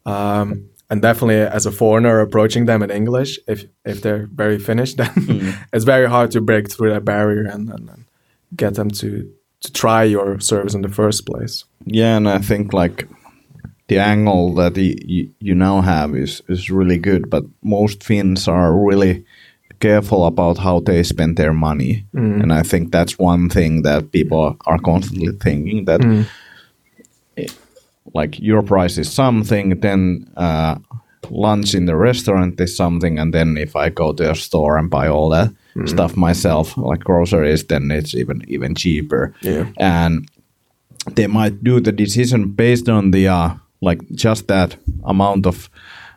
Um, 0.06 0.70
and 0.94 1.02
definitely 1.02 1.40
as 1.40 1.66
a 1.66 1.72
foreigner 1.72 2.20
approaching 2.20 2.68
them 2.68 2.84
in 2.84 2.92
English, 2.92 3.40
if 3.48 3.66
if 3.84 4.02
they're 4.02 4.28
very 4.36 4.60
Finnish, 4.60 4.94
then 5.00 5.10
hmm. 5.10 5.50
it's 5.74 5.86
very 5.86 6.08
hard 6.08 6.30
to 6.32 6.42
break 6.42 6.72
through 6.72 6.94
that 6.94 7.04
barrier 7.04 7.50
and, 7.54 7.70
and, 7.70 7.90
and 7.90 8.06
get 8.56 8.76
them 8.76 8.90
to 8.92 9.10
to 9.62 9.72
try 9.72 10.04
your 10.04 10.40
service 10.40 10.76
in 10.76 10.84
the 10.84 10.96
first 10.96 11.26
place. 11.26 11.66
yeah, 11.86 12.18
and 12.18 12.28
I 12.28 12.40
think 12.48 12.74
like 12.74 13.08
the 13.88 13.98
angle 13.98 14.54
that 14.56 14.78
y- 14.78 14.96
y- 15.10 15.30
you 15.40 15.56
now 15.56 15.82
have 15.82 16.16
is 16.24 16.42
is 16.48 16.70
really 16.70 17.00
good, 17.00 17.30
but 17.30 17.44
most 17.62 18.04
Finns 18.04 18.48
are 18.48 18.88
really 18.90 19.26
careful 19.80 20.26
about 20.26 20.58
how 20.58 20.82
they 20.82 21.04
spend 21.04 21.38
their 21.38 21.54
money, 21.54 22.06
hmm. 22.12 22.42
and 22.42 22.54
I 22.62 22.64
think 22.64 22.92
that's 22.92 23.20
one 23.20 23.50
thing 23.50 23.84
that 23.84 24.12
people 24.12 24.56
are 24.66 24.82
constantly 24.82 25.34
thinking 25.40 25.86
that. 25.86 26.04
Hmm. 26.04 26.24
Like 28.14 28.40
your 28.40 28.62
price 28.62 28.98
is 28.98 29.12
something, 29.12 29.80
then 29.80 30.32
uh, 30.38 30.76
lunch 31.30 31.74
in 31.74 31.86
the 31.86 31.96
restaurant 31.96 32.60
is 32.60 32.76
something, 32.76 33.20
and 33.20 33.34
then 33.34 33.58
if 33.58 33.76
I 33.76 33.90
go 33.90 34.14
to 34.14 34.32
a 34.32 34.36
store 34.36 34.78
and 34.78 34.90
buy 34.90 35.08
all 35.08 35.30
that 35.30 35.54
stuff 35.86 36.16
myself, 36.16 36.78
like 36.78 37.04
groceries, 37.04 37.64
then 37.64 37.92
it's 37.92 38.14
even 38.14 38.44
even 38.48 38.76
cheaper. 38.76 39.34
Yeah. 39.42 39.66
And 39.78 40.30
they 41.16 41.28
might 41.28 41.64
do 41.64 41.80
the 41.80 41.92
decision 41.92 42.52
based 42.52 42.90
on 42.90 43.12
the 43.12 43.28
uh, 43.28 43.56
like 43.82 44.08
just 44.12 44.48
that 44.48 44.78
amount 45.04 45.46
of 45.46 45.70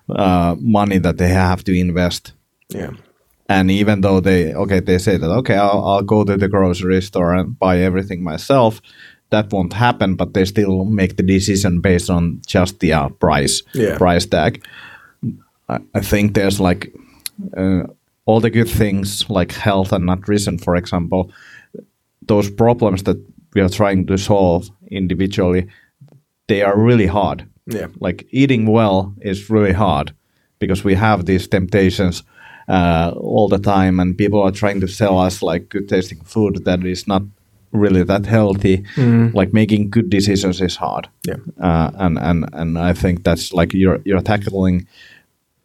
uh, 0.09 0.57
money 0.61 0.99
that 0.99 1.19
they 1.19 1.29
have 1.29 1.65
to 1.65 1.73
invest. 1.73 2.33
Yeah. 2.69 2.91
And 3.49 3.71
even 3.71 4.01
though 4.01 4.21
they 4.21 4.55
okay, 4.55 4.81
they 4.81 4.99
say 4.99 5.17
that 5.17 5.31
okay, 5.31 5.57
I'll, 5.57 5.85
I'll 5.85 6.03
go 6.03 6.25
to 6.25 6.37
the 6.37 6.49
grocery 6.49 7.01
store 7.01 7.35
and 7.35 7.59
buy 7.59 7.79
everything 7.79 8.23
myself. 8.23 8.81
That 9.31 9.53
won't 9.53 9.73
happen, 9.73 10.15
but 10.17 10.33
they 10.35 10.45
still 10.45 10.85
make 10.85 11.17
the 11.17 11.23
decision 11.23 11.81
based 11.81 12.11
on 12.11 12.41
just 12.47 12.79
the 12.81 12.93
uh, 12.93 13.09
price 13.09 13.63
Yeah. 13.75 13.99
price 13.99 14.27
tag. 14.27 14.65
I, 15.69 15.79
I 15.95 16.01
think 16.01 16.35
there's 16.35 16.61
like 16.61 16.93
uh, 17.57 17.83
all 18.25 18.41
the 18.41 18.51
good 18.51 18.69
things 18.69 19.29
like 19.29 19.53
health 19.53 19.93
and 19.93 20.07
nutrition, 20.07 20.59
for 20.59 20.77
example. 20.77 21.31
Those 22.29 22.51
problems 22.51 23.03
that 23.03 23.17
we 23.55 23.61
are 23.63 23.69
trying 23.69 24.07
to 24.07 24.17
solve 24.19 24.71
individually, 24.91 25.67
they 26.49 26.63
are 26.63 26.79
really 26.79 27.07
hard 27.07 27.45
Yeah. 27.67 27.89
like 28.01 28.27
eating 28.31 28.67
well 28.73 29.13
is 29.23 29.51
really 29.51 29.73
hard 29.75 30.13
because 30.61 30.85
we 30.85 30.95
have 30.97 31.25
these 31.25 31.49
temptations 31.49 32.23
uh, 32.69 33.13
all 33.17 33.49
the 33.49 33.59
time 33.59 34.01
and 34.03 34.17
people 34.17 34.41
are 34.43 34.53
trying 34.53 34.81
to 34.81 34.89
sell 34.89 35.19
us 35.27 35.43
like 35.43 35.69
good 35.69 35.89
tasting 35.89 36.21
food 36.25 36.65
that 36.65 36.85
is 36.85 37.07
not 37.07 37.23
really 37.73 38.05
that 38.05 38.27
healthy. 38.27 38.85
Like 38.97 39.53
making 39.53 39.91
good 39.91 40.11
decisions 40.11 40.61
is 40.61 40.77
hard. 40.77 41.09
Yeah. 41.27 41.37
Uh, 41.61 41.91
and 41.95 42.19
and 42.19 42.49
and 42.53 42.79
I 42.79 42.93
think 42.93 43.25
that's 43.25 43.53
like 43.53 43.73
you're 43.75 44.01
you're 44.05 44.23
tackling 44.23 44.87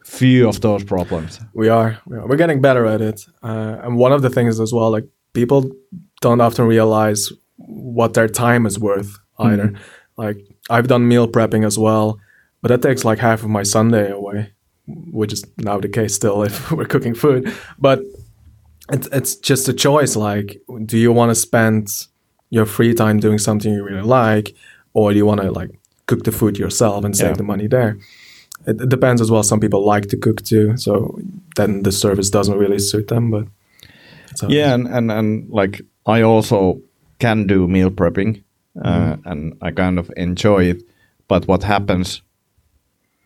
few 0.04 0.48
of 0.50 0.60
those 0.62 0.84
problems. 0.84 1.40
We 1.54 1.70
are. 1.70 2.00
We 2.06 2.18
are. 2.18 2.28
We're 2.28 2.38
getting 2.38 2.62
better 2.62 2.86
at 2.86 3.02
it. 3.02 3.26
Uh, 3.44 3.78
and 3.84 3.98
one 3.98 4.12
of 4.12 4.22
the 4.22 4.30
things 4.30 4.60
as 4.60 4.74
well, 4.74 4.92
like 4.92 5.08
people 5.34 5.72
don't 6.22 6.42
often 6.42 6.66
realize 6.66 7.32
what 7.58 8.14
their 8.14 8.28
time 8.28 8.66
is 8.66 8.78
worth 8.78 9.18
either. 9.40 9.74
Like 10.18 10.38
I've 10.70 10.88
done 10.88 11.08
meal 11.08 11.28
prepping 11.28 11.66
as 11.66 11.78
well, 11.78 12.20
but 12.62 12.70
that 12.70 12.82
takes 12.82 13.06
like 13.06 13.20
half 13.20 13.44
of 13.44 13.50
my 13.50 13.64
Sunday 13.64 14.12
away, 14.12 14.52
which 14.88 15.34
is 15.34 15.44
now 15.58 15.80
the 15.80 15.90
case 15.90 16.14
still 16.14 16.44
if 16.44 16.72
we're 16.78 16.86
cooking 16.86 17.16
food. 17.16 17.52
But 17.80 18.02
it's 18.92 19.08
it's 19.12 19.36
just 19.36 19.70
a 19.70 19.74
choice. 19.74 20.16
Like, 20.16 20.62
do 20.86 20.98
you 20.98 21.12
want 21.12 21.30
to 21.32 21.36
spend 21.36 21.88
your 22.50 22.66
free 22.66 22.94
time 22.94 23.20
doing 23.20 23.40
something 23.40 23.74
you 23.74 23.84
really 23.84 24.02
like, 24.04 24.54
or 24.94 25.12
do 25.12 25.18
you 25.18 25.26
want 25.26 25.42
to 25.42 25.52
like 25.52 25.72
cook 26.08 26.24
the 26.24 26.32
food 26.32 26.58
yourself 26.58 27.06
and 27.06 27.16
save 27.16 27.30
Yeah. 27.30 27.38
the 27.38 27.44
money 27.44 27.68
there? 27.68 27.98
It, 28.68 28.82
it 28.82 28.90
depends 28.90 29.22
as 29.22 29.30
well. 29.32 29.44
Some 29.44 29.60
people 29.60 29.86
like 29.86 30.08
to 30.10 30.18
cook 30.18 30.42
too, 30.44 30.78
so 30.78 31.20
then 31.56 31.84
the 31.84 31.92
service 31.92 32.30
doesn't 32.30 32.58
really 32.60 32.80
suit 32.80 33.08
them. 33.08 33.32
But 33.32 33.46
it 34.44 34.50
Yeah, 34.50 34.74
and, 34.74 34.88
and 34.88 35.12
and 35.12 35.50
like 35.50 35.82
I 36.06 36.22
also 36.24 36.82
can 37.20 37.48
do 37.48 37.68
meal 37.68 37.90
prepping, 37.92 38.44
uh, 38.84 39.16
and 39.26 39.54
I 39.62 39.72
kind 39.72 40.00
of 40.00 40.12
enjoy 40.18 40.70
it. 40.70 40.84
But 41.28 41.48
what 41.48 41.64
happens? 41.64 42.22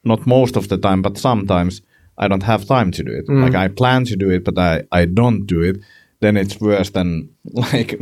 Not 0.03 0.25
most 0.27 0.55
of 0.57 0.67
the 0.67 0.77
time, 0.77 1.01
but 1.01 1.17
sometimes 1.17 1.81
I 2.17 2.27
don't 2.27 2.43
have 2.43 2.65
time 2.65 2.91
to 2.91 3.03
do 3.03 3.11
it. 3.11 3.25
Like 3.29 3.55
I 3.55 3.67
plan 3.67 4.05
to 4.05 4.15
do 4.15 4.29
it, 4.29 4.43
but 4.43 4.57
I 4.57 4.83
I 5.01 5.05
don't 5.05 5.45
do 5.47 5.61
it. 5.61 5.77
Then 6.21 6.37
it's 6.37 6.59
worse 6.61 6.91
than 6.91 7.29
like 7.53 7.99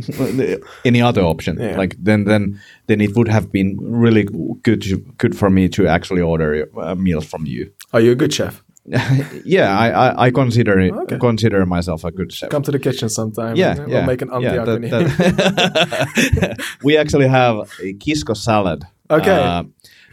any 0.84 1.02
other 1.02 1.22
option. 1.22 1.58
Yeah. 1.60 1.76
Like 1.80 1.96
then 2.04 2.24
then 2.24 2.60
then 2.86 3.00
it 3.00 3.14
would 3.16 3.28
have 3.28 3.50
been 3.52 3.76
really 3.80 4.24
good 4.62 4.84
good 5.18 5.34
for 5.36 5.50
me 5.50 5.68
to 5.68 5.86
actually 5.88 6.22
order 6.22 6.68
uh, 6.76 6.94
meals 6.94 7.24
from 7.26 7.46
you. 7.46 7.70
Are 7.92 8.00
you 8.02 8.12
a 8.12 8.14
good 8.16 8.32
chef? 8.32 8.62
yeah, 9.44 9.78
I 9.80 9.88
I, 9.90 10.26
I 10.26 10.30
consider 10.30 10.78
it, 10.80 10.92
Okay. 10.92 11.18
consider 11.18 11.66
myself 11.66 12.04
a 12.04 12.10
good 12.10 12.32
chef. 12.32 12.50
Come 12.50 12.62
to 12.62 12.70
the 12.72 12.78
kitchen 12.78 13.08
sometime. 13.08 13.56
Yeah, 13.56 13.70
and 13.80 13.88
yeah. 13.90 13.96
We'll 13.98 14.06
make 14.06 14.22
an 14.22 14.28
yeah, 14.42 14.64
that- 14.64 14.82
that- 14.82 16.58
we 16.84 16.96
actually 16.98 17.28
have 17.28 17.56
a 17.82 17.94
Kisko 17.94 18.34
salad. 18.36 18.84
Okay. 19.10 19.30
uh, 19.42 19.62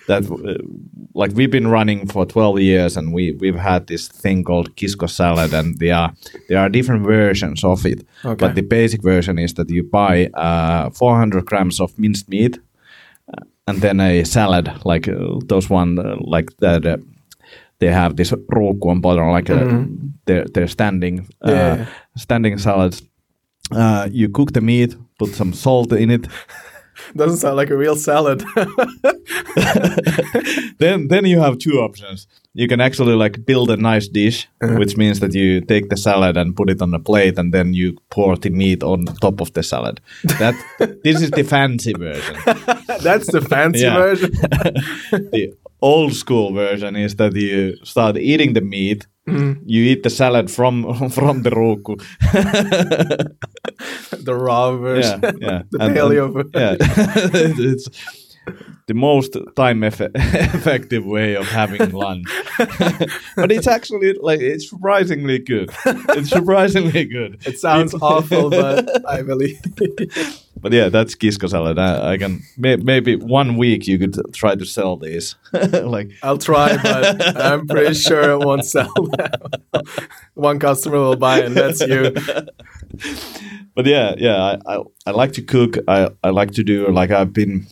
that 0.08 0.24
uh, 0.32 0.58
like 1.14 1.32
we've 1.36 1.52
been 1.52 1.68
running 1.68 2.08
for 2.08 2.26
12 2.26 2.60
years 2.60 2.98
and 2.98 3.14
we 3.14 3.34
we've 3.42 3.60
had 3.60 3.88
this 3.88 4.08
thing 4.08 4.44
called 4.44 4.76
Kisko 4.76 5.08
salad 5.08 5.54
and 5.54 5.78
there 5.80 5.96
are 5.96 6.12
there 6.50 6.60
are 6.60 6.70
different 6.70 7.06
versions 7.06 7.64
of 7.64 7.86
it. 7.86 8.06
Okay. 8.26 8.36
But 8.48 8.56
the 8.56 8.62
basic 8.62 9.04
version 9.04 9.38
is 9.40 9.54
that 9.54 9.70
you 9.70 9.84
buy 9.84 10.28
uh, 10.34 10.90
400 10.90 11.46
grams 11.46 11.80
of 11.80 11.98
minced 11.98 12.30
meat 12.30 12.60
uh, 13.28 13.44
and 13.68 13.82
then 13.82 14.00
a 14.00 14.24
salad 14.24 14.72
like 14.86 15.08
uh, 15.08 15.40
those 15.46 15.70
one 15.70 16.00
uh, 16.00 16.16
like 16.22 16.50
that 16.60 16.86
uh, 16.86 16.98
they 17.80 17.92
have 17.92 18.16
this 18.16 18.32
ruukku 18.32 18.90
on 18.90 19.02
bottom 19.02 19.30
like 19.32 19.50
uh, 19.50 19.86
they're, 20.26 20.46
they're 20.54 20.68
standing 20.68 21.28
uh, 21.42 21.50
Mm-hmm. 21.52 21.82
Yeah. 21.82 21.86
standing 22.18 22.58
salads 22.60 23.02
uh, 23.72 24.08
you 24.12 24.30
cook 24.30 24.52
the 24.54 24.62
meat 24.62 24.96
put 25.20 25.36
some 25.36 25.54
salt 25.54 25.92
in 25.94 26.10
it 26.12 26.28
Doesn't 27.16 27.38
sound 27.38 27.56
like 27.56 27.70
a 27.70 27.78
real 27.78 27.96
salad. 27.96 28.44
then 30.80 31.08
then 31.08 31.26
you 31.26 31.40
have 31.40 31.58
two 31.58 31.80
options. 31.80 32.28
You 32.54 32.68
can 32.68 32.82
actually 32.82 33.16
like 33.16 33.46
build 33.46 33.72
a 33.72 33.78
nice 33.78 34.08
dish 34.08 34.48
uh-huh. 34.62 34.76
which 34.78 34.98
means 34.98 35.20
that 35.20 35.34
you 35.34 35.62
take 35.62 35.90
the 35.90 35.98
salad 35.98 36.38
and 36.38 36.56
put 36.56 36.70
it 36.70 36.82
on 36.82 36.94
a 36.94 37.00
plate 37.00 37.38
and 37.40 37.54
then 37.54 37.74
you 37.74 37.98
pour 38.10 38.36
the 38.36 38.50
meat 38.50 38.84
on 38.84 39.06
top 39.22 39.42
of 39.42 39.54
the 39.54 39.64
salad. 39.64 40.02
That 40.40 40.56
this 41.04 41.22
is 41.22 41.32
the 41.32 41.44
fancy 41.44 41.94
version. 41.94 42.36
That's 43.02 43.32
the 43.32 43.42
fancy 43.42 43.88
version. 43.88 44.32
the 45.32 45.54
old 45.82 46.14
school 46.14 46.54
version 46.54 46.96
is 46.96 47.16
that 47.16 47.36
you 47.36 47.78
start 47.84 48.18
eating 48.18 48.54
the 48.54 48.62
meat 48.62 49.08
Mm. 49.32 49.62
you 49.66 49.84
eat 49.92 50.04
the 50.04 50.10
salad 50.10 50.50
from 50.52 51.10
from 51.18 51.44
the 51.44 51.50
ruukku 51.52 51.96
the 54.26 54.36
raw 54.36 54.76
version. 54.78 55.20
yeah 55.22 55.32
yeah. 55.42 55.62
The 55.72 55.78
And- 55.84 55.96
paleo 55.96 56.34
version. 56.34 56.52
yeah 56.54 56.76
it's 57.70 57.88
the 58.88 58.94
most 58.96 59.38
time 59.56 59.84
eff- 59.84 60.02
effective 60.56 61.06
way 61.06 61.36
of 61.36 61.46
having 61.48 61.92
lunch. 61.92 62.28
But 63.38 63.52
it's 63.52 63.68
actually 63.68 64.14
like 64.20 64.42
it's 64.42 64.68
surprisingly 64.70 65.38
good. 65.40 65.70
It's 66.18 66.30
surprisingly 66.30 67.06
good. 67.06 67.38
It 67.46 67.60
sounds 67.60 67.94
awful, 68.02 68.50
but 68.50 69.06
I 69.08 69.22
believe. 69.22 69.62
But 70.62 70.72
yeah 70.72 70.90
that's 70.90 71.16
kisko 71.16 71.50
salad 71.50 71.78
i, 71.78 72.14
I 72.14 72.18
can 72.18 72.42
may, 72.58 72.76
maybe 72.78 73.16
one 73.16 73.58
week 73.58 73.88
you 73.88 73.98
could 74.00 74.16
try 74.34 74.56
to 74.56 74.66
sell 74.66 74.96
these 74.98 75.36
like 75.84 76.12
I'll 76.24 76.38
try, 76.38 76.78
but 76.78 77.38
I'm 77.38 77.68
pretty 77.68 77.94
sure 77.94 78.32
it 78.32 78.40
won't 78.40 78.66
sell. 78.66 78.94
One 80.34 80.60
customer 80.60 80.98
will 80.98 81.16
buy, 81.16 81.42
and 81.42 81.56
that's 81.56 81.82
you. 81.82 82.12
but 83.76 83.86
yeah, 83.86 84.16
yeah, 84.18 84.58
I, 84.66 84.76
I, 84.76 84.84
I 85.08 85.12
like 85.12 85.34
to 85.34 85.42
cook. 85.42 85.78
I, 85.88 86.10
I 86.24 86.30
like 86.30 86.52
to 86.52 86.64
do 86.64 86.88
like 86.90 87.12
I've 87.12 87.34
been 87.34 87.68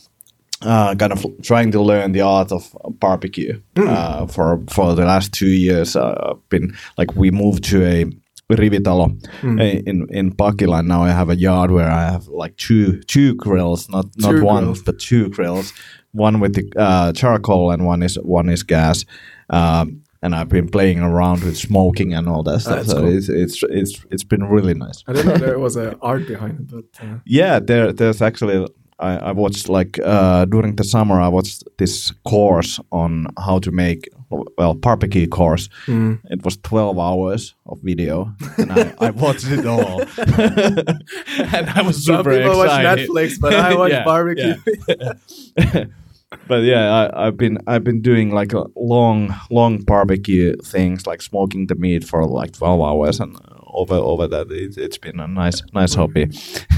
uh, 0.61 0.95
kind 0.95 1.13
of 1.13 1.25
trying 1.41 1.71
to 1.71 1.81
learn 1.81 2.11
the 2.11 2.21
art 2.21 2.51
of 2.51 2.75
barbecue 2.99 3.61
uh, 3.77 4.27
for 4.27 4.61
for 4.69 4.95
the 4.95 5.05
last 5.05 5.31
two 5.33 5.49
years. 5.49 5.95
Uh, 5.95 6.31
I've 6.31 6.49
been 6.49 6.75
like 6.97 7.15
we 7.15 7.31
moved 7.31 7.63
to 7.65 7.85
a 7.85 8.05
Rivitalo 8.49 9.11
uh, 9.43 9.63
in 9.63 10.07
in 10.09 10.31
Pakila. 10.31 10.85
Now 10.85 11.03
I 11.03 11.09
have 11.09 11.29
a 11.29 11.35
yard 11.35 11.71
where 11.71 11.89
I 11.89 12.11
have 12.11 12.27
like 12.27 12.57
two 12.57 13.01
two 13.03 13.35
grills, 13.35 13.89
not 13.89 14.05
not 14.17 14.31
Two 14.31 14.43
one 14.43 14.73
but 14.85 14.99
two 14.99 15.29
grills. 15.29 15.73
One 16.11 16.39
with 16.39 16.55
the 16.55 16.63
uh, 16.75 17.13
charcoal 17.13 17.71
and 17.71 17.85
one 17.85 18.01
is 18.01 18.15
one 18.15 18.49
is 18.49 18.63
gas. 18.63 19.05
Um, 19.51 20.01
and 20.21 20.35
I've 20.35 20.49
been 20.49 20.67
playing 20.67 20.99
around 20.99 21.43
with 21.43 21.57
smoking 21.57 22.13
and 22.13 22.27
all 22.27 22.43
that 22.43 22.59
stuff. 22.59 22.87
So 22.87 23.01
cool. 23.01 23.17
it's 23.17 23.29
it's 23.29 23.63
it's 23.69 24.05
it's 24.11 24.23
been 24.23 24.43
really 24.43 24.73
nice. 24.73 25.03
I 25.07 25.13
didn't 25.13 25.27
know 25.27 25.37
there 25.37 25.59
was 25.59 25.75
an 25.75 25.95
art 26.01 26.27
behind 26.27 26.59
it, 26.59 26.67
but 26.67 26.85
uh, 27.05 27.19
Yeah, 27.25 27.59
there 27.59 27.93
there's 27.93 28.21
actually 28.21 28.67
I, 28.99 29.17
I 29.17 29.31
watched 29.31 29.69
like 29.69 29.99
uh, 30.03 30.45
during 30.45 30.75
the 30.75 30.83
summer 30.83 31.19
I 31.21 31.27
watched 31.29 31.63
this 31.77 32.11
course 32.25 32.79
on 32.91 33.27
how 33.37 33.59
to 33.59 33.71
make 33.71 34.09
well 34.57 34.73
barbecue 34.73 35.27
course. 35.27 35.69
Hmm. 35.85 36.15
It 36.25 36.43
was 36.43 36.57
twelve 36.57 36.99
hours 36.99 37.55
of 37.65 37.79
video, 37.81 38.33
and 38.57 38.71
I, 38.71 38.93
I 38.99 39.09
watched 39.11 39.47
it 39.49 39.65
all, 39.65 40.01
and 40.17 41.69
I 41.69 41.81
was 41.81 42.05
some 42.05 42.17
super 42.17 42.37
people 42.37 42.57
watch. 42.57 42.69
Netflix, 42.69 43.39
but 43.39 43.53
I 43.53 43.75
watch 43.75 43.91
Yeah, 43.97 44.03
barbecue. 44.03 44.55
yeah. 44.87 45.13
but 46.47 46.63
yeah, 46.63 46.93
I, 47.13 47.27
I've 47.27 47.37
been 47.37 47.57
I've 47.67 47.83
been 47.83 48.01
doing 48.01 48.31
like 48.31 48.53
a 48.53 48.65
long 48.75 49.33
long 49.49 49.79
barbecue 49.79 50.55
things, 50.63 51.07
like 51.07 51.21
smoking 51.21 51.67
the 51.67 51.75
meat 51.75 52.03
for 52.03 52.25
like 52.25 52.51
twelve 52.53 52.81
hours, 52.81 53.19
and 53.19 53.35
over 53.73 53.95
over 53.95 54.27
that 54.27 54.51
it, 54.51 54.77
it's 54.77 54.97
been 54.97 55.19
a 55.19 55.27
nice 55.27 55.61
nice 55.73 55.93
hobby. 55.95 56.27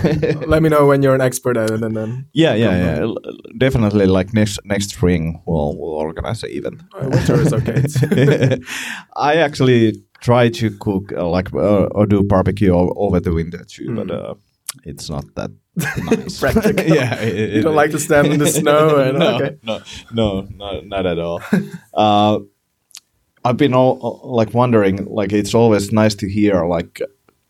Let 0.47 0.61
me 0.61 0.69
know 0.69 0.85
when 0.87 1.01
you're 1.03 1.15
an 1.15 1.21
expert 1.21 1.57
at 1.57 1.69
it, 1.71 1.83
and 1.83 1.95
then 1.95 2.25
Yeah, 2.33 2.53
yeah, 2.55 2.75
yeah. 2.77 3.01
L- 3.01 3.17
Definitely, 3.57 4.05
like 4.07 4.33
next 4.33 4.59
next 4.65 4.89
spring, 4.91 5.41
we'll 5.45 5.75
we'll 5.77 5.93
organize 5.93 6.43
an 6.43 6.49
event. 6.51 6.81
uh, 6.93 7.09
winter 7.09 7.41
is 7.41 7.53
okay. 7.53 8.57
I 9.15 9.35
actually 9.37 10.03
try 10.21 10.49
to 10.49 10.69
cook 10.79 11.11
uh, 11.17 11.27
like 11.27 11.53
uh, 11.53 11.85
or 11.95 12.05
do 12.05 12.23
barbecue 12.23 12.73
over 12.73 13.19
the 13.19 13.33
winter 13.33 13.63
too, 13.65 13.95
but 13.95 14.11
uh, 14.11 14.35
it's 14.85 15.09
not 15.09 15.25
that 15.35 15.51
nice. 15.75 16.39
Practical. 16.39 16.85
yeah, 16.85 17.15
it- 17.21 17.53
you 17.55 17.61
don't 17.61 17.75
like 17.75 17.91
to 17.91 17.99
stand 17.99 18.27
in 18.27 18.39
the 18.39 18.47
snow, 18.47 18.97
and 18.97 19.19
no, 19.19 19.35
okay. 19.35 19.57
no, 19.63 19.79
no, 20.13 20.41
no, 20.55 20.81
not 20.81 21.05
at 21.05 21.19
all. 21.19 21.41
uh, 21.93 22.39
I've 23.43 23.57
been 23.57 23.73
all 23.73 24.21
like 24.23 24.53
wondering, 24.53 25.05
like 25.05 25.33
it's 25.33 25.53
always 25.53 25.91
nice 25.91 26.15
to 26.15 26.29
hear 26.29 26.65
like 26.65 27.01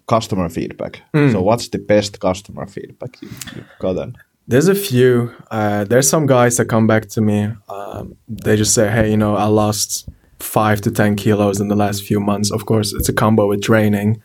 customer 0.08 0.49
feedback. 0.49 1.01
Hmm. 1.13 1.32
So, 1.32 1.41
what's 1.41 1.69
the 1.69 1.80
best 1.80 2.19
customer 2.19 2.65
feedback 2.67 3.21
you, 3.21 3.30
you've 3.56 3.65
gotten? 3.80 4.17
There's 4.47 4.67
a 4.67 4.75
few. 4.75 5.34
Uh, 5.49 5.84
there's 5.86 6.10
some 6.10 6.25
guys 6.25 6.58
that 6.58 6.65
come 6.65 6.88
back 6.88 7.08
to 7.10 7.21
me. 7.21 7.49
Um, 7.69 8.17
they 8.27 8.56
just 8.56 8.73
say, 8.73 8.89
"Hey, 8.89 9.12
you 9.12 9.17
know, 9.17 9.36
I 9.36 9.45
lost 9.45 10.10
five 10.39 10.82
to 10.82 10.91
ten 10.91 11.15
kilos 11.15 11.60
in 11.62 11.67
the 11.67 11.75
last 11.75 12.04
few 12.04 12.19
months." 12.19 12.51
Of 12.51 12.65
course, 12.65 12.93
it's 12.93 13.10
a 13.10 13.13
combo 13.13 13.47
with 13.47 13.62
training, 13.62 14.21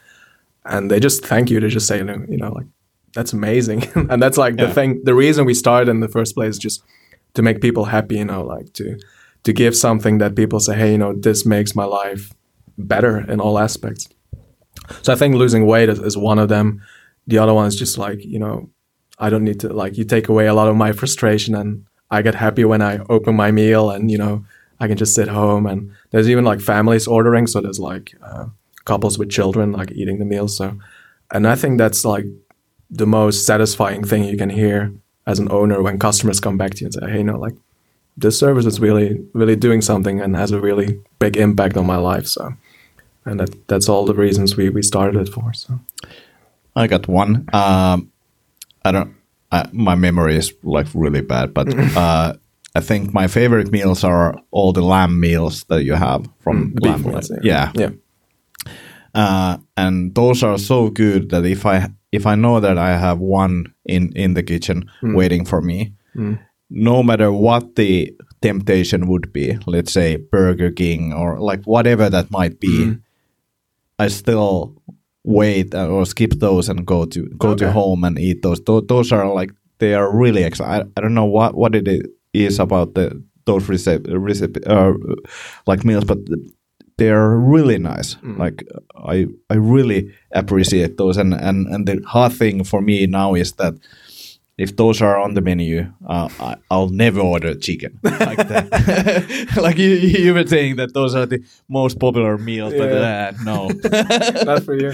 and 0.64 0.90
they 0.90 1.00
just 1.00 1.24
thank 1.24 1.50
you. 1.50 1.61
They 1.61 1.68
just 1.68 1.87
say, 1.87 1.98
you 1.98 2.37
know, 2.37 2.52
like 2.52 2.66
that's 3.14 3.33
amazing, 3.33 3.85
and 4.11 4.22
that's 4.22 4.38
like 4.38 4.57
the 4.57 4.72
thing. 4.72 5.00
The 5.05 5.14
reason 5.14 5.46
we 5.46 5.54
started 5.54 5.88
in 5.90 6.00
the 6.00 6.08
first 6.08 6.35
place, 6.35 6.58
just 6.58 6.83
to 7.35 7.42
make 7.42 7.60
people 7.60 7.85
happy. 7.85 8.17
You 8.17 8.25
know, 8.25 8.42
like 8.42 8.73
to 8.75 8.98
to 9.47 9.53
give 9.53 9.77
something 9.77 10.19
that 10.19 10.35
people 10.35 10.59
say, 10.59 10.75
"Hey, 10.75 10.90
you 10.92 10.99
know, 10.99 11.13
this 11.15 11.47
makes 11.47 11.77
my 11.77 11.85
life 11.85 12.33
better 12.77 13.19
in 13.31 13.40
all 13.40 13.59
aspects." 13.59 14.09
So 15.03 15.13
I 15.13 15.17
think 15.17 15.37
losing 15.37 15.67
weight 15.67 15.88
is, 15.88 16.01
is 16.01 16.17
one 16.17 16.40
of 16.40 16.49
them. 16.49 16.83
The 17.29 17.38
other 17.38 17.55
one 17.55 17.67
is 17.67 17.77
just 17.77 17.97
like 17.97 18.25
you 18.25 18.40
know 18.40 18.69
I 19.19 19.31
don't 19.31 19.44
need 19.44 19.61
to 19.61 19.69
like 19.73 19.97
you 19.97 20.05
take 20.05 20.29
away 20.29 20.47
a 20.49 20.55
lot 20.55 20.69
of 20.69 20.77
my 20.77 20.90
frustration 20.92 21.55
and 21.55 21.87
I 22.11 22.23
get 22.23 22.35
happy 22.35 22.65
when 22.65 22.83
I 22.83 22.99
open 23.09 23.37
my 23.37 23.51
meal 23.53 23.90
and 23.90 24.11
you 24.11 24.19
know 24.19 24.44
I 24.81 24.88
can 24.88 24.97
just 24.97 25.15
sit 25.15 25.29
home 25.29 25.65
and 25.67 25.92
there's 26.11 26.29
even 26.29 26.44
like 26.44 26.61
families 26.61 27.07
ordering 27.07 27.47
so 27.47 27.61
there's 27.61 27.81
like 27.81 28.15
uh, 28.23 28.47
couples 28.85 29.19
with 29.19 29.31
children 29.31 29.73
like 29.73 29.92
eating 29.92 30.19
the 30.19 30.25
meal 30.25 30.49
so 30.49 30.77
and 31.33 31.47
I 31.47 31.55
think 31.55 31.79
that's 31.79 32.05
like 32.05 32.27
the 32.90 33.07
most 33.07 33.47
satisfying 33.47 34.05
thing 34.05 34.25
you 34.25 34.37
can 34.37 34.51
hear 34.51 34.92
as 35.27 35.38
an 35.38 35.51
owner 35.51 35.83
when 35.83 35.99
customers 35.99 36.40
come 36.40 36.57
back 36.57 36.75
to 36.75 36.81
you 36.81 36.87
and 36.87 36.94
say, 36.94 37.11
"Hey, 37.11 37.19
you 37.19 37.25
know 37.25 37.38
like 37.38 37.55
this 38.17 38.38
service 38.38 38.67
is 38.67 38.81
really 38.81 39.19
really 39.35 39.56
doing 39.56 39.83
something 39.83 40.21
and 40.21 40.37
has 40.37 40.52
a 40.52 40.60
really 40.60 40.98
big 41.19 41.37
impact 41.37 41.77
on 41.77 41.87
my 41.87 41.96
life." 41.96 42.27
So, 42.27 42.54
and 43.25 43.40
that 43.40 43.50
that's 43.69 43.88
all 43.88 44.06
the 44.06 44.14
reasons 44.14 44.56
we 44.56 44.71
we 44.71 44.83
started 44.83 45.21
it 45.29 45.33
for. 45.33 45.52
So, 45.54 45.79
I 46.75 46.87
got 46.88 47.08
one. 47.08 47.48
Um, 47.52 48.10
I 48.85 48.92
don't. 48.92 49.14
Uh, 49.52 49.67
my 49.73 49.94
memory 49.94 50.37
is 50.37 50.52
like 50.62 50.87
really 50.94 51.23
bad, 51.23 51.54
but 51.54 51.69
uh, 51.96 52.33
I 52.75 52.81
think 52.81 53.14
my 53.14 53.29
favorite 53.29 53.71
meals 53.71 54.04
are 54.04 54.35
all 54.50 54.73
the 54.73 54.83
lamb 54.83 55.21
meals 55.21 55.64
that 55.69 55.85
you 55.85 55.94
have 55.94 56.27
from 56.40 56.73
Mm, 56.73 56.83
lamb. 56.85 57.02
ones, 57.04 57.31
yeah. 57.42 57.73
yeah. 57.75 57.90
Uh, 59.14 59.56
and 59.77 60.14
those 60.14 60.42
are 60.42 60.58
so 60.58 60.90
good 60.90 61.31
that 61.31 61.44
if 61.46 61.64
I 61.64 61.88
if 62.12 62.27
I 62.27 62.35
know 62.35 62.60
that 62.60 62.77
I 62.77 62.98
have 62.98 63.19
one 63.19 63.73
in 63.85 64.12
in 64.17 64.35
the 64.35 64.42
kitchen 64.42 64.90
waiting 65.02 65.46
for 65.46 65.62
me, 65.62 65.94
no 66.71 67.02
matter 67.02 67.31
what 67.33 67.77
the 67.77 68.12
temptation 68.42 69.06
would 69.08 69.33
be, 69.33 69.58
let's 69.67 69.92
say 69.92 70.17
Burger 70.17 70.71
King 70.71 71.12
or 71.12 71.38
like 71.40 71.64
whatever 71.64 72.10
that 72.10 72.31
might 72.31 72.60
be, 72.60 72.96
I 73.98 74.08
still 74.08 74.75
wait 75.25 75.75
uh, 75.75 75.88
or 75.88 76.06
skip 76.06 76.33
those 76.38 76.69
and 76.69 76.87
go 76.87 77.04
to 77.06 77.27
go 77.38 77.54
to 77.54 77.64
home 77.73 78.04
and 78.04 78.19
eat 78.19 78.42
those. 78.42 78.60
Tho- 78.60 78.81
those 78.83 79.12
are 79.12 79.33
like 79.33 79.50
they 79.79 79.94
are 79.94 80.10
really 80.14 80.42
exciting. 80.44 80.92
I, 80.96 80.98
I 80.98 81.02
don't 81.02 81.14
know 81.14 81.25
what 81.25 81.54
what 81.54 81.75
it 81.75 81.88
is 82.33 82.58
about 82.58 82.94
the 82.94 83.23
those 83.46 83.69
recipe, 83.69 84.12
recipe 84.14 84.60
uh, 84.67 84.92
like 85.67 85.85
meals, 85.85 86.04
but 86.04 86.19
they 86.98 87.10
are 87.10 87.37
really 87.38 87.79
nice. 87.79 88.17
Like 88.38 88.64
I 88.96 89.27
I 89.50 89.54
really 89.54 90.12
appreciate 90.33 90.96
those. 90.98 91.17
And 91.17 91.33
and 91.35 91.67
and 91.69 91.87
the 91.87 92.02
hard 92.06 92.33
thing 92.33 92.64
for 92.64 92.81
me 92.83 93.06
now 93.06 93.35
is 93.35 93.52
that. 93.52 93.75
If 94.59 94.75
those 94.77 95.02
are 95.02 95.19
on 95.19 95.35
the 95.35 95.42
menu, 95.42 95.92
uh, 96.09 96.31
I, 96.40 96.57
I'll 96.71 96.88
never 96.88 97.21
order 97.21 97.54
chicken 97.54 97.98
like 98.02 98.38
that. 98.48 99.57
like 99.61 99.77
you, 99.77 99.90
you 99.90 100.33
were 100.33 100.46
saying 100.46 100.77
that 100.77 100.94
those 100.94 101.15
are 101.15 101.27
the 101.27 101.44
most 101.69 101.98
popular 102.00 102.38
meals, 102.38 102.73
but 102.73 102.88
Yeah. 102.90 103.33
uh, 103.38 103.44
no. 103.44 103.69
not 104.44 104.63
for 104.65 104.75
you. 104.75 104.92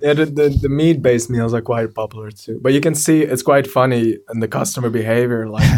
yeah, 0.00 0.14
the, 0.14 0.26
the, 0.26 0.56
the 0.62 0.68
meat 0.68 1.02
based 1.02 1.30
meals 1.30 1.52
are 1.52 1.60
quite 1.62 1.94
popular 1.94 2.30
too. 2.30 2.60
But 2.62 2.74
you 2.74 2.80
can 2.80 2.94
see 2.94 3.22
it's 3.22 3.42
quite 3.42 3.66
funny 3.66 4.18
in 4.32 4.38
the 4.38 4.46
customer 4.48 4.88
behavior. 4.88 5.48
Like 5.48 5.68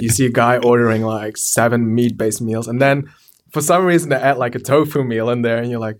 you 0.00 0.08
see 0.08 0.24
a 0.26 0.30
guy 0.32 0.56
ordering 0.56 1.02
like 1.02 1.36
seven 1.36 1.94
meat 1.94 2.16
based 2.16 2.40
meals, 2.40 2.66
and 2.66 2.80
then 2.80 3.12
for 3.52 3.60
some 3.60 3.84
reason 3.84 4.08
they 4.08 4.16
add 4.16 4.38
like 4.38 4.54
a 4.54 4.58
tofu 4.58 5.04
meal 5.04 5.28
in 5.28 5.42
there, 5.42 5.58
and 5.58 5.70
you're 5.70 5.80
like, 5.80 5.98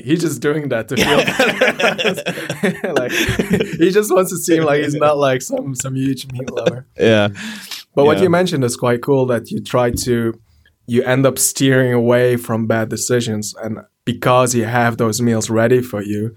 he's 0.00 0.20
just 0.20 0.40
doing 0.40 0.68
that 0.70 0.88
to 0.88 0.96
feel 0.96 1.24
better. 1.78 2.92
like 2.94 3.12
he 3.12 3.90
just 3.90 4.12
wants 4.12 4.30
to 4.30 4.36
seem 4.38 4.62
like 4.64 4.82
he's 4.82 4.94
not 4.94 5.18
like 5.18 5.42
some 5.42 5.74
some 5.74 5.94
huge 5.94 6.30
meat 6.32 6.50
lover. 6.50 6.86
yeah. 6.98 7.28
But 7.94 8.04
what 8.06 8.16
Yeah. 8.18 8.24
you 8.24 8.30
mentioned 8.30 8.64
is 8.64 8.76
quite 8.76 9.02
cool 9.02 9.26
that 9.26 9.50
you 9.50 9.60
try 9.60 9.90
to, 9.90 10.38
you 10.86 11.02
end 11.02 11.26
up 11.26 11.38
steering 11.38 11.92
away 11.92 12.36
from 12.36 12.66
bad 12.66 12.88
decisions. 12.90 13.54
And 13.62 13.78
because 14.04 14.54
you 14.54 14.64
have 14.66 14.96
those 14.98 15.20
meals 15.20 15.50
ready 15.50 15.82
for 15.82 16.00
you, 16.02 16.36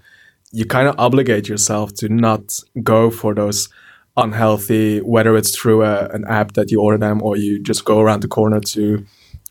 you 0.50 0.64
kind 0.64 0.88
of 0.88 0.94
obligate 0.98 1.48
yourself 1.48 1.94
to 1.94 2.08
not 2.08 2.58
go 2.82 3.10
for 3.10 3.34
those 3.34 3.68
unhealthy, 4.16 4.98
whether 5.00 5.36
it's 5.36 5.56
through 5.56 5.82
a, 5.84 6.06
an 6.08 6.24
app 6.28 6.52
that 6.52 6.70
you 6.70 6.80
order 6.80 6.98
them 6.98 7.22
or 7.22 7.36
you 7.36 7.58
just 7.62 7.84
go 7.84 8.00
around 8.00 8.20
the 8.22 8.28
corner 8.28 8.60
to 8.60 9.04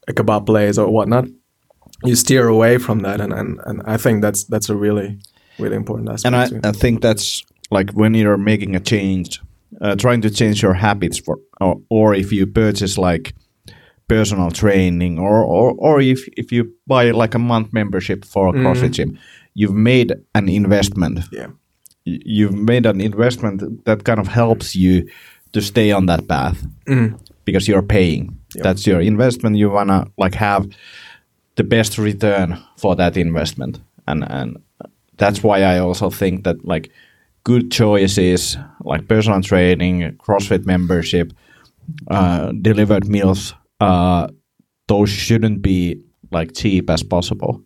a 0.08 0.14
kebab 0.14 0.46
place 0.46 0.78
or 0.78 0.90
whatnot. 0.92 1.26
You 2.04 2.16
steer 2.16 2.48
away 2.48 2.78
from 2.78 3.00
that. 3.00 3.22
And, 3.22 3.34
and, 3.34 3.60
and 3.66 3.82
I 3.86 3.98
think 3.98 4.22
that's 4.22 4.44
that's 4.46 4.70
a 4.70 4.76
really, 4.76 5.20
really 5.60 5.76
important 5.76 6.10
aspect. 6.10 6.26
And 6.26 6.36
I, 6.36 6.48
too. 6.48 6.60
I 6.64 6.72
think 6.72 7.02
that's 7.02 7.44
like 7.70 7.92
when 7.92 8.14
you're 8.14 8.38
making 8.38 8.76
a 8.76 8.80
change, 8.80 9.40
uh, 9.82 9.96
trying 9.96 10.22
to 10.22 10.30
change 10.30 10.62
your 10.62 10.74
habits 10.74 11.20
for, 11.20 11.40
or, 11.60 11.82
or 11.90 12.16
if 12.16 12.32
you 12.32 12.48
purchase 12.48 12.98
like 12.98 13.34
personal 14.08 14.52
training 14.52 15.20
or, 15.20 15.44
or, 15.44 15.74
or 15.78 16.02
if, 16.02 16.28
if 16.36 16.52
you 16.52 16.74
buy 16.88 17.12
like 17.12 17.34
a 17.34 17.40
month 17.40 17.72
membership 17.72 18.26
for 18.26 18.50
a 18.50 18.52
CrossFit 18.52 18.92
gym, 18.92 19.18
you've 19.54 19.74
made 19.74 20.14
an 20.36 20.50
investment. 20.50 21.20
yeah. 21.32 21.48
You've 22.04 22.56
made 22.56 22.88
an 22.88 23.00
investment 23.00 23.86
that 23.86 24.04
kind 24.06 24.20
of 24.20 24.28
helps 24.28 24.76
you 24.76 25.08
to 25.54 25.62
stay 25.62 25.92
on 25.92 26.08
that 26.08 26.28
path 26.28 26.58
because 27.46 27.68
you're 27.68 27.84
paying. 27.84 28.40
That's 28.56 28.88
your 28.88 29.00
investment. 29.00 29.56
You 29.56 29.70
wanna 29.70 30.08
like 30.18 30.34
have 30.34 30.68
the 31.56 31.64
best 31.64 31.98
return 31.98 32.58
for 32.78 32.96
that 32.96 33.18
investment, 33.18 33.82
and 34.08 34.24
and 34.30 34.58
that's 35.18 35.44
why 35.44 35.64
I 35.64 35.80
also 35.80 36.10
think 36.10 36.44
that 36.44 36.66
like 36.66 36.92
good 37.44 37.72
choices 37.72 38.58
like 38.84 39.08
personal 39.08 39.42
training, 39.42 40.18
CrossFit 40.18 40.66
membership, 40.66 41.34
uh, 42.10 42.52
delivered 42.62 43.08
meals, 43.08 43.54
uh, 43.80 44.28
those 44.88 45.10
shouldn't 45.10 45.62
be 45.62 46.02
like 46.32 46.54
cheap 46.56 46.90
as 46.90 47.04
possible. 47.04 47.62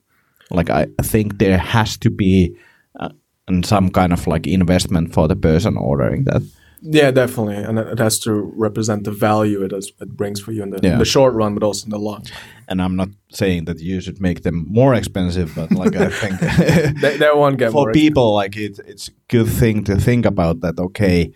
Like 0.51 0.69
I 0.69 0.87
think 1.01 1.39
there 1.39 1.57
has 1.57 1.97
to 1.97 2.09
be 2.09 2.55
uh, 2.99 3.09
some 3.63 3.89
kind 3.89 4.13
of 4.13 4.27
like 4.27 4.47
investment 4.47 5.13
for 5.13 5.27
the 5.27 5.35
person 5.35 5.77
ordering 5.77 6.25
that. 6.25 6.41
Yeah, 6.87 7.11
definitely, 7.11 7.55
and 7.57 7.79
it 7.79 7.99
has 7.99 8.19
to 8.19 8.31
represent 8.57 9.03
the 9.03 9.11
value 9.11 9.63
it, 9.65 9.73
is, 9.73 9.91
it 9.99 10.09
brings 10.15 10.39
for 10.39 10.51
you 10.51 10.63
in 10.63 10.69
the, 10.69 10.79
Yeah. 10.83 10.97
the 10.99 11.05
short 11.05 11.33
run, 11.33 11.53
but 11.55 11.63
also 11.63 11.85
in 11.85 11.89
the 11.91 11.97
long. 11.99 12.23
And 12.67 12.79
I'm 12.81 12.95
not 12.95 13.09
saying 13.31 13.65
that 13.65 13.79
you 13.79 14.01
should 14.01 14.19
make 14.21 14.41
them 14.43 14.65
more 14.69 14.93
expensive, 14.97 15.53
but 15.55 15.71
like 15.71 15.95
I 15.95 16.09
think 16.09 16.39
They, 17.01 17.17
they 17.17 17.29
won't 17.33 17.57
get 17.57 17.71
for 17.75 17.85
more. 17.85 17.91
people 17.93 18.33
like 18.35 18.55
it, 18.57 18.79
it's 18.87 19.07
a 19.07 19.11
good 19.29 19.47
thing 19.47 19.83
to 19.85 19.95
think 19.95 20.25
about 20.25 20.61
that 20.61 20.79
okay 20.79 21.33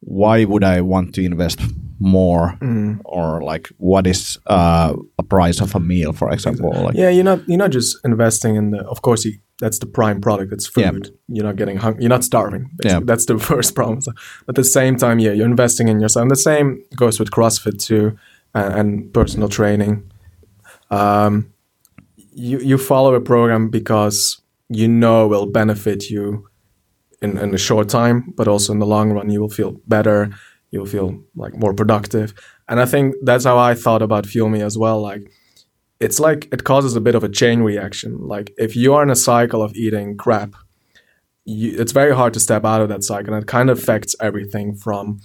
why 0.00 0.44
would 0.44 0.62
i 0.64 0.80
want 0.82 1.14
to 1.14 1.22
invest 1.22 1.60
more 1.98 2.56
Mm. 2.60 3.00
or 3.04 3.42
like 3.42 3.68
what 3.78 4.06
is 4.06 4.38
uh, 4.46 4.92
a 5.18 5.22
price 5.22 5.62
of 5.62 5.74
a 5.74 5.80
meal 5.80 6.12
for 6.12 6.30
example 6.32 6.70
like 6.84 6.94
yeah, 6.94 7.08
you're 7.10 7.24
not 7.24 7.40
you're 7.48 7.56
not 7.58 7.70
just 7.72 7.96
investing 8.04 8.56
in 8.56 8.70
the. 8.72 8.78
Of 8.86 9.00
course, 9.00 9.24
you, 9.24 9.38
that's 9.58 9.78
the 9.78 9.86
prime 9.86 10.20
product. 10.20 10.52
It's 10.52 10.66
food. 10.66 11.06
Yeah. 11.06 11.36
You're 11.36 11.44
not 11.44 11.56
getting 11.56 11.78
hungry. 11.78 12.02
You're 12.02 12.10
not 12.10 12.24
starving. 12.24 12.70
basically. 12.76 12.90
Yeah. 12.90 13.00
that's 13.04 13.26
the 13.26 13.38
first 13.52 13.74
problem. 13.74 14.00
So, 14.00 14.12
at 14.48 14.54
the 14.54 14.64
same 14.64 14.96
time, 14.96 15.18
yeah, 15.18 15.32
you're 15.32 15.46
investing 15.46 15.88
in 15.88 16.00
yourself. 16.00 16.22
And 16.22 16.30
the 16.30 16.36
same 16.36 16.82
goes 16.94 17.18
with 17.18 17.30
CrossFit 17.30 17.82
too, 17.82 18.18
and, 18.54 18.74
and 18.74 19.14
personal 19.14 19.48
training. 19.48 20.10
Um, 20.90 21.52
you 22.32 22.58
you 22.58 22.78
follow 22.78 23.14
a 23.14 23.20
program 23.20 23.70
because 23.70 24.40
you 24.68 24.88
know 24.88 25.24
it 25.24 25.28
will 25.28 25.46
benefit 25.46 26.10
you 26.10 26.48
in, 27.22 27.38
in 27.38 27.54
a 27.54 27.58
short 27.58 27.88
time, 27.88 28.32
but 28.36 28.48
also 28.48 28.72
in 28.72 28.78
the 28.78 28.86
long 28.86 29.12
run, 29.12 29.30
you 29.30 29.40
will 29.40 29.48
feel 29.50 29.72
better. 29.86 30.30
You'll 30.70 30.86
feel 30.86 31.22
like 31.34 31.56
more 31.56 31.72
productive. 31.74 32.34
And 32.68 32.80
I 32.80 32.86
think 32.86 33.14
that's 33.22 33.44
how 33.44 33.58
I 33.58 33.74
thought 33.74 34.02
about 34.02 34.26
Fuel 34.26 34.48
Me 34.48 34.60
as 34.62 34.76
well. 34.76 35.00
Like, 35.00 35.30
it's 36.00 36.20
like 36.20 36.48
it 36.52 36.64
causes 36.64 36.96
a 36.96 37.00
bit 37.00 37.14
of 37.14 37.24
a 37.24 37.28
chain 37.28 37.60
reaction. 37.60 38.18
Like, 38.26 38.52
if 38.58 38.76
you 38.76 38.94
are 38.94 39.02
in 39.02 39.10
a 39.10 39.16
cycle 39.16 39.62
of 39.62 39.74
eating 39.74 40.16
crap, 40.16 40.54
you, 41.44 41.74
it's 41.78 41.92
very 41.92 42.14
hard 42.14 42.34
to 42.34 42.40
step 42.40 42.64
out 42.64 42.80
of 42.80 42.88
that 42.88 43.04
cycle. 43.04 43.32
And 43.32 43.42
it 43.42 43.46
kind 43.46 43.70
of 43.70 43.78
affects 43.78 44.14
everything 44.20 44.74
from 44.74 45.20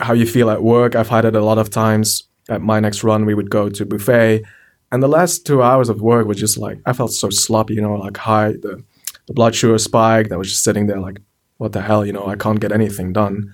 how 0.00 0.12
you 0.12 0.26
feel 0.26 0.50
at 0.50 0.62
work. 0.62 0.94
I've 0.94 1.08
had 1.08 1.24
it 1.24 1.36
a 1.36 1.44
lot 1.44 1.58
of 1.58 1.70
times. 1.70 2.24
At 2.48 2.62
my 2.62 2.78
next 2.78 3.02
run, 3.02 3.26
we 3.26 3.34
would 3.34 3.50
go 3.50 3.68
to 3.68 3.84
buffet, 3.84 4.44
and 4.92 5.02
the 5.02 5.08
last 5.08 5.44
two 5.44 5.64
hours 5.64 5.88
of 5.88 6.00
work 6.00 6.28
was 6.28 6.38
just 6.38 6.56
like 6.56 6.78
I 6.86 6.92
felt 6.92 7.12
so 7.12 7.28
sloppy, 7.28 7.74
you 7.74 7.80
know, 7.80 7.94
like 7.94 8.16
high 8.16 8.52
the 8.52 8.84
the 9.26 9.34
blood 9.34 9.54
sugar 9.54 9.78
spiked. 9.78 10.30
I 10.30 10.36
was 10.36 10.48
just 10.48 10.62
sitting 10.62 10.86
there 10.86 11.00
like, 11.00 11.20
what 11.56 11.72
the 11.72 11.82
hell, 11.82 12.06
you 12.06 12.12
know, 12.12 12.26
I 12.26 12.36
can't 12.36 12.60
get 12.60 12.70
anything 12.70 13.12
done. 13.12 13.52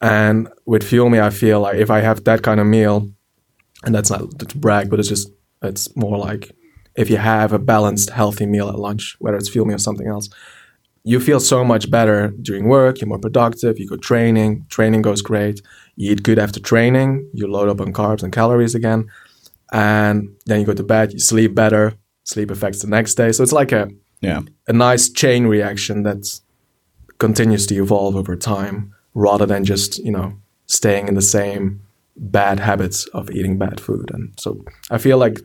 And 0.00 0.48
with 0.66 0.84
Fuel 0.84 1.10
Me, 1.10 1.18
I 1.18 1.30
feel 1.30 1.60
like 1.60 1.78
if 1.78 1.90
I 1.90 2.00
have 2.00 2.22
that 2.24 2.42
kind 2.42 2.60
of 2.60 2.66
meal, 2.66 3.10
and 3.82 3.92
that's 3.92 4.10
not 4.10 4.38
to 4.38 4.58
brag, 4.58 4.88
but 4.88 5.00
it's 5.00 5.08
just 5.08 5.32
it's 5.62 5.94
more 5.96 6.18
like 6.18 6.52
if 6.96 7.10
you 7.10 7.16
have 7.16 7.52
a 7.52 7.58
balanced, 7.58 8.10
healthy 8.10 8.46
meal 8.46 8.68
at 8.68 8.78
lunch, 8.78 9.16
whether 9.20 9.36
it's 9.36 9.48
Fuel 9.48 9.66
Me 9.66 9.74
or 9.74 9.78
something 9.78 10.08
else, 10.08 10.28
you 11.04 11.20
feel 11.20 11.40
so 11.40 11.64
much 11.64 11.90
better 11.90 12.34
during 12.42 12.68
work. 12.68 13.00
You're 13.00 13.08
more 13.08 13.18
productive. 13.18 13.78
You 13.78 13.88
go 13.88 13.96
training. 13.96 14.66
Training 14.68 15.02
goes 15.02 15.22
great. 15.22 15.62
You 15.96 16.12
eat 16.12 16.22
good 16.22 16.38
after 16.38 16.60
training. 16.60 17.30
You 17.32 17.46
load 17.46 17.68
up 17.68 17.80
on 17.80 17.92
carbs 17.92 18.22
and 18.22 18.32
calories 18.32 18.74
again, 18.74 19.08
and 19.72 20.28
then 20.46 20.60
you 20.60 20.66
go 20.66 20.74
to 20.74 20.82
bed. 20.82 21.12
You 21.12 21.18
sleep 21.18 21.54
better. 21.54 21.94
Sleep 22.24 22.50
affects 22.50 22.82
the 22.82 22.88
next 22.88 23.14
day. 23.14 23.32
So 23.32 23.42
it's 23.42 23.52
like 23.52 23.72
a 23.72 23.88
yeah 24.20 24.40
a 24.66 24.72
nice 24.72 25.08
chain 25.08 25.46
reaction 25.46 26.02
that 26.02 26.40
continues 27.18 27.66
to 27.66 27.74
evolve 27.74 28.16
over 28.16 28.36
time 28.36 28.94
rather 29.14 29.46
than 29.46 29.64
just 29.64 29.98
you 29.98 30.12
know 30.12 30.38
staying 30.66 31.08
in 31.08 31.14
the 31.14 31.22
same 31.22 31.80
bad 32.16 32.58
habits 32.60 33.06
of 33.06 33.30
eating 33.30 33.58
bad 33.58 33.80
food 33.80 34.10
and 34.12 34.34
so 34.38 34.64
i 34.90 34.98
feel 34.98 35.18
like 35.18 35.40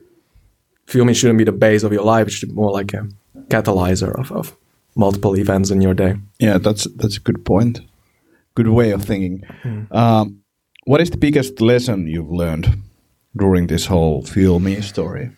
fuel 0.87 1.05
me 1.05 1.13
shouldn't 1.13 1.37
be 1.37 1.43
the 1.45 1.51
base 1.51 1.83
of 1.83 1.91
your 1.93 2.03
life 2.03 2.27
it 2.27 2.31
should 2.31 2.49
be 2.49 2.55
more 2.55 2.71
like 2.71 2.93
a 2.93 3.07
catalyzer 3.49 4.13
of, 4.19 4.31
of 4.31 4.55
multiple 4.95 5.35
events 5.37 5.71
in 5.71 5.81
your 5.81 5.93
day 5.93 6.15
yeah 6.39 6.57
that's 6.57 6.87
that's 6.97 7.17
a 7.17 7.21
good 7.21 7.43
point 7.45 7.81
good 8.55 8.67
way 8.67 8.91
of 8.93 9.03
thinking 9.03 9.43
um, 9.91 10.39
what 10.85 11.01
is 11.01 11.09
the 11.09 11.17
biggest 11.17 11.59
lesson 11.61 12.07
you've 12.07 12.29
learned 12.31 12.67
during 13.35 13.67
this 13.67 13.85
whole 13.87 14.21
fuel 14.23 14.59
me 14.59 14.81
story 14.81 15.29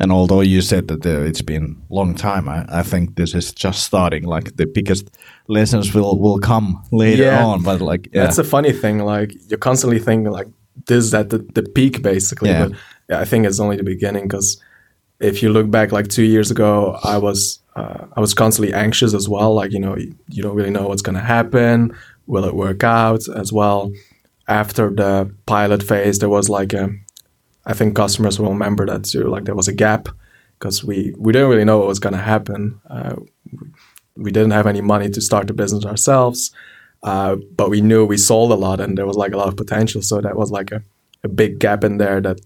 And 0.00 0.12
although 0.12 0.42
you 0.42 0.62
said 0.62 0.86
that 0.88 1.04
uh, 1.04 1.22
it's 1.28 1.42
been 1.42 1.76
a 1.90 1.94
long 1.94 2.14
time, 2.14 2.48
I, 2.48 2.64
I 2.68 2.82
think 2.84 3.16
this 3.16 3.34
is 3.34 3.52
just 3.52 3.82
starting. 3.82 4.22
Like 4.22 4.54
the 4.56 4.66
biggest 4.66 5.10
lessons 5.48 5.92
will 5.94 6.16
will 6.18 6.38
come 6.38 6.84
later 6.92 7.24
Yeah. 7.24 7.44
on. 7.44 7.62
But 7.64 7.80
like, 7.80 8.08
yeah, 8.12 8.22
That's 8.22 8.38
a 8.38 8.44
funny 8.44 8.72
thing. 8.72 8.98
Like 9.00 9.34
you're 9.50 9.58
constantly 9.58 9.98
thinking 9.98 10.30
like 10.32 10.46
this 10.86 11.04
is 11.04 11.14
at 11.14 11.30
the, 11.30 11.38
the 11.38 11.62
peak 11.62 12.02
basically. 12.02 12.50
Yeah. 12.50 12.68
But 12.68 12.78
yeah, 13.08 13.20
I 13.20 13.24
think 13.24 13.46
it's 13.46 13.60
only 13.60 13.76
the 13.76 13.84
beginning 13.84 14.24
because 14.24 14.62
if 15.20 15.42
you 15.42 15.50
look 15.50 15.70
back 15.70 15.92
like 15.92 16.08
two 16.08 16.24
years 16.24 16.50
ago, 16.50 16.98
I 17.02 17.18
was 17.18 17.60
uh, 17.76 18.06
I 18.16 18.20
was 18.20 18.34
constantly 18.34 18.74
anxious 18.74 19.14
as 19.14 19.28
well. 19.28 19.54
Like 19.54 19.72
you 19.72 19.80
know 19.80 19.96
you, 19.96 20.14
you 20.28 20.42
don't 20.42 20.54
really 20.56 20.70
know 20.70 20.88
what's 20.88 21.02
gonna 21.02 21.20
happen. 21.20 21.94
Will 22.26 22.44
it 22.44 22.54
work 22.54 22.84
out 22.84 23.28
as 23.28 23.52
well? 23.52 23.92
After 24.46 24.90
the 24.90 25.34
pilot 25.46 25.82
phase, 25.82 26.18
there 26.20 26.28
was 26.28 26.48
like 26.48 26.72
a 26.72 26.90
I 27.66 27.74
think 27.74 27.96
customers 27.96 28.38
will 28.38 28.50
remember 28.50 28.86
that 28.86 29.04
too. 29.04 29.24
Like 29.24 29.44
there 29.44 29.54
was 29.54 29.68
a 29.68 29.74
gap 29.74 30.08
because 30.58 30.84
we 30.84 31.14
we 31.18 31.32
didn't 31.32 31.50
really 31.50 31.64
know 31.64 31.78
what 31.78 31.88
was 31.88 31.98
gonna 31.98 32.16
happen. 32.22 32.80
Uh, 32.88 33.16
we 34.16 34.32
didn't 34.32 34.50
have 34.50 34.66
any 34.66 34.80
money 34.80 35.08
to 35.10 35.20
start 35.20 35.46
the 35.46 35.54
business 35.54 35.84
ourselves. 35.84 36.52
Uh, 37.02 37.36
but 37.54 37.70
we 37.70 37.80
knew 37.80 38.04
we 38.04 38.16
sold 38.16 38.50
a 38.50 38.56
lot 38.56 38.80
and 38.80 38.98
there 38.98 39.06
was 39.06 39.16
like 39.16 39.32
a 39.32 39.36
lot 39.36 39.48
of 39.48 39.56
potential. 39.56 40.02
So 40.02 40.20
that 40.20 40.36
was 40.36 40.50
like 40.50 40.72
a, 40.72 40.82
a 41.24 41.28
big 41.28 41.58
gap 41.58 41.84
in 41.84 41.98
there 41.98 42.20
that, 42.20 42.40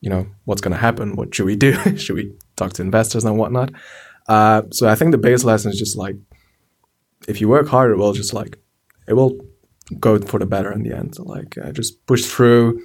you 0.00 0.08
know, 0.08 0.26
what's 0.44 0.60
going 0.60 0.72
to 0.72 0.78
happen? 0.78 1.16
What 1.16 1.34
should 1.34 1.46
we 1.46 1.56
do? 1.56 1.72
should 1.96 2.16
we 2.16 2.32
talk 2.56 2.72
to 2.74 2.82
investors 2.82 3.24
and 3.24 3.38
whatnot? 3.38 3.72
Uh, 4.28 4.62
so 4.70 4.88
I 4.88 4.94
think 4.94 5.10
the 5.10 5.18
biggest 5.18 5.44
lesson 5.44 5.70
is 5.70 5.78
just 5.78 5.96
like, 5.96 6.16
if 7.28 7.40
you 7.40 7.48
work 7.48 7.68
hard, 7.68 7.90
it 7.90 7.96
will 7.96 8.12
just 8.12 8.32
like, 8.32 8.58
it 9.06 9.14
will 9.14 9.38
go 9.98 10.18
for 10.18 10.38
the 10.38 10.46
better 10.46 10.72
in 10.72 10.82
the 10.82 10.96
end. 10.96 11.18
Like 11.18 11.58
uh, 11.58 11.72
just 11.72 12.04
push 12.06 12.24
through. 12.24 12.80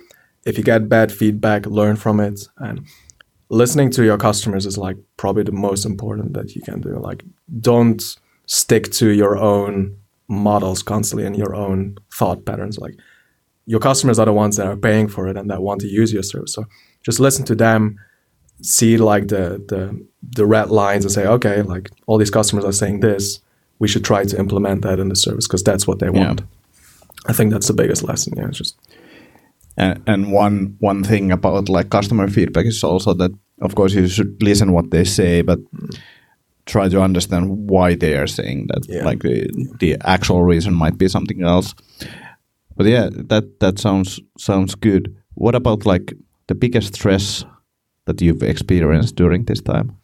If 0.45 0.57
you 0.57 0.63
get 0.63 0.89
bad 0.89 1.11
feedback, 1.11 1.65
learn 1.65 1.95
from 1.95 2.19
it. 2.19 2.47
And 2.57 2.85
listening 3.49 3.91
to 3.91 4.03
your 4.03 4.17
customers 4.17 4.65
is 4.65 4.77
like 4.77 4.97
probably 5.17 5.43
the 5.43 5.51
most 5.51 5.85
important 5.85 6.33
that 6.33 6.55
you 6.55 6.61
can 6.61 6.81
do. 6.81 6.97
Like 6.99 7.23
don't 7.59 8.03
stick 8.47 8.91
to 8.93 9.09
your 9.09 9.37
own 9.37 9.97
models 10.27 10.81
constantly 10.83 11.25
and 11.25 11.35
your 11.35 11.55
own 11.55 11.97
thought 12.13 12.45
patterns. 12.45 12.77
Like 12.77 12.95
your 13.65 13.79
customers 13.79 14.19
are 14.19 14.25
the 14.25 14.33
ones 14.33 14.57
that 14.57 14.67
are 14.67 14.77
paying 14.77 15.07
for 15.07 15.27
it 15.27 15.37
and 15.37 15.49
that 15.49 15.61
want 15.61 15.81
to 15.81 15.87
use 15.87 16.13
your 16.13 16.23
service. 16.23 16.53
So 16.53 16.65
just 17.03 17.19
listen 17.19 17.45
to 17.45 17.55
them, 17.55 17.97
see 18.61 18.97
like 18.97 19.27
the 19.27 19.63
the 19.67 20.05
the 20.35 20.45
red 20.45 20.69
lines 20.69 21.05
and 21.05 21.11
say, 21.11 21.25
okay, 21.27 21.61
like 21.61 21.89
all 22.07 22.17
these 22.17 22.31
customers 22.31 22.65
are 22.65 22.71
saying 22.73 22.99
this. 23.01 23.39
We 23.79 23.87
should 23.87 24.05
try 24.05 24.23
to 24.23 24.39
implement 24.39 24.81
that 24.83 24.99
in 24.99 25.09
the 25.09 25.15
service 25.15 25.47
because 25.47 25.63
that's 25.63 25.85
what 25.85 25.99
they 25.99 26.07
Yeah. 26.07 26.27
want. 26.27 26.41
I 27.27 27.33
think 27.33 27.51
that's 27.51 27.67
the 27.67 27.73
biggest 27.73 28.03
lesson. 28.03 28.33
Yeah, 28.37 28.49
just 28.51 28.75
And, 29.77 30.01
and 30.07 30.31
one 30.31 30.75
one 30.79 31.03
thing 31.03 31.31
about 31.31 31.69
like 31.69 31.89
customer 31.89 32.27
feedback 32.29 32.65
is 32.65 32.83
also 32.83 33.13
that 33.15 33.31
of 33.61 33.75
course 33.75 33.93
you 33.93 34.07
should 34.07 34.41
listen 34.41 34.71
what 34.71 34.91
they 34.91 35.03
say, 35.03 35.41
but 35.41 35.59
mm. 35.73 35.97
Try 36.65 36.89
to 36.89 37.01
understand 37.01 37.69
why 37.69 37.95
they 37.95 38.15
are 38.17 38.27
saying 38.27 38.67
that. 38.67 38.85
Yeah. 38.89 39.05
Like 39.05 39.21
the, 39.21 39.49
the 39.79 39.97
actual 40.03 40.43
reason 40.43 40.73
might 40.73 40.97
be 40.97 41.07
something 41.07 41.43
else. 41.43 41.73
But 42.77 42.87
yeah, 42.87 43.09
that 43.29 43.59
that 43.59 43.79
sounds 43.79 44.19
sounds 44.37 44.75
good. 44.75 45.15
What 45.35 45.55
about 45.55 45.85
like 45.85 46.13
the 46.47 46.55
biggest 46.55 46.95
stress 46.95 47.45
that 48.05 48.21
you've 48.21 48.43
experienced 48.43 49.15
during 49.15 49.45
this 49.45 49.61
time? 49.61 49.95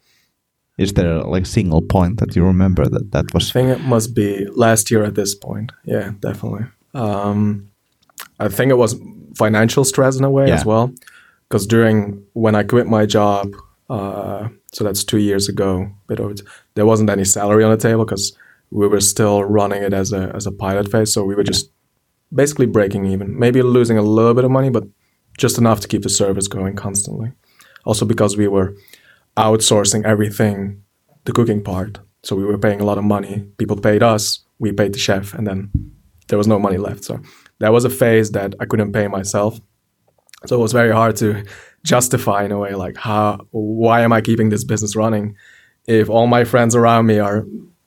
Is 0.78 0.92
there 0.94 1.20
like 1.22 1.42
a 1.42 1.46
single 1.48 1.82
point 1.82 2.18
that 2.18 2.34
you 2.34 2.44
remember 2.46 2.88
that 2.88 3.10
that 3.12 3.24
was 3.34 3.50
I 3.50 3.52
think 3.52 3.68
it 3.78 3.84
must 3.84 4.14
be 4.14 4.46
last 4.56 4.90
year 4.90 5.04
at 5.04 5.14
this 5.14 5.34
point. 5.34 5.72
Yeah, 5.84 6.12
definitely. 6.20 6.64
Um, 6.94 7.68
I 8.40 8.48
think 8.48 8.70
it 8.70 8.78
was 8.78 8.96
financial 9.36 9.84
stress 9.84 10.16
in 10.18 10.24
a 10.24 10.30
way 10.30 10.46
Yeah. 10.48 10.54
as 10.54 10.64
well, 10.64 10.92
because 11.48 11.66
during 11.66 12.22
when 12.32 12.54
I 12.54 12.62
quit 12.64 12.86
my 12.86 13.06
job, 13.06 13.48
uh, 13.90 14.48
so 14.72 14.84
that's 14.84 15.04
two 15.04 15.18
years 15.18 15.48
ago, 15.48 15.90
bit 16.08 16.20
over, 16.20 16.34
t- 16.34 16.44
there 16.74 16.86
wasn't 16.86 17.10
any 17.10 17.24
salary 17.24 17.62
on 17.62 17.70
the 17.70 17.76
table 17.76 18.04
because 18.04 18.36
we 18.70 18.88
were 18.88 19.00
still 19.00 19.44
running 19.44 19.82
it 19.82 19.92
as 19.92 20.12
a 20.12 20.32
as 20.34 20.46
a 20.46 20.52
pilot 20.52 20.90
phase. 20.90 21.12
So 21.12 21.24
we 21.24 21.34
were 21.34 21.44
just 21.44 21.70
basically 22.34 22.66
breaking 22.66 23.04
even, 23.04 23.38
maybe 23.38 23.62
losing 23.62 23.98
a 23.98 24.02
little 24.02 24.34
bit 24.34 24.44
of 24.44 24.50
money, 24.50 24.70
but 24.70 24.84
just 25.36 25.58
enough 25.58 25.80
to 25.80 25.88
keep 25.88 26.02
the 26.02 26.08
service 26.08 26.48
going 26.48 26.74
constantly. 26.74 27.32
Also 27.84 28.06
because 28.06 28.36
we 28.36 28.48
were 28.48 28.74
outsourcing 29.36 30.04
everything, 30.04 30.82
the 31.24 31.32
cooking 31.32 31.62
part. 31.62 31.98
So 32.22 32.36
we 32.36 32.44
were 32.44 32.58
paying 32.58 32.80
a 32.80 32.84
lot 32.84 32.98
of 32.98 33.04
money. 33.04 33.46
People 33.58 33.76
paid 33.76 34.02
us, 34.02 34.44
we 34.58 34.72
paid 34.72 34.94
the 34.94 34.98
chef, 34.98 35.34
and 35.34 35.46
then 35.46 35.70
there 36.28 36.38
was 36.38 36.46
no 36.46 36.58
money 36.58 36.78
left. 36.78 37.04
So 37.04 37.20
that 37.58 37.72
was 37.72 37.84
a 37.84 37.90
phase 37.90 38.30
that 38.30 38.54
I 38.60 38.64
couldn't 38.64 38.92
pay 38.92 39.08
myself. 39.08 39.60
So 40.46 40.56
it 40.56 40.62
was 40.62 40.72
very 40.72 40.92
hard 40.92 41.16
to 41.16 41.44
justify 41.84 42.44
in 42.44 42.52
a 42.52 42.58
way 42.58 42.74
like 42.74 42.96
how 42.96 43.46
why 43.50 44.02
am 44.02 44.12
I 44.12 44.20
keeping 44.20 44.50
this 44.50 44.64
business 44.64 44.94
running 44.94 45.36
if 45.86 46.08
all 46.08 46.26
my 46.26 46.44
friends 46.44 46.76
around 46.76 47.06
me 47.06 47.18
are 47.18 47.44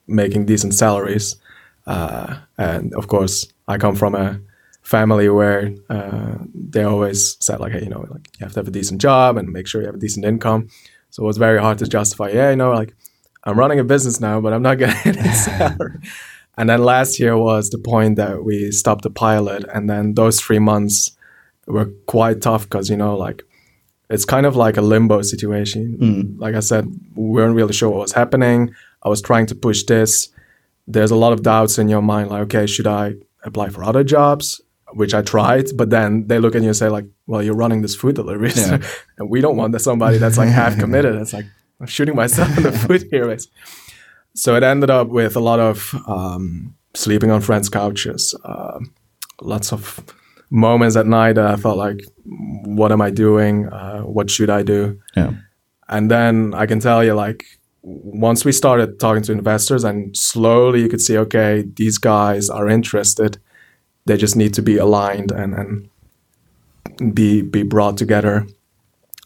making 0.07 0.45
decent 0.45 0.73
salaries? 0.73 1.35
Uh, 1.87 2.37
and 2.57 2.93
of 2.95 3.07
course, 3.07 3.47
I 3.67 3.77
come 3.77 3.95
from 3.95 4.15
a 4.15 4.39
family 4.81 5.29
where 5.29 5.73
uh, 5.89 6.35
they 6.53 6.83
always 6.83 7.37
said 7.39 7.59
like, 7.59 7.71
hey, 7.71 7.83
you 7.83 7.89
know, 7.89 8.05
like 8.09 8.29
you 8.37 8.43
have 8.45 8.53
to 8.53 8.59
have 8.59 8.67
a 8.67 8.71
decent 8.71 9.01
job 9.01 9.37
and 9.37 9.51
make 9.51 9.67
sure 9.67 9.81
you 9.81 9.87
have 9.87 9.95
a 9.95 9.99
decent 9.99 10.25
income. 10.25 10.69
So 11.09 11.23
it 11.23 11.27
was 11.27 11.37
very 11.37 11.59
hard 11.59 11.77
to 11.79 11.87
justify. 11.87 12.29
Yeah, 12.29 12.49
you 12.49 12.55
know, 12.55 12.71
like 12.71 12.93
I'm 13.43 13.57
running 13.57 13.79
a 13.79 13.83
business 13.83 14.19
now, 14.19 14.41
but 14.41 14.53
I'm 14.53 14.61
not 14.61 14.77
getting 14.77 15.17
any 15.17 15.29
salary. 15.29 15.99
And 16.57 16.69
then 16.69 16.83
last 16.83 17.19
year 17.19 17.37
was 17.37 17.69
the 17.69 17.77
point 17.77 18.15
that 18.15 18.45
we 18.45 18.71
stopped 18.71 19.03
the 19.03 19.09
pilot, 19.09 19.65
and 19.73 19.89
then 19.89 20.13
those 20.13 20.39
three 20.39 20.59
months 20.59 21.11
were 21.67 21.91
quite 22.05 22.41
tough 22.41 22.63
because 22.63 22.89
you 22.89 22.95
know, 22.95 23.17
like 23.17 23.43
it's 24.10 24.26
kind 24.26 24.45
of 24.45 24.56
like 24.56 24.78
a 24.78 24.82
limbo 24.82 25.22
situation. 25.22 26.36
Like 26.39 26.56
I 26.56 26.60
said, 26.60 26.86
we 27.16 27.30
weren't 27.30 27.56
really 27.56 27.74
sure 27.74 27.89
what 27.89 27.99
was 28.01 28.12
happening. 28.14 28.74
I 29.03 29.10
was 29.10 29.22
trying 29.22 29.45
to 29.47 29.56
push 29.56 29.84
this. 29.84 30.30
There's 30.88 31.12
a 31.12 31.16
lot 31.16 31.34
of 31.34 31.41
doubts 31.41 31.78
in 31.80 31.89
your 31.89 32.01
mind, 32.01 32.30
like, 32.30 32.41
okay, 32.43 32.66
should 32.68 32.88
I 32.88 33.16
apply 33.43 33.70
for 33.70 33.84
other 33.84 34.03
jobs? 34.03 34.62
Which 34.93 35.14
I 35.14 35.22
tried, 35.24 35.66
but 35.76 35.89
then 35.89 36.28
they 36.28 36.39
look 36.39 36.56
at 36.56 36.62
you 36.62 36.68
and 36.70 36.78
say, 36.78 36.89
like, 36.89 37.06
well, 37.28 37.41
you're 37.41 37.56
running 37.56 37.82
this 37.82 37.95
food 37.95 38.16
delivery, 38.16 38.51
Yeah. 38.56 38.78
and 39.18 39.30
we 39.30 39.41
don't 39.41 39.58
want 39.58 39.74
that 39.74 39.80
somebody 39.82 40.18
that's 40.20 40.38
like 40.38 40.49
half 40.49 40.78
committed. 40.78 41.16
It's 41.16 41.34
like 41.34 41.45
I'm 41.82 41.88
shooting 41.88 42.16
myself 42.16 42.56
in 42.58 42.64
the 42.64 42.72
foot 42.88 43.03
here. 43.12 43.36
So 44.36 44.56
it 44.56 44.64
ended 44.64 44.89
up 44.89 45.08
with 45.10 45.36
a 45.36 45.39
lot 45.39 45.60
of 45.60 45.93
um, 46.08 46.76
sleeping 46.93 47.32
on 47.32 47.41
friends' 47.41 47.70
couches, 47.70 48.36
um 48.45 48.93
lots 49.41 49.74
of 49.74 49.99
moments 50.49 50.95
at 50.95 51.05
night 51.05 51.33
that 51.33 51.47
I 51.47 51.55
felt 51.55 51.77
like, 51.77 52.01
what 52.23 52.91
am 52.91 53.01
I 53.01 53.09
doing? 53.11 53.67
Uh, 53.67 54.01
what 54.01 54.29
should 54.29 54.49
I 54.49 54.63
do? 54.63 54.99
yeah. 55.15 55.33
And 55.87 56.09
then 56.09 56.53
I 56.55 56.65
can 56.65 56.79
tell 56.79 57.03
you, 57.03 57.13
like, 57.13 57.45
once 57.83 58.43
we 58.43 58.51
started 58.51 58.99
talking 58.99 59.21
to 59.23 59.31
investors, 59.31 59.83
and 59.83 60.17
slowly 60.17 60.81
you 60.81 60.89
could 60.89 61.01
see, 61.01 61.17
okay, 61.17 61.63
these 61.75 61.99
guys 61.99 62.49
are 62.49 62.67
interested. 62.67 63.37
They 64.05 64.17
just 64.17 64.35
need 64.35 64.53
to 64.55 64.63
be 64.63 64.77
aligned 64.77 65.31
and 65.31 65.53
and 65.53 67.13
be 67.13 67.43
be 67.43 67.63
brought 67.63 67.97
together. 67.97 68.47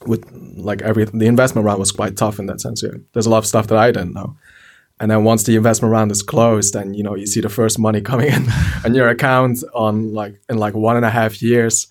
With 0.05 0.29
like 0.57 0.81
every 0.81 1.05
the 1.05 1.27
investment 1.27 1.65
round 1.65 1.79
was 1.79 1.91
quite 1.91 2.17
tough 2.17 2.39
in 2.39 2.45
that 2.47 2.59
sense. 2.61 2.83
Yeah. 2.83 2.97
There's 3.13 3.25
a 3.25 3.29
lot 3.29 3.39
of 3.39 3.45
stuff 3.45 3.67
that 3.67 3.77
I 3.77 3.91
didn't 3.91 4.13
know. 4.13 4.35
And 5.01 5.09
then 5.09 5.23
once 5.23 5.43
the 5.43 5.55
investment 5.55 5.91
round 5.93 6.11
is 6.11 6.21
closed, 6.21 6.75
and 6.75 6.95
you 6.95 7.03
know 7.03 7.15
you 7.15 7.25
see 7.25 7.41
the 7.41 7.49
first 7.49 7.79
money 7.79 8.01
coming 8.01 8.27
in 8.33 8.45
on 8.85 8.93
your 8.93 9.07
account 9.09 9.63
on 9.73 10.13
like 10.13 10.39
in 10.49 10.57
like 10.57 10.73
one 10.75 10.97
and 10.97 11.05
a 11.05 11.09
half 11.09 11.41
years, 11.41 11.87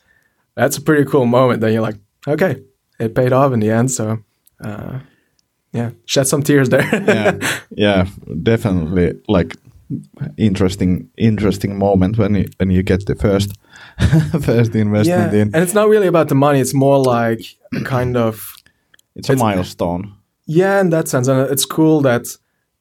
that's 0.54 0.76
a 0.76 0.82
pretty 0.82 1.04
cool 1.10 1.24
moment. 1.26 1.60
Then 1.60 1.72
you're 1.72 1.82
like, 1.82 1.96
okay, 2.26 2.62
it 3.00 3.14
paid 3.14 3.32
off 3.32 3.52
in 3.52 3.60
the 3.60 3.70
end. 3.70 3.90
So, 3.90 4.18
uh, 4.62 4.98
yeah, 5.72 5.90
shed 6.04 6.26
some 6.26 6.42
tears 6.42 6.68
there. 6.68 6.82
yeah, 6.92 7.38
yeah, 7.70 8.06
definitely. 8.42 9.18
Like 9.28 9.56
interesting, 10.36 11.08
interesting 11.16 11.78
moment 11.78 12.18
when 12.18 12.34
you 12.34 12.48
when 12.58 12.70
you 12.70 12.82
get 12.82 13.06
the 13.06 13.14
first 13.14 13.52
first 14.42 14.74
investment 14.74 15.32
yeah, 15.32 15.40
in. 15.42 15.54
and 15.54 15.62
it's 15.62 15.74
not 15.74 15.88
really 15.88 16.06
about 16.08 16.28
the 16.28 16.34
money. 16.34 16.60
It's 16.60 16.74
more 16.74 16.98
like 16.98 17.40
a 17.74 17.80
kind 17.84 18.16
of 18.16 18.54
It's 19.16 19.28
a 19.30 19.32
it's- 19.32 19.42
milestone. 19.42 20.12
yeah, 20.46 20.80
in 20.80 20.90
that 20.90 21.08
sense, 21.08 21.28
and 21.28 21.50
it's 21.50 21.64
cool 21.64 22.02
that 22.02 22.26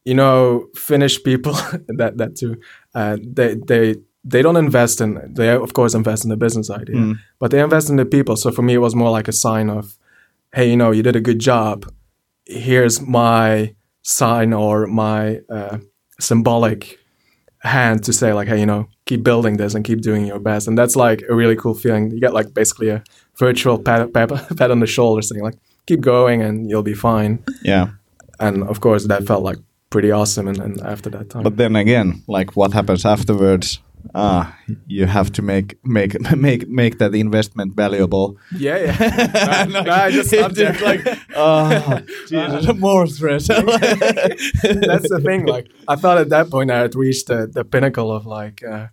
you 0.08 0.14
know 0.14 0.70
Finnish 0.74 1.22
people 1.24 1.54
that 2.00 2.18
that 2.18 2.36
too. 2.40 2.54
Uh, 2.96 3.18
they 3.22 3.56
they 3.72 3.96
they 4.24 4.42
don't 4.42 4.58
invest 4.58 5.02
in 5.02 5.10
they 5.38 5.50
of 5.50 5.74
course 5.74 5.94
invest 5.94 6.24
in 6.26 6.30
the 6.30 6.38
business 6.38 6.70
idea, 6.70 6.96
but 7.40 7.52
they 7.52 7.62
invest 7.62 7.90
in 7.90 7.98
the 7.98 8.06
people. 8.06 8.36
So 8.38 8.52
for 8.52 8.64
me, 8.64 8.74
it 8.74 8.84
was 8.88 8.96
more 8.96 9.12
like 9.18 9.28
a 9.28 9.34
sign 9.34 9.70
of, 9.70 9.98
hey, 10.56 10.70
you 10.70 10.78
know, 10.78 10.92
you 10.92 11.04
did 11.04 11.16
a 11.16 11.22
good 11.30 11.40
job. 11.40 11.86
Here's 12.46 13.02
my 13.02 13.76
sign 14.02 14.54
or 14.54 14.88
my 14.88 15.42
uh, 15.50 15.78
symbolic 16.20 17.00
hand 17.60 18.04
to 18.06 18.14
say 18.14 18.32
like, 18.32 18.48
hey, 18.48 18.60
you 18.60 18.66
know, 18.66 18.88
keep 19.06 19.24
building 19.24 19.58
this 19.58 19.76
and 19.76 19.84
keep 19.84 20.02
doing 20.02 20.26
your 20.26 20.40
best. 20.40 20.68
And 20.68 20.78
that's 20.78 20.96
like 20.96 21.24
a 21.30 21.36
really 21.36 21.56
cool 21.56 21.74
feeling. 21.74 22.12
You 22.12 22.20
get 22.22 22.34
like 22.34 22.54
basically 22.54 22.90
a 22.90 23.04
virtual 23.38 23.78
pat, 23.78 24.14
pat, 24.14 24.30
pat 24.58 24.72
on 24.72 24.80
the 24.80 24.88
shoulder 24.88 25.22
saying 25.22 25.44
like, 25.44 25.58
keep 25.86 26.00
going 26.00 26.42
and 26.42 26.70
you'll 26.70 26.90
be 26.94 26.94
fine. 26.94 27.44
Yeah, 27.64 27.88
And 28.40 28.64
of 28.64 28.80
course, 28.80 29.08
that 29.08 29.28
felt 29.28 29.44
like 29.44 29.58
pretty 29.90 30.12
awesome. 30.12 30.48
And, 30.48 30.60
and 30.60 30.82
after 30.82 31.10
that 31.12 31.30
time, 31.30 31.44
but 31.44 31.58
then 31.58 31.76
again, 31.76 32.24
like 32.28 32.56
what 32.56 32.74
happens 32.74 33.06
afterwards? 33.06 33.80
ah, 34.16 34.58
you 34.88 35.06
have 35.06 35.32
to 35.34 35.42
make 35.42 35.76
make 35.84 36.20
make 36.38 36.68
make 36.68 36.98
that 37.00 37.14
investment 37.16 37.76
valuable. 37.76 38.38
Yeah, 38.56 38.78
yeah. 38.78 39.66
no, 39.70 39.82
no, 39.82 39.92
I 39.92 40.12
just 40.12 40.30
stopped 40.30 40.56
there. 40.56 40.74
Like, 40.74 41.02
oh, 41.36 42.00
Jesus, 42.28 42.74
more 42.76 43.08
stress. 43.08 43.48
That's 43.48 45.10
the 45.10 45.22
thing. 45.24 45.46
Like, 45.46 45.68
I 45.88 45.96
thought 45.96 46.18
at 46.18 46.30
that 46.30 46.50
point 46.50 46.72
I 46.72 46.80
had 46.80 46.96
reached 46.96 47.28
the, 47.28 47.48
the 47.52 47.64
pinnacle 47.66 48.12
of 48.12 48.26
like 48.26 48.64
uh, 48.64 48.88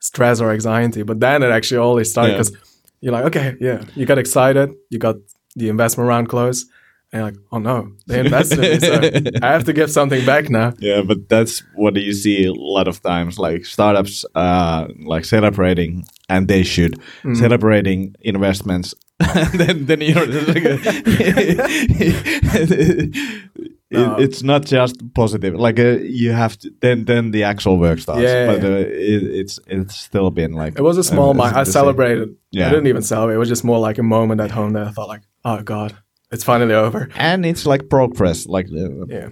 stress 0.00 0.40
or 0.40 0.50
anxiety, 0.52 1.02
but 1.02 1.20
then 1.20 1.42
it 1.42 1.50
actually 1.50 1.78
only 1.78 2.04
started 2.04 2.32
Yeah. 2.32 2.38
because 2.38 2.56
you're 3.00 3.12
like, 3.12 3.24
okay, 3.26 3.56
yeah, 3.60 3.84
you 3.94 4.06
got 4.06 4.18
excited, 4.18 4.70
you 4.90 4.98
got 4.98 5.16
the 5.54 5.68
investment 5.68 6.08
round 6.08 6.28
close, 6.28 6.64
and 7.16 7.24
like, 7.24 7.36
oh 7.52 7.58
no, 7.58 7.92
they 8.06 8.20
invested 8.20 8.58
in 8.58 8.70
me, 8.72 9.30
so 9.30 9.30
I 9.42 9.52
have 9.52 9.64
to 9.64 9.72
give 9.72 9.90
something 9.90 10.24
back 10.24 10.48
now. 10.50 10.72
yeah, 10.78 11.02
but 11.02 11.28
that's 11.28 11.62
what 11.74 11.96
you 11.96 12.12
see 12.12 12.46
a 12.46 12.52
lot 12.52 12.88
of 12.88 13.02
times, 13.02 13.38
like 13.38 13.64
startups, 13.64 14.24
uh, 14.34 14.86
like 15.04 15.24
celebrating, 15.24 16.04
and 16.28 16.48
they 16.48 16.62
should 16.62 17.00
celebrating 17.34 18.14
investments. 18.20 18.94
and 19.20 19.58
then, 19.60 19.86
then 19.86 20.00
you're 20.02 20.26
like, 20.26 20.62
it, 23.90 24.20
it's 24.20 24.42
not 24.42 24.64
just 24.66 24.96
positive. 25.14 25.54
Like 25.54 25.78
uh, 25.78 25.98
you 26.02 26.32
have 26.32 26.58
to. 26.58 26.70
Then, 26.80 27.04
then 27.04 27.30
the 27.30 27.44
actual 27.44 27.78
work 27.78 27.98
starts. 27.98 28.22
Yeah, 28.22 28.46
but 28.46 28.62
yeah. 28.62 28.68
Uh, 28.68 28.72
it, 28.80 29.22
it's 29.22 29.58
it's 29.66 29.94
still 29.96 30.30
been 30.30 30.52
like 30.52 30.78
It 30.78 30.82
was 30.82 30.98
a 30.98 31.04
small, 31.04 31.30
uh, 31.30 31.34
mi- 31.34 31.42
I 31.44 31.50
the 31.50 31.64
same. 31.64 31.72
celebrated. 31.72 32.36
Yeah. 32.50 32.66
I 32.66 32.70
didn't 32.70 32.88
even 32.88 33.02
celebrate. 33.02 33.36
It 33.36 33.38
was 33.38 33.48
just 33.48 33.64
more 33.64 33.78
like 33.78 33.98
a 33.98 34.02
moment 34.02 34.40
at 34.40 34.50
home 34.50 34.72
that 34.74 34.86
I 34.86 34.90
thought 34.90 35.08
like, 35.08 35.22
oh 35.44 35.62
god, 35.62 35.96
it's 36.32 36.44
finally 36.44 36.74
over. 36.74 37.08
and 37.16 37.44
it's 37.46 37.66
like 37.66 37.88
progress. 37.88 38.46
Like 38.46 38.66
uh, 38.72 39.06
Yeah. 39.08 39.28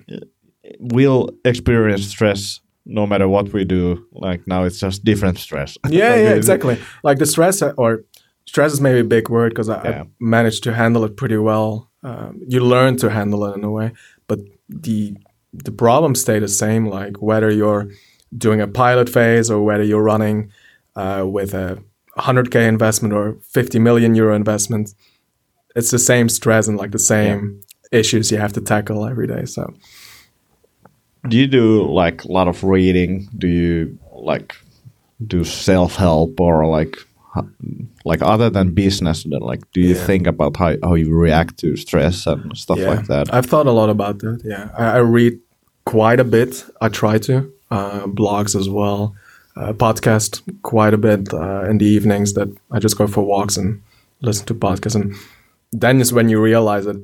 we'll 0.78 1.30
experience 1.44 2.06
stress 2.08 2.60
no 2.86 3.06
matter 3.06 3.28
what 3.28 3.52
we 3.52 3.64
do. 3.64 4.04
Like 4.12 4.46
now, 4.46 4.64
it's 4.64 4.78
just 4.78 5.04
different 5.04 5.38
stress. 5.38 5.76
yeah, 5.88 6.08
Like, 6.10 6.18
yeah, 6.18 6.34
exactly. 6.34 6.78
Like 7.02 7.18
the 7.18 7.26
stress, 7.26 7.62
uh, 7.62 7.72
or 7.76 8.04
stress 8.46 8.72
is 8.72 8.80
maybe 8.80 9.00
a 9.00 9.04
big 9.04 9.28
word 9.30 9.50
because 9.50 9.68
I, 9.68 9.82
Yeah. 9.84 10.02
I 10.02 10.06
managed 10.20 10.62
to 10.64 10.72
handle 10.74 11.04
it 11.04 11.16
pretty 11.16 11.36
well. 11.38 11.90
Um, 12.02 12.40
you 12.46 12.60
learn 12.60 12.96
to 12.98 13.08
handle 13.08 13.44
it 13.46 13.56
in 13.56 13.64
a 13.64 13.70
way, 13.70 13.92
but 14.28 14.38
the 14.68 15.16
the 15.64 15.72
problem 15.72 16.14
stay 16.14 16.38
the 16.40 16.48
same. 16.48 16.84
Like 16.86 17.22
whether 17.22 17.50
you're 17.50 17.88
doing 18.36 18.60
a 18.60 18.66
pilot 18.68 19.08
phase 19.08 19.50
or 19.50 19.62
whether 19.64 19.84
you're 19.84 20.02
running 20.02 20.50
uh, 20.96 21.24
with 21.26 21.54
a 21.54 21.78
100k 22.18 22.66
investment 22.68 23.14
or 23.14 23.36
50 23.50 23.78
million 23.78 24.14
euro 24.14 24.34
investment, 24.36 24.94
it's 25.74 25.90
the 25.90 25.98
same 25.98 26.28
stress 26.28 26.68
and 26.68 26.76
like 26.78 26.90
the 26.92 26.98
same 26.98 27.60
issues 27.92 28.30
you 28.30 28.38
have 28.38 28.52
to 28.52 28.60
tackle 28.60 29.06
every 29.06 29.26
day. 29.26 29.44
So 29.44 29.72
Do 31.28 31.36
you 31.36 31.46
do 31.46 31.82
like 31.90 32.24
a 32.24 32.32
lot 32.32 32.48
of 32.48 32.62
reading? 32.64 33.28
Do 33.38 33.46
you 33.48 33.98
like 34.12 34.54
do 35.26 35.44
self 35.44 35.96
help 35.96 36.40
or 36.40 36.66
like 36.66 36.96
like 38.04 38.22
other 38.22 38.50
than 38.50 38.74
business? 38.74 39.24
Then 39.24 39.40
like, 39.40 39.62
do 39.72 39.80
you 39.80 39.94
Yeah. 39.94 40.06
think 40.06 40.26
about 40.26 40.56
how 40.56 40.76
how 40.82 40.94
you 40.94 41.10
react 41.22 41.56
to 41.58 41.76
stress 41.76 42.26
and 42.26 42.56
stuff 42.56 42.78
yeah, 42.78 42.90
like 42.94 43.06
that? 43.06 43.32
I've 43.34 43.46
thought 43.46 43.66
a 43.66 43.72
lot 43.72 43.88
about 43.90 44.18
that. 44.20 44.40
Yeah, 44.44 44.68
I, 44.78 44.84
I 44.98 44.98
read 44.98 45.38
quite 45.84 46.20
a 46.20 46.24
bit. 46.24 46.64
I 46.80 46.88
try 46.90 47.18
to 47.18 47.34
uh, 47.70 48.06
blogs 48.06 48.54
as 48.54 48.68
well, 48.68 49.14
uh, 49.56 49.72
podcast 49.72 50.42
quite 50.62 50.94
a 50.94 50.98
bit 50.98 51.32
uh, 51.34 51.70
in 51.70 51.78
the 51.78 51.86
evenings. 51.86 52.32
That 52.34 52.48
I 52.70 52.78
just 52.78 52.98
go 52.98 53.06
for 53.06 53.24
walks 53.24 53.56
and 53.56 53.80
listen 54.20 54.46
to 54.46 54.54
podcasts, 54.54 54.94
and 55.00 55.14
then 55.80 56.00
is 56.00 56.12
when 56.12 56.28
you 56.28 56.40
realize 56.40 56.84
that 56.84 57.02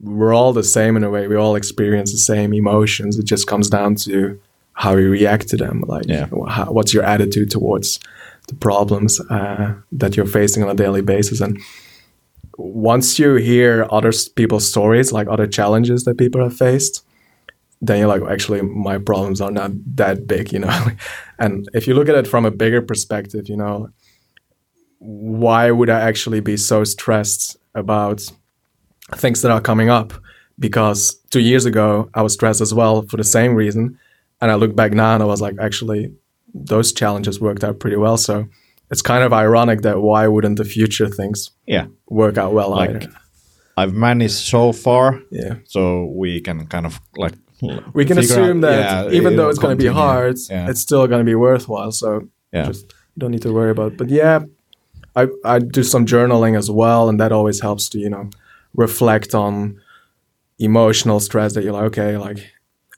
we're 0.00 0.34
all 0.34 0.52
the 0.52 0.64
same 0.64 0.96
in 0.96 1.04
a 1.04 1.10
way. 1.10 1.28
We 1.28 1.36
all 1.36 1.54
experience 1.56 2.12
the 2.12 2.18
same 2.18 2.52
emotions. 2.52 3.18
It 3.18 3.24
just 3.24 3.46
comes 3.46 3.70
down 3.70 3.94
to 4.06 4.38
how 4.74 4.96
you 4.96 5.08
react 5.10 5.48
to 5.48 5.56
them. 5.56 5.84
Like, 5.86 6.06
Yeah. 6.08 6.26
how, 6.48 6.66
what's 6.72 6.92
your 6.92 7.04
attitude 7.04 7.50
towards 7.50 8.00
the 8.48 8.54
problems 8.54 9.20
uh, 9.30 9.74
that 9.92 10.16
you're 10.16 10.26
facing 10.26 10.62
on 10.64 10.68
a 10.70 10.74
daily 10.74 11.02
basis, 11.02 11.40
and 11.40 11.58
once 12.58 13.18
you 13.18 13.36
hear 13.36 13.86
other 13.90 14.12
people's 14.34 14.68
stories, 14.68 15.12
like 15.12 15.28
other 15.28 15.46
challenges 15.46 16.04
that 16.04 16.18
people 16.18 16.42
have 16.42 16.56
faced, 16.56 17.04
then 17.80 17.98
you're 17.98 18.08
like, 18.08 18.22
actually, 18.30 18.60
my 18.62 18.98
problems 18.98 19.40
are 19.40 19.50
not 19.50 19.70
that 19.96 20.26
big, 20.26 20.52
you 20.52 20.58
know. 20.58 20.86
and 21.38 21.68
if 21.72 21.86
you 21.86 21.94
look 21.94 22.08
at 22.08 22.14
it 22.14 22.26
from 22.26 22.44
a 22.44 22.50
bigger 22.50 22.82
perspective, 22.82 23.48
you 23.48 23.56
know, 23.56 23.88
why 24.98 25.70
would 25.70 25.88
I 25.90 26.00
actually 26.00 26.40
be 26.40 26.56
so 26.56 26.84
stressed 26.84 27.56
about 27.74 28.22
things 29.16 29.42
that 29.42 29.50
are 29.50 29.60
coming 29.60 29.88
up? 29.88 30.12
Because 30.58 31.14
two 31.30 31.40
years 31.40 31.64
ago, 31.64 32.08
I 32.14 32.22
was 32.22 32.34
stressed 32.34 32.60
as 32.60 32.72
well 32.74 33.02
for 33.02 33.16
the 33.16 33.24
same 33.24 33.54
reason. 33.54 33.98
And 34.40 34.50
I 34.50 34.54
look 34.56 34.74
back 34.76 34.92
now 34.92 35.14
and 35.14 35.22
I 35.22 35.26
was 35.26 35.40
like, 35.40 35.56
actually, 35.60 36.12
those 36.54 36.92
challenges 36.92 37.40
worked 37.40 37.64
out 37.64 37.78
pretty 37.80 37.96
well. 37.96 38.16
So 38.16 38.46
it's 38.90 39.02
kind 39.02 39.24
of 39.24 39.32
ironic 39.32 39.82
that 39.82 40.00
why 40.02 40.28
wouldn't 40.28 40.58
the 40.58 40.64
future 40.64 41.08
things 41.08 41.50
yeah, 41.66 41.86
work 42.08 42.36
out 42.38 42.52
well 42.52 42.70
Like, 42.70 42.90
either? 42.90 43.12
I've 43.76 43.94
managed 43.94 44.34
so 44.34 44.72
far, 44.72 45.18
Yeah. 45.30 45.54
so 45.64 46.04
we 46.14 46.40
can 46.42 46.66
kind 46.66 46.84
of 46.84 47.00
like 47.16 47.32
We 47.94 48.04
can 48.04 48.18
assume 48.18 48.58
out- 48.58 48.68
that 48.68 49.06
yeah, 49.12 49.16
even 49.18 49.36
though 49.36 49.48
it's 49.48 49.58
going 49.58 49.76
to 49.78 49.82
be 49.82 49.88
hard, 49.88 50.36
Yeah. 50.50 50.68
it's 50.68 50.80
still 50.80 51.06
going 51.06 51.20
to 51.20 51.24
be 51.24 51.34
worthwhile. 51.36 51.92
So 51.92 52.28
Yeah. 52.52 52.66
just 52.66 52.82
you 53.14 53.20
don't 53.20 53.30
need 53.30 53.42
to 53.42 53.52
worry 53.52 53.70
about. 53.70 53.92
It. 53.92 53.98
But 53.98 54.10
yeah, 54.10 54.40
I 55.16 55.28
I 55.44 55.58
do 55.58 55.82
some 55.82 56.06
journaling 56.06 56.56
as 56.56 56.70
well, 56.70 57.08
and 57.08 57.20
that 57.20 57.32
always 57.32 57.60
helps 57.60 57.88
to 57.90 57.98
you 57.98 58.10
know 58.10 58.30
reflect 58.74 59.34
on 59.34 59.80
emotional 60.58 61.20
stress 61.20 61.54
that 61.54 61.64
you're 61.64 61.72
like 61.72 61.84
okay 61.84 62.16
like 62.16 62.52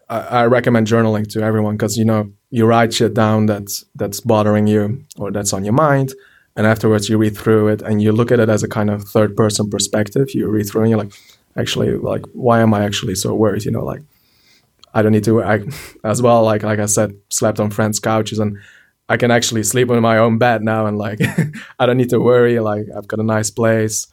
I, 0.08 0.18
I 0.18 0.46
recommend 0.46 0.86
journaling 0.86 1.26
to 1.32 1.42
everyone 1.42 1.76
because 1.76 1.96
you 1.96 2.04
know 2.04 2.30
you 2.50 2.66
write 2.66 2.92
shit 2.92 3.14
down 3.14 3.46
that's 3.46 3.84
that's 3.94 4.20
bothering 4.20 4.66
you 4.66 5.04
or 5.18 5.30
that's 5.30 5.52
on 5.52 5.64
your 5.64 5.72
mind 5.72 6.12
and 6.56 6.66
afterwards 6.66 7.08
you 7.08 7.16
read 7.16 7.36
through 7.36 7.68
it 7.68 7.82
and 7.82 8.02
you 8.02 8.12
look 8.12 8.30
at 8.30 8.38
it 8.38 8.48
as 8.48 8.62
a 8.62 8.68
kind 8.68 8.90
of 8.90 9.04
third 9.04 9.36
person 9.36 9.68
perspective. 9.68 10.34
You 10.34 10.46
read 10.48 10.68
through 10.68 10.82
and 10.82 10.90
you're 10.90 10.98
like 10.98 11.12
actually 11.56 11.90
like 11.96 12.24
why 12.32 12.60
am 12.60 12.74
i 12.74 12.84
actually 12.84 13.14
so 13.14 13.34
worried 13.34 13.64
you 13.64 13.70
know 13.70 13.84
like 13.84 14.02
i 14.92 15.02
don't 15.02 15.12
need 15.12 15.24
to 15.24 15.42
i 15.42 15.60
as 16.04 16.20
well 16.20 16.42
like 16.42 16.62
like 16.62 16.78
i 16.78 16.86
said 16.86 17.14
slept 17.30 17.60
on 17.60 17.70
friends 17.70 18.00
couches 18.00 18.38
and 18.38 18.58
i 19.08 19.16
can 19.16 19.30
actually 19.30 19.62
sleep 19.62 19.90
in 19.90 20.00
my 20.02 20.18
own 20.18 20.38
bed 20.38 20.62
now 20.62 20.86
and 20.86 20.98
like 20.98 21.20
i 21.78 21.86
don't 21.86 21.96
need 21.96 22.10
to 22.10 22.20
worry 22.20 22.60
like 22.60 22.86
i've 22.96 23.08
got 23.08 23.20
a 23.20 23.24
nice 23.24 23.50
place 23.50 24.06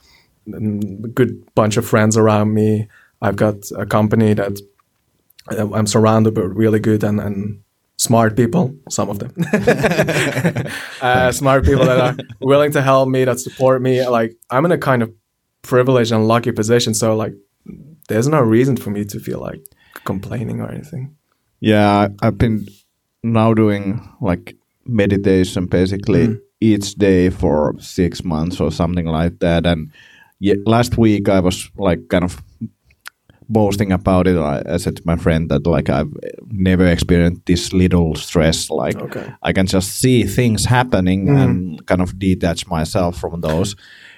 and 0.47 1.05
a 1.05 1.07
good 1.07 1.43
bunch 1.55 1.77
of 1.77 1.85
friends 1.85 2.17
around 2.17 2.53
me 2.53 2.87
i've 3.21 3.35
got 3.35 3.55
a 3.77 3.85
company 3.85 4.33
that 4.33 4.59
uh, 5.51 5.71
i'm 5.73 5.87
surrounded 5.87 6.33
by 6.33 6.41
really 6.41 6.79
good 6.79 7.03
and, 7.03 7.19
and 7.19 7.61
smart 7.97 8.35
people 8.35 8.75
some 8.89 9.09
of 9.09 9.19
them. 9.19 9.31
Uh, 11.01 11.31
smart 11.31 11.65
people 11.65 11.83
that 11.83 11.99
are 11.99 12.15
willing 12.41 12.71
to 12.71 12.79
help 12.79 13.09
me 13.09 13.25
that 13.25 13.39
support 13.39 13.81
me 13.81 14.07
like 14.07 14.35
i'm 14.51 14.65
in 14.65 14.71
a 14.71 14.77
kind 14.77 15.01
of 15.01 15.11
privileged 15.63 16.11
and 16.11 16.27
lucky 16.27 16.51
position 16.51 16.93
so 16.93 17.15
like 17.15 17.33
there's 18.07 18.27
no 18.27 18.41
reason 18.41 18.77
for 18.77 18.89
me 18.89 19.05
to 19.05 19.19
feel 19.19 19.39
like 19.39 19.63
complaining 20.03 20.59
or 20.61 20.69
anything. 20.69 21.15
Yeah, 21.59 22.09
I've 22.21 22.37
been 22.37 22.67
now 23.23 23.53
doing 23.53 24.07
like 24.19 24.55
meditation 24.91 25.65
basically 25.67 26.27
Mm. 26.27 26.39
each 26.59 26.95
day 26.95 27.29
for 27.31 27.73
six 27.79 28.23
months 28.23 28.59
or 28.61 28.71
something 28.71 29.05
like 29.21 29.39
that. 29.39 29.65
And 29.65 29.91
yeah, 30.39 30.55
last 30.65 30.97
week 30.97 31.29
I 31.29 31.39
was 31.39 31.69
like 31.77 32.07
kind 32.09 32.23
of 32.23 32.41
boasting 33.49 33.91
about 33.91 34.27
it. 34.27 34.37
I, 34.37 34.61
I 34.65 34.77
said 34.77 34.95
to 34.97 35.01
my 35.05 35.15
friend 35.17 35.49
that 35.49 35.67
like 35.67 35.89
I've 35.89 36.11
never 36.51 36.85
experienced 36.87 37.45
this 37.45 37.73
little 37.73 38.15
stress. 38.15 38.69
Like 38.69 38.95
Okay. 39.01 39.25
I 39.43 39.53
can 39.53 39.65
just 39.67 39.99
see 39.99 40.23
things 40.23 40.65
happening 40.65 41.27
Mhm. 41.27 41.43
and 41.43 41.85
kind 41.85 42.01
of 42.01 42.17
detach 42.19 42.67
myself 42.67 43.17
from 43.19 43.41
those. 43.41 43.75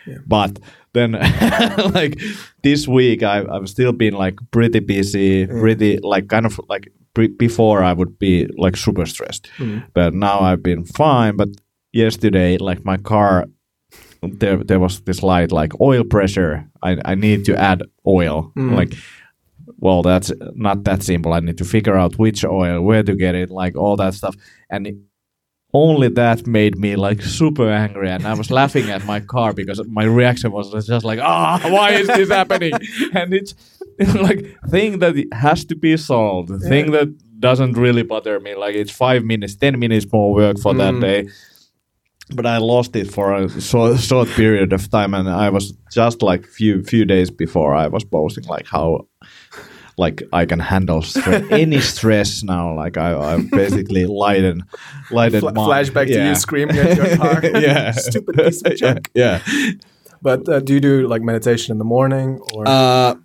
Yeah. 0.08 0.18
But 0.28 0.60
then, 0.94 1.12
like 1.94 2.22
this 2.64 2.88
week, 2.88 3.24
I, 3.24 3.44
I've 3.50 3.68
still 3.70 3.94
been 3.94 4.14
like 4.14 4.36
pretty 4.52 4.80
busy, 4.80 5.48
Mm. 5.48 5.60
pretty 5.62 5.98
like 6.04 6.28
kind 6.28 6.46
of 6.46 6.60
like 6.70 6.92
before 7.14 7.84
I 7.84 7.94
would 7.94 8.18
be 8.20 8.48
like 8.58 8.76
super 8.78 9.06
stressed, 9.06 9.50
Mhm. 9.58 9.84
but 9.94 10.14
now 10.14 10.40
I've 10.40 10.64
been 10.64 10.84
fine. 10.86 11.36
But 11.38 11.50
yesterday, 11.92 12.58
like 12.58 12.84
my 12.86 12.98
car, 12.98 13.46
there 14.22 14.64
there 14.64 14.80
was 14.80 15.02
this 15.02 15.22
light 15.24 15.52
like 15.52 15.74
oil 15.82 16.04
pressure. 16.04 16.66
I 16.82 16.98
I 17.06 17.16
need 17.16 17.46
to 17.46 17.56
add 17.56 17.84
oil. 18.06 18.52
Mm. 18.58 18.76
Like, 18.80 18.96
well, 19.80 20.02
that's 20.02 20.32
not 20.56 20.84
that 20.84 21.04
simple. 21.04 21.34
I 21.34 21.40
need 21.42 21.58
to 21.58 21.66
figure 21.66 21.98
out 21.98 22.18
which 22.20 22.44
oil, 22.46 22.82
where 22.82 23.04
to 23.04 23.16
get 23.16 23.36
it, 23.36 23.50
like 23.50 23.76
all 23.78 23.96
that 23.98 24.14
stuff, 24.14 24.36
and. 24.70 24.88
It, 24.88 24.96
only 25.74 26.08
that 26.10 26.46
made 26.46 26.78
me 26.78 26.96
like 26.96 27.22
super 27.22 27.68
angry 27.70 28.10
and 28.10 28.28
i 28.28 28.34
was 28.34 28.50
laughing 28.52 28.90
at 28.92 29.04
my 29.06 29.20
car 29.20 29.54
because 29.54 29.82
my 29.88 30.04
reaction 30.04 30.52
was 30.52 30.72
just 30.88 31.06
like 31.06 31.20
ah 31.22 31.60
why 31.76 31.92
is 32.02 32.08
this 32.08 32.30
happening? 32.30 32.74
And 33.20 33.34
it's, 33.34 33.56
it's 33.98 34.14
like 34.28 34.40
thing 34.70 35.00
that 35.00 35.16
has 35.34 35.66
to 35.66 35.76
be 35.76 35.98
solved 35.98 36.50
thing 36.70 36.92
that 36.92 37.08
doesn't 37.40 37.74
really 37.86 38.04
bother 38.04 38.40
me 38.40 38.56
like 38.56 38.76
it's 38.76 38.92
five 38.92 39.24
minutes 39.24 39.56
ten 39.56 39.80
minutes 39.80 40.06
more 40.14 40.34
work 40.34 40.58
for 40.60 40.74
that 40.76 40.94
Mm. 40.94 41.02
day. 41.02 41.20
But 42.38 42.46
i 42.46 42.58
lost 42.58 42.96
it 42.96 43.08
for 43.12 43.34
a 43.34 43.50
short, 43.62 44.00
short 44.00 44.30
period 44.30 44.72
of 44.74 44.90
time 44.90 45.14
and 45.14 45.28
i 45.30 45.50
was 45.50 45.74
just 45.92 46.22
like 46.22 46.46
few 46.60 46.82
few 46.84 47.04
days 47.06 47.30
before 47.44 47.72
i 47.84 47.88
was 47.88 48.04
posting 48.06 48.46
like 48.56 48.66
how 48.76 48.88
like 49.98 50.24
I 50.34 50.46
can 50.46 50.60
handle 50.60 51.02
stre- 51.02 51.52
any 51.64 51.80
stress 51.80 52.44
now. 52.44 52.74
Like 52.76 52.98
I, 52.98 53.14
I'm 53.14 53.48
basically 53.48 54.06
lighten, 54.06 54.64
lighten. 55.12 55.40
Fla- 55.42 55.54
flashback 55.54 56.08
to 56.08 56.28
you 56.28 56.36
screaming 56.36 56.78
at 56.78 56.98
your 56.98 57.18
car. 57.18 57.42
yeah, 57.44 57.92
Stupid 57.92 58.36
piece 58.36 58.62
of 58.64 58.76
junk. 58.82 59.10
yeah. 59.14 59.42
But 60.22 60.48
uh, 60.48 60.60
do 60.62 60.74
you 60.74 60.80
do 60.80 61.08
like 61.08 61.22
meditation 61.22 61.72
in 61.74 61.78
the 61.80 61.86
morning 61.86 62.40
or? 62.54 62.64
Uh, 62.68 63.16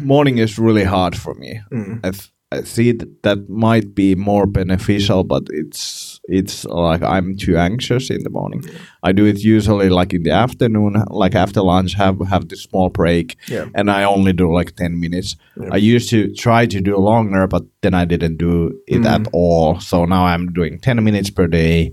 morning 0.00 0.38
is 0.38 0.58
really 0.58 0.84
hard 0.84 1.16
for 1.16 1.34
me. 1.34 1.60
Mm. 1.72 2.00
I, 2.04 2.10
th- 2.10 2.30
I 2.52 2.60
see 2.62 2.92
that 2.92 3.22
that 3.22 3.48
might 3.48 3.94
be 3.94 4.14
more 4.14 4.46
beneficial, 4.46 5.24
but 5.24 5.44
it's 5.50 6.17
it's 6.28 6.64
like 6.66 7.02
I'm 7.02 7.36
too 7.36 7.56
anxious 7.56 8.10
in 8.10 8.22
the 8.22 8.30
morning. 8.30 8.62
I 9.02 9.12
do 9.12 9.24
it 9.26 9.38
usually 9.42 9.88
like 9.88 10.12
in 10.14 10.22
the 10.22 10.30
afternoon, 10.30 11.02
like 11.10 11.34
after 11.34 11.62
lunch, 11.62 11.94
have 11.94 12.18
have 12.28 12.48
this 12.48 12.62
small 12.62 12.88
break, 12.90 13.36
Yeah. 13.48 13.66
and 13.74 13.90
I 13.90 14.04
only 14.04 14.32
do 14.32 14.52
like 14.52 14.76
ten 14.76 15.00
minutes. 15.00 15.36
Yeah. 15.60 15.70
I 15.72 15.76
used 15.78 16.10
to 16.10 16.32
try 16.34 16.66
to 16.66 16.80
do 16.80 16.96
longer, 16.98 17.46
but 17.46 17.64
then 17.82 17.94
I 17.94 18.04
didn't 18.04 18.36
do 18.36 18.78
it 18.86 19.04
at 19.06 19.22
Mm. 19.22 19.28
all. 19.32 19.80
So 19.80 20.04
now 20.04 20.26
I'm 20.26 20.52
doing 20.52 20.78
ten 20.80 21.02
minutes 21.02 21.30
per 21.30 21.46
day. 21.48 21.92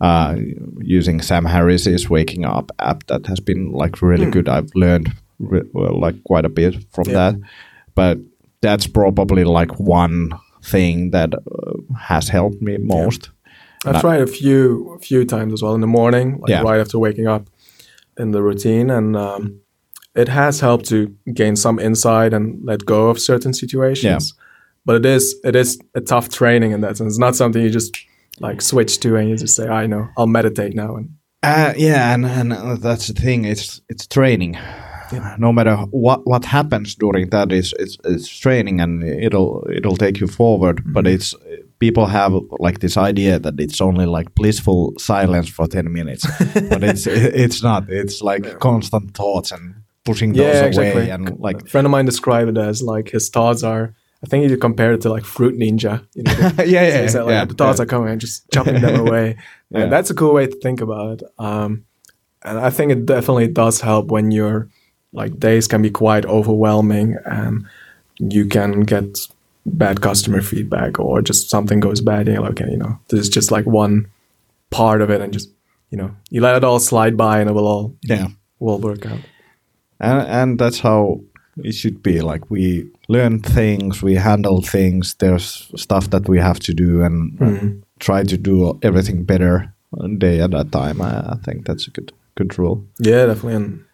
Uh, 0.00 0.36
using 0.82 1.22
Sam 1.22 1.44
Harris's 1.44 2.10
Waking 2.10 2.44
Up 2.44 2.70
app 2.78 3.06
that 3.06 3.26
has 3.26 3.40
been 3.40 3.72
like 3.72 4.02
really 4.02 4.26
good. 4.30 4.48
I've 4.48 4.68
learned 4.74 5.08
re- 5.38 5.62
well, 5.72 5.98
like 6.00 6.16
quite 6.24 6.44
a 6.44 6.48
bit 6.48 6.74
from 6.92 7.04
Yeah. 7.08 7.14
that, 7.14 7.34
but 7.94 8.18
that's 8.60 8.86
probably 8.88 9.44
like 9.44 9.78
one 9.80 10.30
thing 10.62 11.10
that 11.12 11.32
uh, 11.34 11.40
has 11.98 12.28
helped 12.28 12.60
me 12.60 12.76
most. 12.78 13.30
I've 13.86 14.00
tried 14.00 14.20
a 14.20 14.26
few 14.26 14.98
few 15.02 15.24
times 15.24 15.52
as 15.52 15.62
well 15.62 15.74
in 15.74 15.80
the 15.80 15.86
morning, 15.86 16.38
like 16.40 16.50
Yeah. 16.50 16.62
right 16.62 16.80
after 16.80 16.98
waking 16.98 17.26
up 17.26 17.48
in 18.18 18.30
the 18.32 18.42
routine, 18.42 18.90
and 18.90 19.16
um, 19.16 19.60
it 20.14 20.28
has 20.28 20.60
helped 20.60 20.86
to 20.88 21.14
gain 21.34 21.56
some 21.56 21.78
insight 21.78 22.32
and 22.34 22.60
let 22.64 22.84
go 22.84 23.08
of 23.08 23.18
certain 23.18 23.52
situations. 23.52 24.04
Yeah. 24.36 24.42
But 24.86 24.96
it 24.96 25.06
is 25.06 25.34
it 25.44 25.56
is 25.56 25.78
a 25.94 26.00
tough 26.00 26.28
training 26.28 26.72
in 26.72 26.80
that 26.82 26.96
sense. 26.96 27.12
It's 27.14 27.18
not 27.18 27.34
something 27.36 27.62
you 27.62 27.70
just 27.70 27.96
like 28.40 28.62
switch 28.62 29.00
to 29.00 29.16
and 29.16 29.28
you 29.28 29.36
just 29.36 29.56
say, 29.56 29.66
"I 29.68 29.86
know, 29.86 30.08
I'll 30.16 30.26
meditate 30.26 30.74
now." 30.74 30.96
And 30.96 31.08
Uh, 31.42 31.72
yeah, 31.76 32.14
and, 32.14 32.24
and 32.26 32.52
uh, 32.52 32.76
that's 32.76 33.06
the 33.08 33.20
thing. 33.20 33.44
It's 33.44 33.82
it's 33.88 34.06
training. 34.06 34.56
No 35.38 35.52
matter 35.52 35.76
what 35.90 36.20
what 36.26 36.44
happens 36.44 36.96
during 36.96 37.30
that, 37.30 37.52
is 37.52 37.74
it's, 37.78 37.96
it's 38.04 38.28
training, 38.40 38.80
and 38.80 39.02
it'll 39.04 39.64
it'll 39.76 39.96
take 39.96 40.20
you 40.20 40.26
forward. 40.26 40.82
But 40.92 41.06
it's 41.06 41.34
people 41.84 42.06
have 42.06 42.32
like 42.66 42.78
this 42.78 42.96
idea 42.96 43.38
that 43.38 43.60
it's 43.60 43.80
only 43.88 44.06
like 44.06 44.34
blissful 44.34 44.94
silence 44.96 45.48
for 45.50 45.66
ten 45.66 45.92
minutes, 45.92 46.24
but 46.70 46.82
it's 46.82 47.06
it's 47.06 47.62
not. 47.62 47.82
It's 47.90 48.22
like 48.22 48.58
constant 48.58 49.14
thoughts 49.14 49.52
and 49.52 49.74
pushing 50.04 50.32
those 50.32 50.54
yeah, 50.54 50.60
away, 50.60 50.68
exactly. 50.68 51.10
and 51.10 51.38
like 51.38 51.58
a 51.62 51.66
friend 51.66 51.86
of 51.86 51.90
mine 51.90 52.06
described 52.06 52.48
it 52.56 52.58
as 52.70 52.82
like 52.82 53.10
his 53.10 53.28
thoughts 53.28 53.62
are. 53.62 53.94
I 54.22 54.26
think 54.26 54.50
he 54.50 54.56
compared 54.56 54.94
it 54.94 55.00
to 55.02 55.10
like 55.10 55.26
Fruit 55.26 55.54
Ninja. 55.58 55.94
You 56.14 56.22
know, 56.22 56.32
yeah, 56.64 56.88
yeah, 56.88 57.06
So 57.08 57.26
like, 57.26 57.32
yeah, 57.32 57.44
the 57.44 57.54
thoughts 57.60 57.78
yeah. 57.78 57.82
are 57.82 57.92
coming 57.94 58.10
and 58.12 58.20
just 58.20 58.50
jumping 58.50 58.80
them 58.80 59.00
away. 59.06 59.36
Yeah. 59.68 59.80
And 59.80 59.92
that's 59.92 60.08
a 60.08 60.14
cool 60.14 60.32
way 60.32 60.46
to 60.46 60.56
think 60.62 60.80
about 60.80 61.20
it. 61.20 61.22
Um, 61.38 61.84
and 62.42 62.58
I 62.58 62.70
think 62.70 62.92
it 62.92 63.04
definitely 63.04 63.48
does 63.48 63.82
help 63.82 64.06
when 64.06 64.30
your 64.30 64.70
like 65.12 65.38
days 65.38 65.68
can 65.68 65.82
be 65.82 65.90
quite 65.90 66.24
overwhelming 66.24 67.18
and 67.26 67.66
you 68.18 68.46
can 68.46 68.80
get 68.80 69.28
bad 69.66 70.00
customer 70.00 70.40
feedback 70.42 70.98
or 71.00 71.22
just 71.22 71.50
something 71.50 71.80
goes 71.80 72.00
bad 72.00 72.26
and 72.28 72.34
you're 72.34 72.42
like, 72.42 72.60
okay, 72.60 72.70
you 72.70 72.76
know, 72.76 72.98
this 73.08 73.20
is 73.20 73.28
just 73.28 73.50
like 73.50 73.64
one 73.66 74.06
part 74.70 75.00
of 75.02 75.10
it 75.10 75.20
and 75.20 75.32
just, 75.32 75.48
you 75.90 75.98
know, 75.98 76.10
you 76.30 76.40
let 76.40 76.56
it 76.56 76.64
all 76.64 76.78
slide 76.80 77.16
by 77.16 77.40
and 77.40 77.48
it 77.48 77.52
will 77.54 77.66
all 77.66 77.94
yeah. 78.02 78.28
will 78.58 78.78
work 78.78 79.06
out. 79.06 79.20
and 80.00 80.26
and 80.28 80.58
that's 80.58 80.80
how 80.80 81.20
it 81.64 81.72
should 81.72 82.02
be 82.02 82.20
like 82.20 82.50
we 82.50 82.84
learn 83.08 83.40
things 83.40 84.02
we 84.02 84.14
handle 84.16 84.60
things 84.60 85.14
there's 85.14 85.70
stuff 85.76 86.10
that 86.10 86.28
we 86.28 86.38
have 86.40 86.58
to 86.58 86.74
do 86.74 87.02
and 87.02 87.38
Mhm. 87.38 87.82
try 88.00 88.24
to 88.24 88.36
do 88.36 88.76
everything 88.82 89.24
better 89.24 89.72
day 90.18 90.40
at 90.40 90.52
a 90.52 90.64
time 90.64 91.00
i, 91.00 91.12
I 91.34 91.36
think 91.44 91.64
that's 91.64 91.86
a 91.86 91.90
good 91.92 92.12
good 92.34 92.58
rule 92.58 92.82
Yeah, 92.98 93.26
definitely. 93.26 93.54
And 93.54 93.84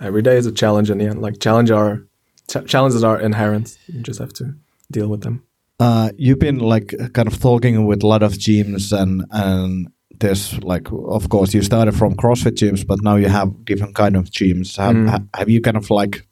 every 0.00 0.22
day 0.22 0.36
is 0.36 0.46
a 0.46 0.52
challenge 0.52 0.90
in 0.90 0.98
the 0.98 1.04
end. 1.06 1.22
Like 1.22 1.38
challenge 1.38 1.70
are 1.70 2.02
ch- 2.50 2.66
challenges 2.66 3.04
are 3.04 3.20
inherent. 3.20 3.78
You 3.86 4.02
just 4.02 4.18
have 4.18 4.32
to 4.32 4.44
deal 4.90 5.08
with 5.08 5.22
them. 5.22 5.42
uh, 5.80 6.10
you've 6.18 6.38
been 6.38 6.58
like 6.58 6.94
kind 7.14 7.28
of 7.28 7.40
talking 7.40 7.86
with 7.86 8.02
a 8.02 8.06
lot 8.06 8.22
of 8.22 8.32
gyms 8.34 8.92
and 8.92 9.24
and 9.30 9.88
there's 10.20 10.62
like 10.62 10.86
of 10.92 11.28
course 11.30 11.54
you 11.54 11.62
started 11.62 11.94
from 11.94 12.14
crossfit 12.14 12.54
gyms 12.60 12.86
but 12.86 12.98
now 13.02 13.16
you 13.16 13.28
have 13.28 13.48
different 13.64 13.94
kind 13.94 14.16
of 14.16 14.24
gyms 14.30 14.76
have, 14.76 14.94
Mm. 14.96 15.08
ha- 15.08 15.24
have 15.38 15.48
you 15.48 15.60
kind 15.62 15.76
of 15.78 15.88
like 15.90 16.26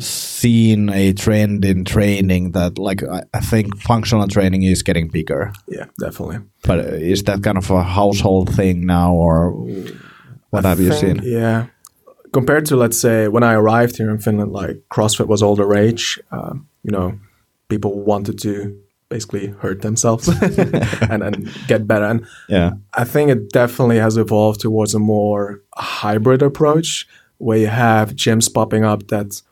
seen 0.00 0.88
a 0.90 1.12
trend 1.12 1.64
in 1.64 1.84
training 1.84 2.50
that 2.52 2.78
like 2.78 3.02
I, 3.04 3.40
think 3.40 3.80
functional 3.80 4.26
training 4.26 4.64
is 4.64 4.82
getting 4.82 5.08
bigger 5.08 5.52
Yeah, 5.68 5.84
definitely. 6.00 6.38
but 6.64 6.80
is 6.80 7.22
that 7.24 7.42
kind 7.44 7.56
of 7.58 7.70
a 7.70 7.82
household 7.84 8.52
thing 8.52 8.86
now 8.86 9.14
or 9.14 9.52
what 10.50 10.66
I 10.66 10.70
have 10.70 10.80
you 10.80 10.92
seen 10.92 11.20
Yeah. 11.22 11.66
Compared 12.34 12.66
to 12.66 12.76
let's 12.76 13.00
say 13.00 13.28
when 13.28 13.42
I 13.42 13.54
arrived 13.54 13.96
here 13.96 14.10
in 14.10 14.18
Finland, 14.18 14.52
like 14.52 14.76
CrossFit 14.90 15.28
was 15.28 15.42
all 15.42 15.56
the 15.56 15.64
rage. 15.64 16.20
Um, 16.30 16.68
you 16.82 16.90
know, 16.90 17.18
people 17.68 18.04
wanted 18.04 18.38
to 18.40 18.76
basically 19.08 19.46
hurt 19.62 19.82
themselves 19.82 20.28
and, 21.10 21.22
and 21.22 21.50
get 21.68 21.86
better. 21.86 22.04
And 22.04 22.26
yeah 22.48 22.72
I 22.94 23.04
think 23.04 23.30
it 23.30 23.50
definitely 23.50 23.98
has 23.98 24.16
evolved 24.16 24.60
towards 24.60 24.94
a 24.94 24.98
more 24.98 25.62
hybrid 25.76 26.42
approach 26.42 27.06
where 27.38 27.58
you 27.58 27.68
have 27.68 28.16
gyms 28.16 28.52
popping 28.52 28.84
up 28.84 29.08
that 29.08 29.42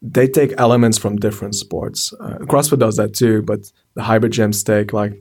they 0.00 0.28
take 0.28 0.52
elements 0.58 0.98
from 0.98 1.16
different 1.16 1.54
sports. 1.54 2.12
Uh, 2.20 2.38
CrossFit 2.50 2.78
does 2.78 2.96
that 2.96 3.14
too, 3.14 3.42
but 3.42 3.72
the 3.94 4.02
hybrid 4.02 4.32
gyms 4.32 4.64
take 4.64 4.92
like 4.92 5.14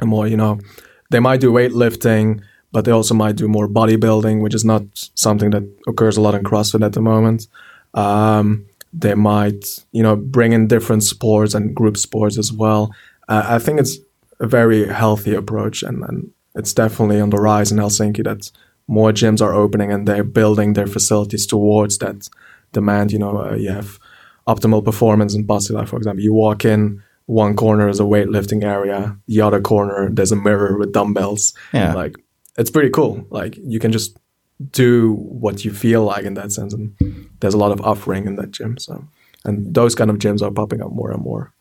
a 0.00 0.06
more, 0.06 0.26
you 0.26 0.36
know, 0.36 0.58
they 1.10 1.20
might 1.20 1.40
do 1.40 1.52
weightlifting, 1.52 2.42
but 2.72 2.84
they 2.84 2.92
also 2.92 3.14
might 3.14 3.36
do 3.36 3.48
more 3.48 3.68
bodybuilding, 3.68 4.42
which 4.42 4.54
is 4.54 4.64
not 4.64 4.82
something 5.14 5.50
that 5.50 5.64
occurs 5.86 6.16
a 6.16 6.20
lot 6.20 6.34
in 6.34 6.42
CrossFit 6.42 6.84
at 6.84 6.92
the 6.92 7.00
moment. 7.00 7.46
Um, 7.94 8.66
they 8.92 9.14
might, 9.14 9.64
you 9.92 10.02
know, 10.02 10.16
bring 10.16 10.52
in 10.52 10.68
different 10.68 11.04
sports 11.04 11.54
and 11.54 11.74
group 11.74 11.96
sports 11.96 12.38
as 12.38 12.52
well. 12.52 12.94
Uh, 13.28 13.44
I 13.46 13.58
think 13.58 13.80
it's 13.80 13.98
a 14.40 14.46
very 14.46 14.86
healthy 14.86 15.34
approach, 15.34 15.82
and, 15.82 16.02
and 16.04 16.30
it's 16.54 16.72
definitely 16.72 17.20
on 17.20 17.30
the 17.30 17.38
rise 17.38 17.70
in 17.70 17.78
Helsinki 17.78 18.24
that 18.24 18.50
more 18.88 19.12
gyms 19.12 19.40
are 19.40 19.54
opening 19.54 19.92
and 19.92 20.06
they're 20.06 20.24
building 20.24 20.72
their 20.72 20.86
facilities 20.86 21.46
towards 21.46 21.98
that 21.98 22.28
demand. 22.72 23.12
You 23.12 23.20
know, 23.20 23.38
uh, 23.38 23.54
you 23.54 23.70
have 23.70 23.98
optimal 24.48 24.84
performance 24.84 25.34
in 25.34 25.46
Pasila, 25.46 25.88
for 25.88 25.96
example. 25.96 26.22
You 26.22 26.32
walk 26.32 26.64
in, 26.64 27.02
one 27.26 27.54
corner 27.54 27.88
is 27.88 28.00
a 28.00 28.04
weightlifting 28.04 28.64
area, 28.64 29.16
the 29.28 29.40
other 29.40 29.60
corner 29.60 30.10
there's 30.10 30.32
a 30.32 30.36
mirror 30.36 30.76
with 30.76 30.92
dumbbells. 30.92 31.54
Yeah. 31.72 31.94
Like 31.94 32.16
it's 32.56 32.70
pretty 32.70 32.90
cool. 32.90 33.26
Like 33.30 33.56
you 33.56 33.78
can 33.78 33.92
just 33.92 34.18
do 34.72 35.14
what 35.14 35.64
you 35.64 35.72
feel 35.72 36.04
like 36.04 36.24
in 36.24 36.34
that 36.34 36.52
sense, 36.52 36.74
and 36.74 36.94
there's 37.40 37.54
a 37.54 37.58
lot 37.58 37.72
of 37.72 37.80
offering 37.80 38.26
in 38.26 38.36
that 38.36 38.50
gym. 38.50 38.78
So, 38.78 39.04
and 39.44 39.74
those 39.74 39.94
kind 39.94 40.10
of 40.10 40.18
gyms 40.18 40.42
are 40.42 40.50
popping 40.50 40.82
up 40.82 40.92
more 40.92 41.10
and 41.10 41.22
more. 41.22 41.52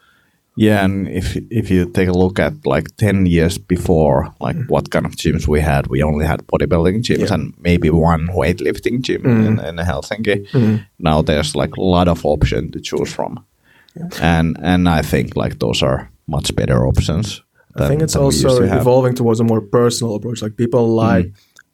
Yeah, 0.55 0.83
and 0.83 1.07
if 1.07 1.37
if 1.49 1.71
you 1.71 1.85
take 1.85 2.09
a 2.09 2.17
look 2.17 2.39
at 2.39 2.53
like 2.65 2.87
ten 2.97 3.25
years 3.25 3.57
before, 3.57 4.33
like 4.41 4.57
mm. 4.57 4.67
what 4.67 4.91
kind 4.91 5.05
of 5.05 5.15
gyms 5.15 5.47
we 5.47 5.61
had, 5.61 5.87
we 5.87 6.03
only 6.03 6.25
had 6.25 6.45
bodybuilding 6.47 7.01
gyms 7.01 7.29
Yeah. 7.29 7.33
and 7.35 7.53
maybe 7.59 7.89
one 7.89 8.27
weightlifting 8.27 9.01
gym 9.01 9.25
in, 9.25 9.57
mm. 9.57 9.69
in 9.69 9.77
Helsinki. 9.77 10.49
Mm. 10.51 10.85
Now 10.97 11.21
there's 11.21 11.55
like 11.55 11.77
a 11.77 11.81
lot 11.81 12.07
of 12.09 12.25
option 12.25 12.71
to 12.71 12.81
choose 12.81 13.13
from, 13.13 13.45
and 14.21 14.57
and 14.61 14.89
I 14.89 15.01
think 15.01 15.37
like 15.37 15.59
those 15.59 15.81
are 15.81 16.09
much 16.27 16.53
better 16.55 16.85
options. 16.85 17.41
I 17.79 17.87
think 17.87 18.01
it's 18.01 18.15
also 18.15 18.63
evolving 18.63 19.15
towards 19.15 19.39
a 19.39 19.43
more 19.43 19.61
personal 19.61 20.15
approach. 20.15 20.41
Like 20.41 20.57
people 20.57 20.87
like 20.87 21.31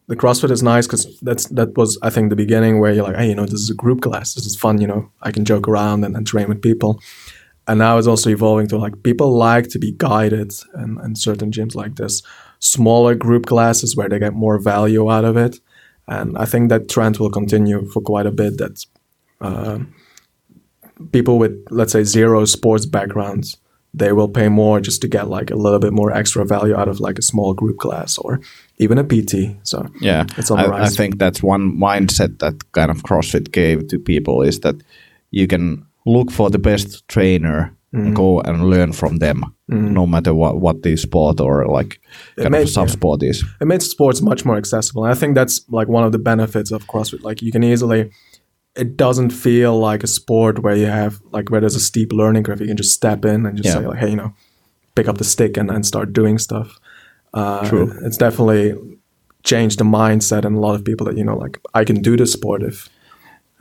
the 0.07 0.15
CrossFit 0.15 0.51
is 0.51 0.61
nice 0.61 0.85
because 0.85 1.19
that's 1.21 1.47
that 1.49 1.75
was 1.75 1.97
I 2.01 2.09
think 2.09 2.29
the 2.29 2.35
beginning 2.35 2.79
where 2.79 2.93
you're 2.93 3.03
like, 3.03 3.15
hey, 3.15 3.29
you 3.29 3.35
know, 3.35 3.45
this 3.45 3.61
is 3.61 3.69
a 3.69 3.75
group 3.75 4.01
class. 4.01 4.33
This 4.33 4.45
is 4.45 4.55
fun. 4.55 4.79
You 4.79 4.87
know, 4.87 5.11
I 5.21 5.31
can 5.31 5.45
joke 5.45 5.67
around 5.67 6.03
and, 6.03 6.15
and 6.15 6.27
train 6.27 6.47
with 6.47 6.61
people. 6.61 6.99
And 7.67 7.79
now 7.79 7.97
it's 7.97 8.07
also 8.07 8.29
evolving 8.29 8.67
to 8.67 8.77
like 8.77 9.01
people 9.01 9.35
like 9.35 9.69
to 9.69 9.79
be 9.79 9.91
guided, 9.91 10.53
and, 10.73 10.99
and 10.99 11.17
certain 11.17 11.51
gyms 11.51 11.73
like 11.73 11.95
this 11.95 12.21
smaller 12.59 13.15
group 13.15 13.47
classes 13.47 13.95
where 13.95 14.07
they 14.07 14.19
get 14.19 14.33
more 14.33 14.59
value 14.59 15.11
out 15.11 15.25
of 15.25 15.35
it. 15.35 15.59
And 16.07 16.37
I 16.37 16.45
think 16.45 16.69
that 16.69 16.89
trend 16.89 17.17
will 17.17 17.31
continue 17.31 17.89
for 17.89 18.01
quite 18.01 18.27
a 18.27 18.31
bit. 18.31 18.59
That 18.59 18.85
uh, 19.41 19.79
people 21.11 21.39
with 21.39 21.65
let's 21.71 21.93
say 21.93 22.03
zero 22.03 22.45
sports 22.45 22.85
backgrounds 22.85 23.57
they 23.97 24.11
will 24.11 24.27
pay 24.27 24.49
more 24.49 24.81
just 24.81 25.01
to 25.01 25.07
get 25.07 25.29
like 25.29 25.49
a 25.51 25.55
little 25.55 25.79
bit 25.79 25.93
more 25.93 26.11
extra 26.11 26.45
value 26.45 26.75
out 26.75 26.89
of 26.89 26.99
like 26.99 27.17
a 27.17 27.21
small 27.21 27.53
group 27.53 27.77
class 27.77 28.17
or 28.17 28.41
even 28.77 28.97
a 28.97 29.03
PT. 29.03 29.55
So 29.63 29.87
Yeah, 30.01 30.25
It's 30.37 30.51
on 30.51 30.57
the 30.57 30.75
I, 30.75 30.83
I 30.83 30.89
think 30.89 31.17
that's 31.17 31.41
one 31.41 31.77
mindset 31.77 32.39
that 32.39 32.71
kind 32.73 32.91
of 32.91 33.03
CrossFit 33.03 33.51
gave 33.51 33.87
to 33.87 33.99
people 33.99 34.41
is 34.41 34.59
that 34.59 34.75
you 35.31 35.47
can 35.47 35.85
look 36.05 36.31
for 36.31 36.49
the 36.49 36.59
best 36.59 37.07
trainer 37.07 37.75
and 37.93 38.07
mm-hmm. 38.07 38.13
go 38.13 38.41
and 38.41 38.69
learn 38.69 38.91
from 38.91 39.17
them, 39.19 39.43
mm-hmm. 39.71 39.93
no 39.93 40.05
matter 40.05 40.33
what 40.33 40.59
what 40.59 40.83
the 40.83 40.97
sport 40.97 41.39
or 41.39 41.65
like 41.67 42.01
kind 42.37 42.51
made- 42.51 42.63
of 42.63 42.69
sub 42.69 42.89
sport 42.89 43.23
is. 43.23 43.43
it 43.61 43.65
makes 43.65 43.85
sports 43.85 44.21
much 44.21 44.43
more 44.43 44.57
accessible. 44.57 45.05
And 45.05 45.13
I 45.13 45.15
think 45.15 45.35
that's 45.35 45.61
like 45.69 45.87
one 45.87 46.03
of 46.03 46.11
the 46.11 46.19
benefits 46.19 46.71
of 46.71 46.85
CrossFit. 46.87 47.23
Like 47.23 47.41
you 47.41 47.51
can 47.51 47.63
easily 47.63 48.11
it 48.75 48.97
doesn't 48.97 49.29
feel 49.31 49.77
like 49.79 50.03
a 50.03 50.07
sport 50.07 50.59
where 50.59 50.75
you 50.75 50.85
have 50.87 51.19
like 51.31 51.49
where 51.49 51.61
there's 51.61 51.75
a 51.75 51.79
steep 51.79 52.11
learning 52.11 52.43
curve. 52.43 52.59
You 52.61 52.67
can 52.67 52.77
just 52.77 52.93
step 52.93 53.23
in 53.25 53.45
and 53.45 53.57
just 53.57 53.67
Yeah. 53.67 53.81
say 53.81 53.87
like, 53.87 53.99
hey, 53.99 54.09
you 54.09 54.15
know, 54.17 54.33
pick 54.95 55.07
up 55.07 55.17
the 55.17 55.23
stick 55.23 55.57
and, 55.57 55.69
and 55.71 55.85
start 55.85 56.13
doing 56.13 56.37
stuff. 56.37 56.79
Uh, 57.33 57.67
True. 57.69 57.93
It's 58.03 58.17
definitely 58.17 58.75
changed 59.43 59.79
the 59.79 59.83
mindset 59.85 60.43
in 60.45 60.53
a 60.55 60.59
lot 60.59 60.73
of 60.75 60.83
people 60.83 61.05
that 61.05 61.17
you 61.17 61.23
know 61.23 61.37
like 61.37 61.59
I 61.73 61.83
can 61.85 62.01
do 62.01 62.17
this 62.17 62.33
sport 62.33 62.63
if 62.63 62.89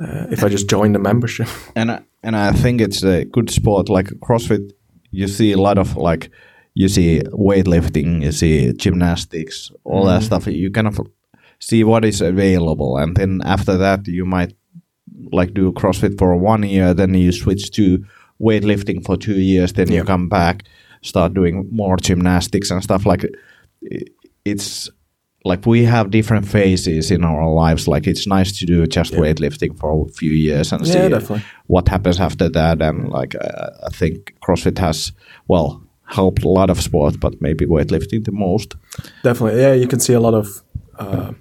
uh, 0.01 0.27
if 0.31 0.43
I 0.43 0.49
just 0.49 0.69
join 0.69 0.93
the 0.93 0.99
membership. 0.99 1.49
and 1.77 1.91
I, 1.93 2.01
and 2.23 2.37
I 2.37 2.53
think 2.53 2.81
it's 2.81 3.03
a 3.05 3.25
good 3.25 3.51
sport. 3.51 3.89
Like 3.89 4.07
CrossFit, 4.21 4.73
you 5.11 5.29
see 5.29 5.53
a 5.53 5.59
lot 5.59 5.79
of 5.79 5.97
like 5.97 6.31
you 6.75 6.89
see 6.89 7.21
weightlifting, 7.33 8.23
you 8.23 8.33
see 8.33 8.73
gymnastics, 8.73 9.71
all 9.85 10.07
that 10.07 10.23
stuff. 10.25 10.47
You 10.49 10.71
kind 10.71 10.89
of 10.89 10.99
see 11.61 11.85
what 11.85 12.05
is 12.05 12.21
available, 12.21 12.97
and 12.97 13.17
then 13.17 13.41
after 13.45 13.77
that, 13.77 14.09
you 14.09 14.25
might 14.25 14.55
like 15.33 15.55
do 15.55 15.73
CrossFit 15.73 16.19
for 16.19 16.37
one 16.37 16.62
year, 16.62 16.95
then 16.95 17.15
you 17.15 17.33
switch 17.33 17.71
to 17.73 18.05
weightlifting 18.41 19.05
for 19.05 19.17
two 19.17 19.41
years, 19.41 19.73
then 19.73 19.91
you 19.91 20.05
come 20.05 20.29
back, 20.29 20.65
start 21.03 21.35
doing 21.35 21.69
more 21.71 21.97
gymnastics 21.97 22.71
and 22.71 22.83
stuff. 22.83 23.07
Like 23.07 23.25
it's 24.45 24.91
like 25.45 25.67
we 25.67 25.85
have 25.85 26.11
different 26.11 26.47
phases 26.49 27.11
in 27.11 27.23
our 27.23 27.49
lives. 27.53 27.87
Like 27.87 28.07
it's 28.07 28.27
nice 28.27 28.59
to 28.59 28.67
do 28.67 28.87
just 28.87 29.12
weightlifting 29.12 29.79
for 29.79 30.07
a 30.09 30.12
few 30.12 30.31
years 30.33 30.73
and 30.73 30.87
Yeah, 30.87 30.93
see 30.93 31.09
definitely. 31.09 31.45
what 31.67 31.89
happens 31.89 32.19
after 32.19 32.49
that. 32.49 32.81
And 32.83 33.09
like 33.11 33.35
I, 33.37 33.71
I 33.87 33.91
think 33.91 34.35
CrossFit 34.43 34.79
has 34.79 35.12
well 35.49 35.83
helped 36.07 36.45
a 36.45 36.49
lot 36.49 36.71
of 36.71 36.81
sports, 36.83 37.17
but 37.17 37.41
maybe 37.41 37.67
weightlifting 37.67 38.25
the 38.25 38.33
most. 38.33 38.75
Definitely, 39.23 39.61
yeah. 39.61 39.75
You 39.75 39.87
can 39.87 40.01
see 40.01 40.12
a 40.15 40.21
lot 40.21 40.35
of 40.35 40.62
uh, 40.99 41.33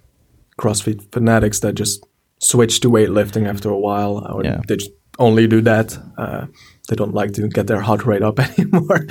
CrossFit 0.60 1.12
fanatics 1.12 1.60
that 1.62 1.74
just 1.76 2.06
switch 2.44 2.80
to 2.82 2.90
weightlifting 2.90 3.48
after 3.48 3.70
a 3.70 3.80
while, 3.80 4.18
or 4.34 4.44
Yeah. 4.44 4.62
they 4.68 4.76
just 4.76 4.92
only 5.20 5.48
do 5.48 5.62
that. 5.62 5.98
Uh, 6.18 6.46
they 6.90 6.96
don't 6.96 7.14
like 7.14 7.32
to 7.34 7.48
get 7.48 7.68
their 7.68 7.82
heart 7.82 8.06
rate 8.06 8.22
up 8.26 8.40
anymore. 8.60 9.06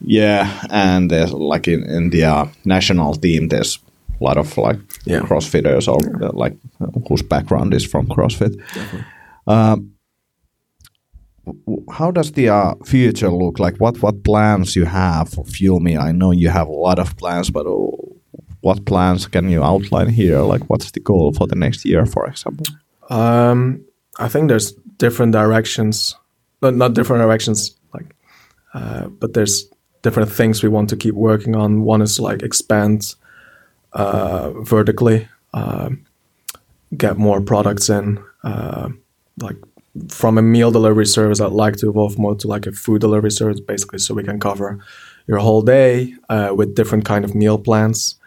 Yeah, 0.00 0.46
and 0.70 1.10
there's 1.10 1.32
like 1.32 1.68
in, 1.68 1.82
in 1.84 2.10
the 2.10 2.24
uh, 2.24 2.46
national 2.64 3.14
team, 3.14 3.48
there's 3.48 3.78
a 4.20 4.24
lot 4.24 4.36
of 4.38 4.56
like 4.58 4.78
Yeah. 5.06 5.20
CrossFitters 5.20 5.88
or 5.88 5.98
uh, 6.24 6.30
like 6.32 6.56
whose 7.08 7.22
background 7.28 7.74
is 7.74 7.84
from 7.86 8.06
CrossFit. 8.06 8.54
Um, 9.46 9.92
how 11.92 12.10
does 12.10 12.32
the 12.32 12.48
uh, 12.48 12.74
future 12.84 13.30
look 13.30 13.58
like? 13.58 13.76
What 13.80 14.00
what 14.02 14.22
plans 14.24 14.76
you 14.76 14.84
have 14.86 15.28
for 15.30 15.44
Fuel 15.44 15.80
Me? 15.80 15.96
I 15.96 16.12
know 16.12 16.32
you 16.32 16.48
have 16.50 16.68
a 16.68 16.72
lot 16.88 16.98
of 16.98 17.16
plans, 17.16 17.50
but 17.50 17.66
uh, 17.66 17.86
what 18.60 18.84
plans 18.84 19.26
can 19.26 19.48
you 19.48 19.62
outline 19.62 20.08
here? 20.08 20.40
Like, 20.40 20.68
what's 20.68 20.90
the 20.90 21.00
goal 21.00 21.32
for 21.32 21.46
the 21.46 21.56
next 21.56 21.84
year, 21.84 22.06
for 22.06 22.26
example? 22.26 22.66
Um, 23.08 23.84
I 24.18 24.28
think 24.28 24.48
there's 24.48 24.72
different 24.98 25.32
directions, 25.32 26.16
not, 26.62 26.74
not 26.74 26.94
different 26.94 27.22
directions, 27.22 27.74
like, 27.94 28.14
uh, 28.74 29.06
but 29.06 29.34
there's 29.34 29.66
different 30.02 30.30
things 30.30 30.62
we 30.62 30.68
want 30.68 30.88
to 30.90 30.96
keep 30.96 31.14
working 31.14 31.56
on. 31.56 31.82
One 31.82 32.02
is 32.02 32.20
like 32.20 32.42
expand 32.42 33.14
uh, 33.92 34.50
vertically, 34.62 35.28
uh, 35.54 35.90
get 36.96 37.16
more 37.16 37.40
products 37.40 37.88
in, 37.88 38.22
uh, 38.44 38.90
like 39.38 39.56
from 40.08 40.38
a 40.38 40.42
meal 40.42 40.70
delivery 40.70 41.06
service. 41.06 41.40
I'd 41.40 41.52
like 41.52 41.76
to 41.76 41.88
evolve 41.88 42.18
more 42.18 42.34
to 42.36 42.46
like 42.46 42.66
a 42.66 42.72
food 42.72 43.00
delivery 43.00 43.30
service, 43.30 43.60
basically, 43.60 43.98
so 43.98 44.14
we 44.14 44.22
can 44.22 44.38
cover 44.38 44.78
your 45.26 45.38
whole 45.38 45.62
day 45.62 46.14
uh, 46.28 46.52
with 46.54 46.74
different 46.74 47.04
kind 47.04 47.24
of 47.24 47.34
meal 47.34 47.58
plans 47.58 48.19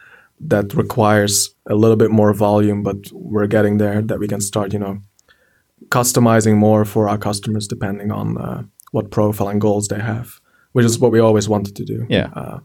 that 0.48 0.74
requires 0.74 1.54
a 1.68 1.76
little 1.76 1.96
bit 1.96 2.12
more 2.12 2.34
volume, 2.34 2.84
but 2.84 2.98
we're 3.12 3.48
getting 3.48 3.78
there 3.78 4.02
that 4.02 4.20
we 4.20 4.28
can 4.28 4.42
start, 4.42 4.74
you 4.74 4.80
know, 4.80 5.00
customizing 5.90 6.56
more 6.56 6.86
for 6.86 7.10
our 7.10 7.18
customers 7.18 7.68
depending 7.68 8.12
on 8.12 8.38
uh, 8.38 8.64
what 8.92 9.12
profile 9.12 9.50
and 9.50 9.62
goals 9.62 9.88
they 9.88 10.00
have, 10.00 10.40
which 10.72 10.86
is 10.86 11.00
what 11.00 11.12
we 11.12 11.20
always 11.20 11.48
wanted 11.48 11.76
to 11.76 11.86
do. 11.86 12.06
Yeah. 12.10 12.30
Uh, 12.36 12.60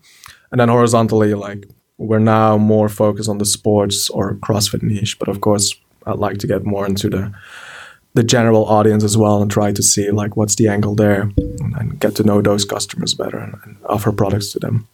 and 0.50 0.60
then 0.60 0.68
horizontally, 0.68 1.34
like 1.34 1.68
we're 1.98 2.18
now 2.18 2.56
more 2.56 2.88
focused 2.88 3.28
on 3.28 3.38
the 3.38 3.44
sports 3.44 4.10
or 4.10 4.34
CrossFit 4.36 4.82
niche, 4.82 5.18
but 5.18 5.28
of 5.28 5.40
course, 5.40 5.74
I'd 6.06 6.18
like 6.18 6.38
to 6.38 6.46
get 6.46 6.64
more 6.64 6.86
into 6.86 7.10
the 7.10 7.32
the 8.14 8.22
general 8.22 8.64
audience 8.64 9.04
as 9.04 9.16
well 9.16 9.42
and 9.42 9.50
try 9.50 9.70
to 9.70 9.82
see 9.82 10.10
like 10.10 10.36
what's 10.36 10.56
the 10.56 10.66
angle 10.66 10.94
there 10.94 11.30
and, 11.36 11.76
and 11.76 12.00
get 12.00 12.16
to 12.16 12.24
know 12.24 12.40
those 12.40 12.64
customers 12.64 13.14
better 13.14 13.38
and, 13.38 13.54
and 13.64 13.76
offer 13.84 14.10
products 14.10 14.50
to 14.52 14.58
them. 14.58 14.88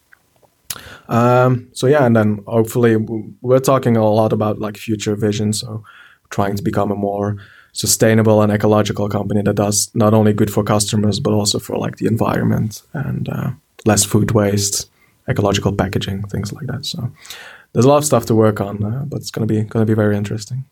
Um, 1.07 1.69
so 1.73 1.87
yeah, 1.87 2.05
and 2.05 2.15
then 2.15 2.43
hopefully 2.47 2.95
we're 3.41 3.59
talking 3.59 3.97
a 3.97 4.09
lot 4.09 4.33
about 4.33 4.59
like 4.59 4.77
future 4.77 5.15
vision. 5.15 5.53
So 5.53 5.83
trying 6.29 6.55
to 6.55 6.63
become 6.63 6.91
a 6.91 6.95
more 6.95 7.37
sustainable 7.73 8.41
and 8.41 8.51
ecological 8.51 9.09
company 9.09 9.41
that 9.41 9.55
does 9.55 9.91
not 9.93 10.13
only 10.13 10.31
good 10.31 10.49
for 10.49 10.63
customers 10.63 11.19
but 11.19 11.33
also 11.33 11.59
for 11.59 11.77
like 11.77 11.97
the 11.97 12.07
environment 12.07 12.81
and 12.93 13.27
uh, 13.27 13.51
less 13.85 14.05
food 14.05 14.31
waste, 14.31 14.89
ecological 15.27 15.73
packaging, 15.73 16.23
things 16.27 16.53
like 16.53 16.67
that. 16.67 16.85
So 16.85 17.11
there's 17.73 17.85
a 17.85 17.89
lot 17.89 17.97
of 17.97 18.05
stuff 18.05 18.25
to 18.27 18.35
work 18.35 18.61
on, 18.61 18.83
uh, 18.83 19.03
but 19.05 19.17
it's 19.17 19.31
gonna 19.31 19.47
be 19.47 19.61
gonna 19.63 19.85
be 19.85 19.93
very 19.93 20.15
interesting. 20.15 20.65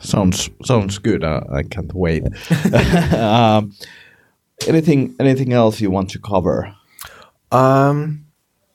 Sounds 0.00 0.50
sounds 0.64 0.98
good. 0.98 1.22
Uh, 1.22 1.42
I 1.50 1.62
can't 1.62 1.92
wait. 1.94 2.24
um, 3.14 3.72
anything 4.66 5.14
anything 5.20 5.52
else 5.52 5.80
you 5.80 5.90
want 5.90 6.10
to 6.10 6.18
cover? 6.18 6.74
Um, 7.52 8.26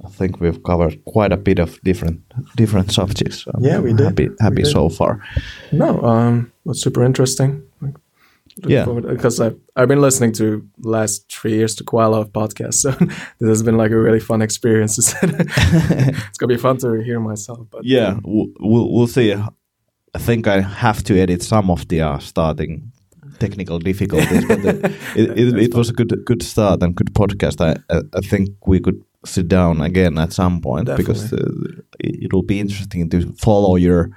I 0.05 0.09
think 0.09 0.39
we've 0.39 0.61
covered 0.63 1.03
quite 1.05 1.31
a 1.33 1.37
bit 1.37 1.59
of 1.59 1.79
different 1.83 2.21
different 2.55 2.91
subjects. 2.91 3.45
I'm 3.47 3.63
Yeah, 3.63 3.79
we 3.79 3.93
did. 3.93 4.05
Happy 4.05 4.29
happy 4.39 4.63
did. 4.63 4.71
so 4.71 4.89
far. 4.89 5.19
no, 5.71 6.01
um, 6.03 6.51
was 6.65 6.81
super 6.81 7.03
interesting. 7.05 7.61
Like, 7.81 7.95
Yeah. 8.67 8.85
because 8.85 9.39
I've 9.45 9.57
I've 9.75 9.87
been 9.87 10.01
listening 10.01 10.33
to 10.33 10.61
last 10.83 11.31
three 11.31 11.53
years 11.53 11.75
to 11.75 11.83
quite 11.83 12.05
a 12.05 12.09
lot 12.09 12.21
of 12.21 12.31
podcasts, 12.31 12.81
so 12.83 12.91
this 13.39 13.49
has 13.49 13.63
been 13.63 13.77
like 13.77 13.91
a 13.91 13.97
really 13.97 14.19
fun 14.21 14.41
experience. 14.41 14.97
it's 15.23 16.37
gonna 16.37 16.53
be 16.53 16.61
fun 16.61 16.77
to 16.77 17.03
hear 17.03 17.19
myself. 17.19 17.67
But 17.71 17.81
Yeah, 17.83 18.19
we'll, 18.23 18.47
we'll 18.59 18.89
we'll 18.93 19.07
see. 19.07 19.33
I 19.33 20.19
think 20.19 20.47
I 20.47 20.61
have 20.61 21.03
to 21.03 21.13
edit 21.19 21.43
some 21.43 21.69
of 21.71 21.87
the 21.87 22.01
uh, 22.01 22.19
starting 22.19 22.91
technical 23.39 23.79
difficulties, 23.79 24.45
but 24.47 24.61
the, 24.61 24.93
it, 25.15 25.37
it, 25.37 25.57
it 25.57 25.73
was 25.75 25.89
a 25.89 25.93
good 25.93 26.13
good 26.25 26.41
start 26.43 26.83
and 26.83 26.95
good 26.95 27.13
podcast. 27.13 27.59
I, 27.59 27.75
I 27.89 28.21
think 28.21 28.49
we 28.67 28.79
could 28.79 29.01
sit 29.25 29.47
down 29.47 29.81
again 29.81 30.17
at 30.17 30.33
some 30.33 30.61
point 30.61 30.89
because 30.95 31.33
uh, 31.33 31.37
it, 31.99 32.25
it 32.25 32.33
will 32.33 32.43
be 32.43 32.59
interesting 32.59 33.09
to 33.09 33.33
follow 33.33 33.75
your 33.75 34.11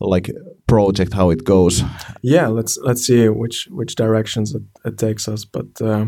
like 0.00 0.30
project 0.66 1.12
how 1.12 1.30
it 1.30 1.44
goes. 1.44 1.82
yeah, 2.22 2.46
let's 2.48 2.78
let's 2.78 3.06
see 3.06 3.28
which 3.28 3.68
which 3.70 3.94
directions 3.94 4.54
it, 4.54 4.62
it 4.84 4.98
takes 4.98 5.28
us. 5.28 5.44
But 5.44 5.80
uh, 5.80 6.06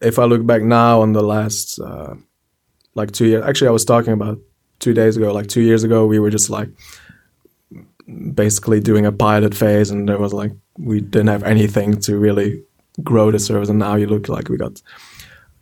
if 0.00 0.18
I 0.18 0.24
look 0.24 0.46
back 0.46 0.62
now 0.62 1.00
on 1.00 1.12
the 1.12 1.22
last 1.22 1.80
uh, 1.80 2.14
like 2.94 3.12
two 3.12 3.26
years, 3.26 3.44
actually, 3.44 3.68
I 3.68 3.72
was 3.72 3.84
talking 3.84 4.12
about 4.12 4.38
two 4.78 4.94
days 4.94 5.16
ago. 5.16 5.32
Like 5.32 5.48
two 5.48 5.62
years 5.62 5.84
ago, 5.84 6.06
we 6.06 6.18
were 6.18 6.30
just 6.30 6.50
like 6.50 6.68
basically 8.34 8.80
doing 8.80 9.06
a 9.06 9.12
pilot 9.12 9.54
phase, 9.54 9.90
and 9.90 10.08
there 10.08 10.18
was 10.18 10.32
like 10.32 10.52
we 10.78 11.00
didn't 11.00 11.28
have 11.28 11.42
anything 11.42 12.00
to 12.00 12.16
really 12.16 12.62
grow 13.02 13.30
the 13.30 13.38
service. 13.38 13.68
And 13.68 13.78
now 13.78 13.96
you 13.96 14.06
look 14.06 14.28
like 14.28 14.48
we 14.48 14.56
got 14.56 14.82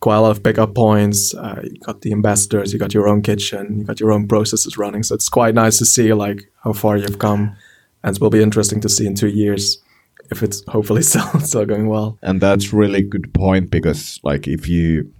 quite 0.07 0.19
a 0.19 0.21
lot 0.21 0.31
of 0.31 0.41
pickup 0.41 0.73
points. 0.73 1.35
Uh, 1.35 1.61
you 1.65 1.81
got 1.81 2.03
the 2.03 2.13
ambassadors, 2.13 2.73
you 2.73 2.79
got 2.79 2.95
your 2.95 3.09
own 3.09 3.23
kitchen, 3.23 3.79
you 3.81 3.85
got 3.85 3.99
your 3.99 4.13
own 4.13 4.29
processes 4.29 4.79
running. 4.79 5.03
So 5.03 5.17
it's 5.17 5.29
quite 5.29 5.53
nice 5.53 5.79
to 5.79 5.85
see 5.85 6.13
like 6.13 6.49
how 6.63 6.75
far 6.75 6.97
you've 6.97 7.19
come, 7.19 7.57
and 8.05 8.15
it 8.15 8.21
will 8.23 8.31
be 8.31 8.41
interesting 8.41 8.81
to 8.83 8.89
see 8.89 9.05
in 9.05 9.17
two 9.17 9.27
years 9.27 9.83
if 10.31 10.45
it's 10.45 10.63
hopefully 10.69 11.03
still 11.11 11.41
still 11.41 11.67
going 11.67 11.89
well. 11.89 12.19
And 12.23 12.41
that's 12.41 12.73
really 12.73 13.03
good 13.03 13.35
point 13.35 13.69
because 13.69 14.21
like 14.23 14.47
if 14.47 14.69
you 14.69 15.13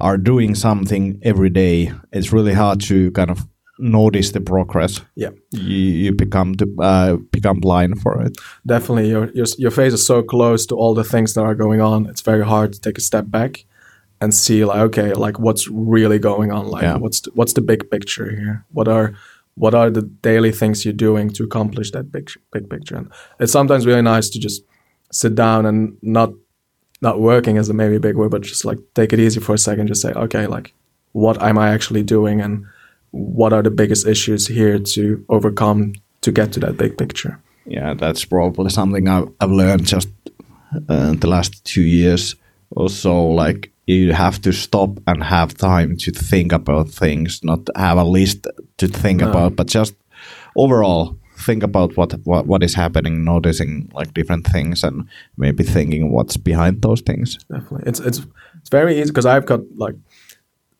are 0.00 0.16
doing 0.16 0.54
something 0.54 1.20
every 1.22 1.50
day, 1.50 1.92
it's 2.10 2.32
really 2.32 2.54
hard 2.54 2.80
to 2.88 3.10
kind 3.10 3.30
of 3.30 3.46
notice 3.78 4.32
the 4.32 4.40
progress. 4.40 5.02
Yeah, 5.14 5.32
You, 5.50 5.76
you 6.04 6.12
become 6.12 6.54
to, 6.54 6.66
uh, 6.80 7.16
become 7.32 7.60
blind 7.60 8.00
for 8.00 8.22
it. 8.22 8.38
definitely. 8.66 9.10
Your 9.10 9.30
your 9.34 9.46
your 9.58 9.70
face 9.70 9.92
is 9.92 10.06
so 10.06 10.22
close 10.22 10.64
to 10.68 10.74
all 10.74 10.94
the 10.94 11.04
things 11.04 11.34
that 11.34 11.42
are 11.42 11.54
going 11.54 11.82
on. 11.82 12.06
It's 12.06 12.22
very 12.22 12.44
hard 12.46 12.72
to 12.72 12.80
take 12.80 12.96
a 12.98 13.02
step 13.02 13.26
back 13.28 13.66
and 14.20 14.32
see 14.34 14.64
like 14.64 14.80
okay, 14.80 15.12
like 15.12 15.38
what's 15.38 15.68
really 15.68 16.18
going 16.18 16.52
on. 16.52 16.66
Like 16.68 16.82
Yeah. 16.82 16.96
what's 16.96 17.20
the, 17.20 17.30
what's 17.34 17.52
the 17.54 17.60
big 17.60 17.90
picture 17.90 18.30
here? 18.30 18.64
What 18.72 18.88
are 18.88 19.14
what 19.54 19.74
are 19.74 19.90
the 19.90 20.02
daily 20.02 20.52
things 20.52 20.84
you're 20.84 20.92
doing 21.08 21.30
to 21.30 21.44
accomplish 21.44 21.90
that 21.92 22.10
big 22.12 22.30
big 22.52 22.68
picture? 22.68 22.96
And 22.96 23.10
it's 23.40 23.52
sometimes 23.52 23.86
really 23.86 24.02
nice 24.02 24.28
to 24.30 24.38
just 24.38 24.62
sit 25.12 25.34
down 25.34 25.66
and 25.66 25.96
not 26.02 26.30
not 27.02 27.20
working 27.20 27.56
is 27.56 27.68
a 27.68 27.74
maybe 27.74 27.98
big 27.98 28.16
word, 28.16 28.30
but 28.30 28.42
just 28.42 28.64
like 28.64 28.78
take 28.94 29.12
it 29.12 29.20
easy 29.20 29.40
for 29.40 29.54
a 29.54 29.58
second. 29.58 29.86
Just 29.88 30.02
say, 30.02 30.12
okay, 30.12 30.46
like 30.46 30.72
what 31.12 31.40
am 31.42 31.58
I 31.58 31.68
actually 31.74 32.02
doing, 32.02 32.40
and 32.40 32.64
what 33.10 33.52
are 33.52 33.62
the 33.62 33.70
biggest 33.70 34.06
issues 34.06 34.46
here 34.46 34.78
to 34.78 35.24
overcome 35.28 35.92
to 36.20 36.32
get 36.32 36.52
to 36.52 36.60
that 36.60 36.76
big 36.76 36.96
picture? 36.98 37.38
Yeah, 37.66 37.94
that's 37.94 38.24
probably 38.24 38.70
something 38.70 39.08
I've, 39.08 39.28
I've 39.40 39.50
learned 39.50 39.86
just 39.86 40.08
uh, 40.88 41.14
the 41.14 41.26
last 41.26 41.64
two 41.64 41.82
years. 41.82 42.36
Also, 42.74 43.14
like 43.22 43.70
you 43.86 44.12
have 44.12 44.40
to 44.42 44.52
stop 44.52 44.98
and 45.06 45.22
have 45.22 45.54
time 45.54 45.96
to 45.96 46.10
think 46.10 46.52
about 46.52 46.88
things, 46.88 47.40
not 47.44 47.60
have 47.76 47.98
a 47.98 48.04
list 48.04 48.46
to 48.78 48.88
think 48.88 49.20
No. 49.20 49.30
about, 49.30 49.56
but 49.56 49.66
just 49.68 49.94
overall 50.56 51.16
think 51.38 51.62
about 51.62 51.96
what, 51.96 52.12
what 52.24 52.46
what 52.46 52.62
is 52.62 52.74
happening, 52.74 53.24
noticing 53.24 53.90
like 53.94 54.12
different 54.14 54.46
things, 54.46 54.82
and 54.84 55.06
maybe 55.36 55.62
thinking 55.64 56.10
what's 56.12 56.36
behind 56.36 56.82
those 56.82 57.00
things. 57.02 57.38
Definitely, 57.50 57.82
it's 57.86 58.00
it's 58.00 58.20
it's 58.60 58.70
very 58.70 58.94
easy 59.00 59.10
because 59.10 59.26
I've 59.26 59.46
got 59.46 59.60
like 59.76 59.94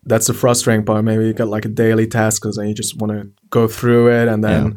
that's 0.09 0.27
the 0.27 0.35
frustrating 0.35 0.85
part. 0.85 1.05
Maybe 1.05 1.27
you 1.27 1.33
got 1.33 1.49
like 1.49 1.65
a 1.65 1.69
daily 1.75 2.07
task 2.07 2.43
because 2.43 2.57
then 2.57 2.69
you 2.69 2.75
just 2.75 2.97
want 2.97 3.13
to 3.13 3.29
go 3.51 3.69
through 3.69 4.11
it, 4.11 4.29
and 4.29 4.43
then 4.43 4.65
Yeah. 4.65 4.73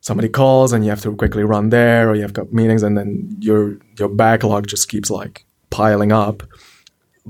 somebody 0.00 0.28
calls 0.28 0.72
and 0.72 0.84
you 0.84 0.90
have 0.90 1.02
to 1.02 1.14
quickly 1.16 1.44
run 1.44 1.70
there, 1.70 2.10
or 2.10 2.14
you 2.14 2.22
have 2.22 2.32
got 2.34 2.52
meetings, 2.52 2.82
and 2.82 2.96
then 2.96 3.36
your 3.40 3.78
your 3.98 4.08
backlog 4.08 4.66
just 4.66 4.88
keeps 4.88 5.10
like 5.10 5.44
piling 5.70 6.12
up. 6.12 6.42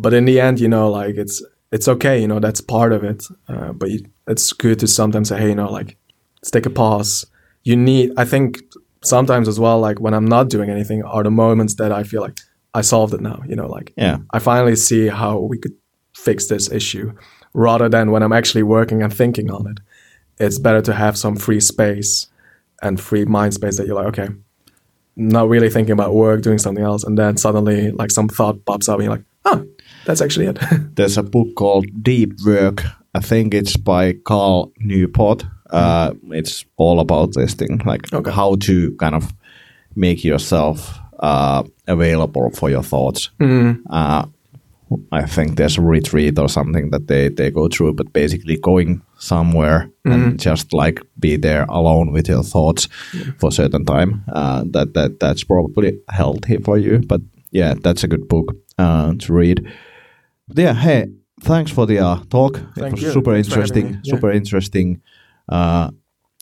But 0.01 0.15
in 0.15 0.25
the 0.25 0.41
end, 0.41 0.61
you 0.61 0.69
know, 0.69 0.91
like 0.91 1.17
it's 1.17 1.43
it's 1.73 1.89
okay, 1.89 2.21
you 2.21 2.29
know, 2.29 2.41
that's 2.41 2.61
part 2.61 2.93
of 2.93 3.05
it. 3.05 3.25
Uh, 3.49 3.73
but 3.73 3.91
you, 3.91 4.01
it's 4.27 4.53
good 4.53 4.79
to 4.79 4.87
sometimes 4.87 5.29
say, 5.29 5.39
hey, 5.39 5.49
you 5.49 5.55
know, 5.55 5.71
like 5.71 5.97
let's 6.41 6.51
take 6.51 6.67
a 6.67 6.71
pause. 6.71 7.27
You 7.65 7.77
need, 7.77 8.13
I 8.17 8.25
think, 8.25 8.63
sometimes 9.03 9.49
as 9.49 9.61
well, 9.61 9.81
like 9.81 10.01
when 10.01 10.15
I'm 10.15 10.25
not 10.25 10.49
doing 10.49 10.71
anything, 10.71 11.03
are 11.03 11.23
the 11.23 11.31
moments 11.31 11.75
that 11.75 11.93
I 11.93 12.05
feel 12.05 12.23
like 12.23 12.39
I 12.75 12.83
solved 12.83 13.15
it 13.15 13.21
now. 13.21 13.43
You 13.47 13.57
know, 13.57 13.67
like 13.67 13.93
Yeah, 13.97 14.19
I 14.33 14.39
finally 14.39 14.77
see 14.77 15.09
how 15.09 15.41
we 15.41 15.59
could 15.59 15.75
fix 16.15 16.47
this 16.49 16.71
issue 16.71 17.13
rather 17.53 17.89
than 17.89 18.11
when 18.11 18.23
I'm 18.23 18.33
actually 18.33 18.63
working 18.63 19.03
and 19.03 19.13
thinking 19.13 19.51
on 19.51 19.67
it. 19.67 19.81
It's 20.39 20.59
better 20.59 20.81
to 20.83 20.95
have 20.95 21.19
some 21.19 21.37
free 21.37 21.61
space 21.61 22.29
and 22.83 23.01
free 23.01 23.25
mind 23.25 23.55
space 23.55 23.77
that 23.77 23.87
you're 23.87 23.97
like, 23.97 24.19
okay, 24.19 24.29
not 25.17 25.49
really 25.49 25.69
thinking 25.69 25.93
about 25.93 26.15
work, 26.15 26.43
doing 26.43 26.59
something 26.59 26.85
else. 26.85 27.03
And 27.03 27.19
then 27.19 27.37
suddenly, 27.37 27.91
like, 27.91 28.13
some 28.13 28.29
thought 28.29 28.65
pops 28.65 28.89
up 28.89 29.01
and 29.01 29.05
you're 29.05 29.17
like, 29.17 29.25
oh, 29.45 29.67
that's 30.09 30.21
actually 30.21 30.47
it. 30.47 30.59
there's 30.97 31.19
a 31.19 31.23
book 31.23 31.55
called 31.55 31.87
Deep 32.03 32.33
Work. 32.47 32.83
I 33.15 33.21
think 33.21 33.55
it's 33.55 33.77
by 33.77 34.15
Cal 34.27 34.73
Newport. 34.79 35.45
Uh, 35.71 36.13
it's 36.31 36.65
all 36.79 36.99
about 37.01 37.35
this 37.35 37.55
thing, 37.55 37.81
like 37.87 38.13
Okay. 38.13 38.31
how 38.33 38.57
to 38.57 38.91
kind 38.97 39.15
of 39.15 39.33
make 39.95 40.25
yourself 40.25 40.99
uh, 41.21 41.63
available 41.87 42.51
for 42.51 42.71
your 42.71 42.83
thoughts. 42.83 43.31
Uh, 43.41 44.25
I 45.13 45.27
think 45.27 45.57
there's 45.57 45.77
a 45.79 45.83
retreat 45.83 46.39
or 46.39 46.49
something 46.49 46.91
that 46.93 47.09
they, 47.09 47.29
they 47.29 47.51
go 47.51 47.69
through, 47.69 47.93
but 47.95 48.13
basically 48.15 48.57
going 48.57 49.03
somewhere 49.19 49.91
and 50.05 50.41
just 50.41 50.73
like 50.73 51.01
be 51.19 51.37
there 51.37 51.67
alone 51.69 52.13
with 52.13 52.29
your 52.29 52.43
thoughts 52.43 52.89
for 53.39 53.49
a 53.49 53.53
certain 53.53 53.85
time. 53.85 54.23
Uh, 54.33 54.65
that 54.73 54.95
that 54.95 55.21
that's 55.21 55.45
probably 55.45 55.99
healthy 56.09 56.57
for 56.65 56.79
you. 56.79 57.01
But 57.07 57.21
yeah, 57.51 57.75
that's 57.85 58.05
a 58.05 58.09
good 58.09 58.27
book 58.29 58.55
uh, 58.79 59.13
to 59.19 59.33
read. 59.35 59.67
Yeah, 60.55 60.75
hey, 60.75 61.07
thanks 61.41 61.71
for 61.71 61.87
the 61.87 61.99
uh, 61.99 62.21
talk. 62.31 62.61
it 62.77 62.93
was 62.93 63.03
you. 63.03 63.13
super 63.13 63.35
Thanks 63.35 63.49
interesting. 63.49 64.01
Yeah. 64.03 64.15
Super 64.15 64.31
interesting. 64.31 65.01
Uh, 65.49 65.91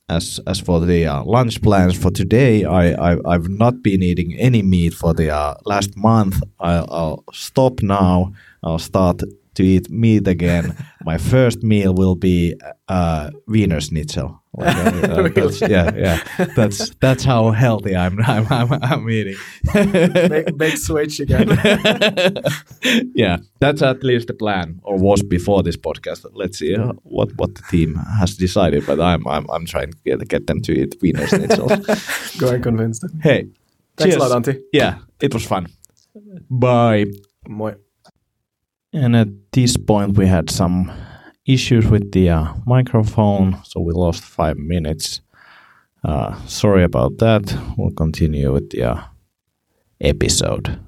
as 0.08 0.40
as 0.46 0.60
for 0.60 0.80
the 0.80 1.06
uh, 1.06 1.24
lunch 1.24 1.60
plans 1.62 1.98
for 1.98 2.10
today, 2.10 2.64
I, 2.64 3.12
I 3.12 3.16
I've 3.24 3.48
not 3.48 3.82
been 3.82 4.02
eating 4.02 4.34
any 4.34 4.62
meat 4.62 4.94
for 4.94 5.12
the 5.12 5.30
uh, 5.30 5.54
last 5.64 5.96
month. 5.96 6.40
I'll, 6.60 6.86
I'll 6.90 7.24
stop 7.32 7.82
now. 7.82 8.32
I'll 8.62 8.78
start 8.78 9.22
to 9.54 9.62
eat 9.62 9.90
meat 9.90 10.28
again. 10.28 10.76
My 11.04 11.18
first 11.18 11.62
meal 11.62 11.94
will 11.94 12.14
be 12.14 12.54
uh, 12.88 13.30
Wiener 13.48 13.80
Schnitzel. 13.80 14.42
Like, 14.56 14.76
uh, 15.04 15.28
that's, 15.28 15.60
yeah, 15.60 15.94
yeah. 15.94 16.46
That's 16.56 16.90
that's 17.00 17.24
how 17.24 17.50
healthy 17.50 17.94
I'm. 17.94 18.18
I'm, 18.26 18.46
I'm, 18.50 18.72
I'm 18.82 19.10
eating. 19.10 19.36
big, 19.72 20.56
big 20.56 20.76
switch 20.78 21.20
again. 21.20 21.48
yeah, 23.14 23.38
that's 23.60 23.82
at 23.82 24.02
least 24.02 24.28
the 24.28 24.34
plan, 24.34 24.80
or 24.82 24.96
was 24.98 25.22
before 25.22 25.62
this 25.62 25.76
podcast. 25.76 26.26
Let's 26.32 26.58
see 26.58 26.74
uh, 26.74 26.92
what 27.02 27.36
what 27.36 27.54
the 27.54 27.62
team 27.70 27.96
has 28.18 28.36
decided. 28.36 28.86
But 28.86 29.00
I'm 29.00 29.26
I'm, 29.26 29.48
I'm 29.50 29.66
trying 29.66 29.92
to 29.92 29.98
get, 30.04 30.28
get 30.28 30.46
them 30.46 30.62
to 30.62 30.72
eat 30.72 30.96
Wiener 31.02 31.26
Schnitzel. 31.26 31.68
Go 32.38 32.48
and 32.54 32.62
convince 32.62 33.00
them. 33.00 33.20
hey, 33.22 33.48
Thanks 33.96 34.14
a 34.14 34.18
cheers. 34.18 34.30
lot, 34.30 34.42
Antti. 34.42 34.60
Yeah, 34.72 34.98
it 35.20 35.34
was 35.34 35.44
fun. 35.44 35.66
Bye. 36.50 37.06
Moi. 37.48 37.74
And 38.92 39.14
at 39.14 39.28
this 39.52 39.76
point, 39.76 40.16
we 40.16 40.26
had 40.26 40.48
some 40.48 40.90
issues 41.46 41.86
with 41.86 42.12
the 42.12 42.30
uh, 42.30 42.54
microphone, 42.66 43.58
so 43.64 43.80
we 43.80 43.92
lost 43.92 44.22
five 44.22 44.56
minutes. 44.56 45.20
Uh, 46.04 46.34
sorry 46.46 46.84
about 46.84 47.18
that. 47.18 47.56
We'll 47.76 47.92
continue 47.92 48.52
with 48.52 48.70
the 48.70 48.82
uh, 48.82 49.02
episode. 50.00 50.78